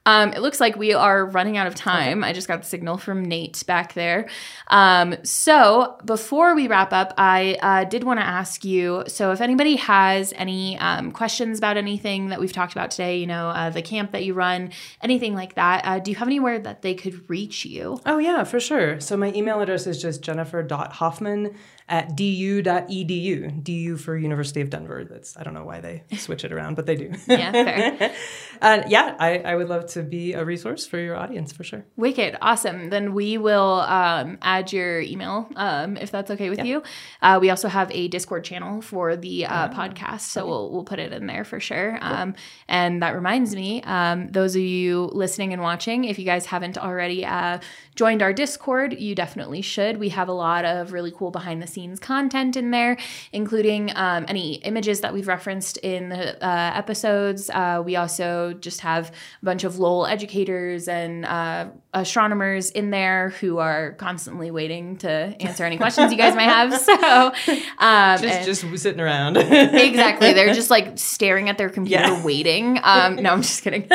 um, 0.07 0.31
it 0.31 0.39
looks 0.39 0.62
like 0.62 0.77
we 0.77 0.93
are 0.93 1.25
running 1.25 1.57
out 1.57 1.67
of 1.67 1.75
time. 1.75 2.23
I 2.23 2.31
just 2.31 2.47
got 2.47 2.62
the 2.62 2.67
signal 2.67 2.97
from 2.97 3.25
Nate 3.25 3.62
back 3.67 3.93
there. 3.93 4.29
Um, 4.67 5.17
so 5.23 5.97
before 6.05 6.55
we 6.55 6.69
wrap 6.69 6.93
up, 6.93 7.13
I 7.17 7.57
uh, 7.62 7.83
did 7.83 8.05
want 8.05 8.21
to 8.21 8.25
ask 8.25 8.63
you. 8.63 9.03
So 9.07 9.33
if 9.33 9.41
anybody 9.41 9.75
has 9.75 10.31
any 10.38 10.79
um, 10.79 11.12
questions 11.12 11.57
about 11.57 11.75
anything 11.75 12.29
that 12.29 12.39
we've 12.39 12.53
talked 12.53 12.71
about 12.71 12.89
today, 12.89 13.17
you 13.17 13.27
know, 13.27 13.49
uh, 13.49 13.69
the 13.69 13.81
camp 13.81 14.13
that 14.13 14.23
you 14.23 14.33
run, 14.33 14.71
anything 15.01 15.36
like 15.36 15.55
that, 15.55 15.86
uh, 15.86 15.99
do 15.99 16.12
you 16.12 16.15
have 16.15 16.29
anywhere 16.29 16.57
that 16.57 16.83
they 16.83 16.93
could 16.93 17.29
reach 17.29 17.65
you? 17.65 17.99
Oh, 18.05 18.17
yeah, 18.17 18.45
for 18.45 18.62
sure. 18.62 19.01
So 19.01 19.17
my 19.17 19.33
email 19.33 19.60
address 19.60 19.88
is 19.88 20.01
just 20.01 20.21
jennifer.hoffman 20.21 21.53
at 21.89 22.15
du.edu. 22.17 23.63
DU 23.63 23.97
for 23.97 24.17
University 24.17 24.60
of 24.60 24.69
Denver. 24.69 25.06
That's 25.06 25.38
I 25.38 25.43
don't 25.43 25.54
know 25.54 25.63
why 25.63 25.80
they 25.80 26.04
switch 26.17 26.43
it 26.43 26.52
around, 26.52 26.76
but 26.76 26.86
they 26.86 26.95
do. 26.95 27.13
Yeah, 27.28 27.52
fair. 27.52 28.13
and 28.62 28.86
yeah, 28.91 29.15
I, 29.19 29.39
I 29.39 29.56
would 29.56 29.69
love 29.69 29.86
to 29.88 30.04
be 30.04 30.34
a 30.34 30.43
resource 30.43 30.86
for 30.86 30.97
your 31.00 31.15
audience 31.15 31.54
for 31.54 31.63
sure. 31.63 31.86
Wicked, 31.95 32.38
awesome. 32.41 32.89
Then 32.89 33.13
we 33.13 33.38
will 33.38 33.82
um, 33.82 34.38
add 34.41 34.73
your 34.73 35.00
email 35.00 35.47
um, 35.56 35.95
if 35.97 36.12
that's 36.12 36.30
okay 36.32 36.50
with 36.50 36.63
you. 36.63 36.84
Uh, 37.21 37.38
we 37.41 37.50
also 37.50 37.69
have 37.69 37.89
a 37.91 38.10
Discord 38.10 38.43
channel 38.43 38.82
for 38.82 39.15
the 39.15 39.45
uh, 39.45 39.69
podcast, 39.69 40.21
so 40.21 40.45
we'll 40.45 40.71
we'll 40.71 40.84
put 40.84 41.00
it 41.00 41.13
in 41.13 41.26
there 41.28 41.45
for 41.45 41.60
sure. 41.60 41.97
Um, 42.02 42.36
and 42.67 43.02
that 43.02 43.15
reminds 43.15 43.56
me, 43.56 43.82
um, 43.84 44.28
those 44.30 44.56
of 44.56 44.62
you 44.62 45.10
listening 45.13 45.54
and 45.54 45.62
watching, 45.62 46.04
if 46.04 46.19
you 46.19 46.26
guys 46.26 46.47
haven't 46.47 46.78
already 46.78 47.26
uh, 47.26 47.60
joined 47.95 48.21
our 48.21 48.34
Discord, 48.34 49.00
you 49.00 49.15
definitely 49.15 49.62
should. 49.62 49.97
We 49.97 50.10
have 50.10 50.28
a 50.28 50.34
lot 50.34 50.65
of 50.65 50.91
really 50.91 51.12
cool 51.12 51.32
behind 51.32 51.62
the 51.62 51.67
scenes 51.67 51.76
content 51.99 52.55
in 52.57 52.71
there, 52.71 52.97
including 53.31 53.91
um, 53.95 54.25
any 54.27 54.55
images 54.55 55.01
that 55.01 55.13
we've 55.13 55.27
referenced 55.27 55.77
in 55.77 56.09
the 56.09 56.43
uh, 56.45 56.71
episodes. 56.75 57.49
Uh, 57.49 57.81
we 57.85 57.95
also 57.95 58.53
just 58.53 58.81
have 58.81 59.09
a 59.41 59.45
bunch 59.45 59.63
of 59.63 59.79
Lowell 59.79 60.05
educators 60.05 60.87
and 60.87 61.25
uh, 61.25 61.67
astronomers 62.01 62.69
in 62.71 62.89
there 62.89 63.29
who 63.41 63.57
are 63.57 63.91
constantly 63.93 64.51
waiting 64.51 64.97
to 64.97 65.10
answer 65.10 65.63
any 65.65 65.77
questions 65.77 66.12
you 66.12 66.17
guys 66.17 66.36
might 66.36 66.43
have. 66.43 66.73
So, 66.79 66.93
um, 67.79 68.21
Just 68.21 68.45
just 68.63 68.81
sitting 68.81 68.99
around. 69.01 69.38
exactly, 69.38 70.33
they're 70.33 70.53
just 70.53 70.69
like 70.69 70.97
staring 70.99 71.49
at 71.49 71.57
their 71.57 71.69
computer, 71.69 72.03
Yeah. 72.03 72.23
waiting. 72.23 72.79
Um, 72.83 73.15
no, 73.17 73.31
I'm 73.33 73.41
just 73.41 73.62
kidding. 73.63 73.88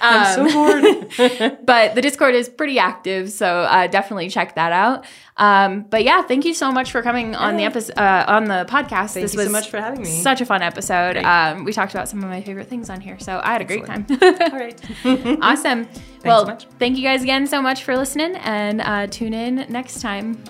I'm 0.00 0.40
Um, 0.40 0.48
so 0.50 0.52
bored. 0.52 1.58
but 1.66 1.94
the 1.94 2.02
Discord 2.02 2.34
is 2.34 2.48
pretty 2.48 2.78
active, 2.78 3.30
so 3.30 3.60
uh, 3.60 3.86
definitely 3.86 4.28
check 4.28 4.54
that 4.56 4.72
out. 4.72 5.04
Um, 5.38 5.82
but 5.90 6.02
yeah, 6.02 6.22
thank 6.22 6.46
you 6.46 6.54
so 6.54 6.72
much 6.72 6.90
for 6.90 7.02
coming 7.02 7.34
on 7.34 7.56
the 7.58 7.64
episode 7.64 7.98
uh, 7.98 8.24
on 8.26 8.44
the 8.46 8.64
podcast. 8.68 9.12
Thank 9.12 9.24
this 9.24 9.34
you 9.34 9.38
was 9.38 9.46
so 9.48 9.52
much 9.52 9.68
for 9.68 9.78
having 9.78 10.00
me. 10.02 10.22
Such 10.22 10.40
a 10.40 10.46
fun 10.46 10.62
episode. 10.62 11.18
Um, 11.18 11.64
we 11.64 11.74
talked 11.74 11.92
about 11.92 12.08
some 12.08 12.22
of 12.24 12.30
my 12.30 12.40
favorite 12.40 12.68
things 12.68 12.88
on 12.88 13.02
here, 13.02 13.18
so 13.18 13.40
I 13.44 13.52
had 13.52 13.60
a 13.60 13.64
great 13.64 13.84
time. 13.84 14.06
All 14.10 14.58
right. 14.58 14.80
awesome. 15.42 15.88
well, 16.24 16.40
so 16.40 16.46
much. 16.46 16.66
Thank 16.96 17.04
you 17.04 17.10
guys 17.10 17.22
again 17.22 17.46
so 17.46 17.60
much 17.60 17.84
for 17.84 17.94
listening, 17.94 18.36
and 18.36 18.80
uh, 18.80 19.06
tune 19.08 19.34
in 19.34 19.66
next 19.68 20.00
time. 20.00 20.42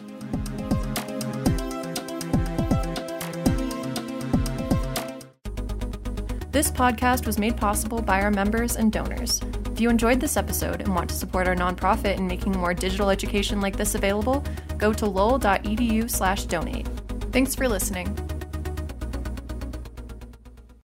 This 6.52 6.70
podcast 6.70 7.26
was 7.26 7.36
made 7.36 7.56
possible 7.56 8.00
by 8.00 8.22
our 8.22 8.30
members 8.30 8.76
and 8.76 8.92
donors. 8.92 9.42
If 9.72 9.80
you 9.80 9.90
enjoyed 9.90 10.20
this 10.20 10.36
episode 10.36 10.82
and 10.82 10.94
want 10.94 11.10
to 11.10 11.16
support 11.16 11.48
our 11.48 11.56
nonprofit 11.56 12.16
in 12.16 12.28
making 12.28 12.52
more 12.52 12.74
digital 12.74 13.10
education 13.10 13.60
like 13.60 13.76
this 13.76 13.96
available, 13.96 14.44
go 14.78 14.92
to 14.92 15.04
lowell.edu/donate. 15.04 16.86
Thanks 17.32 17.56
for 17.56 17.68
listening. 17.68 18.25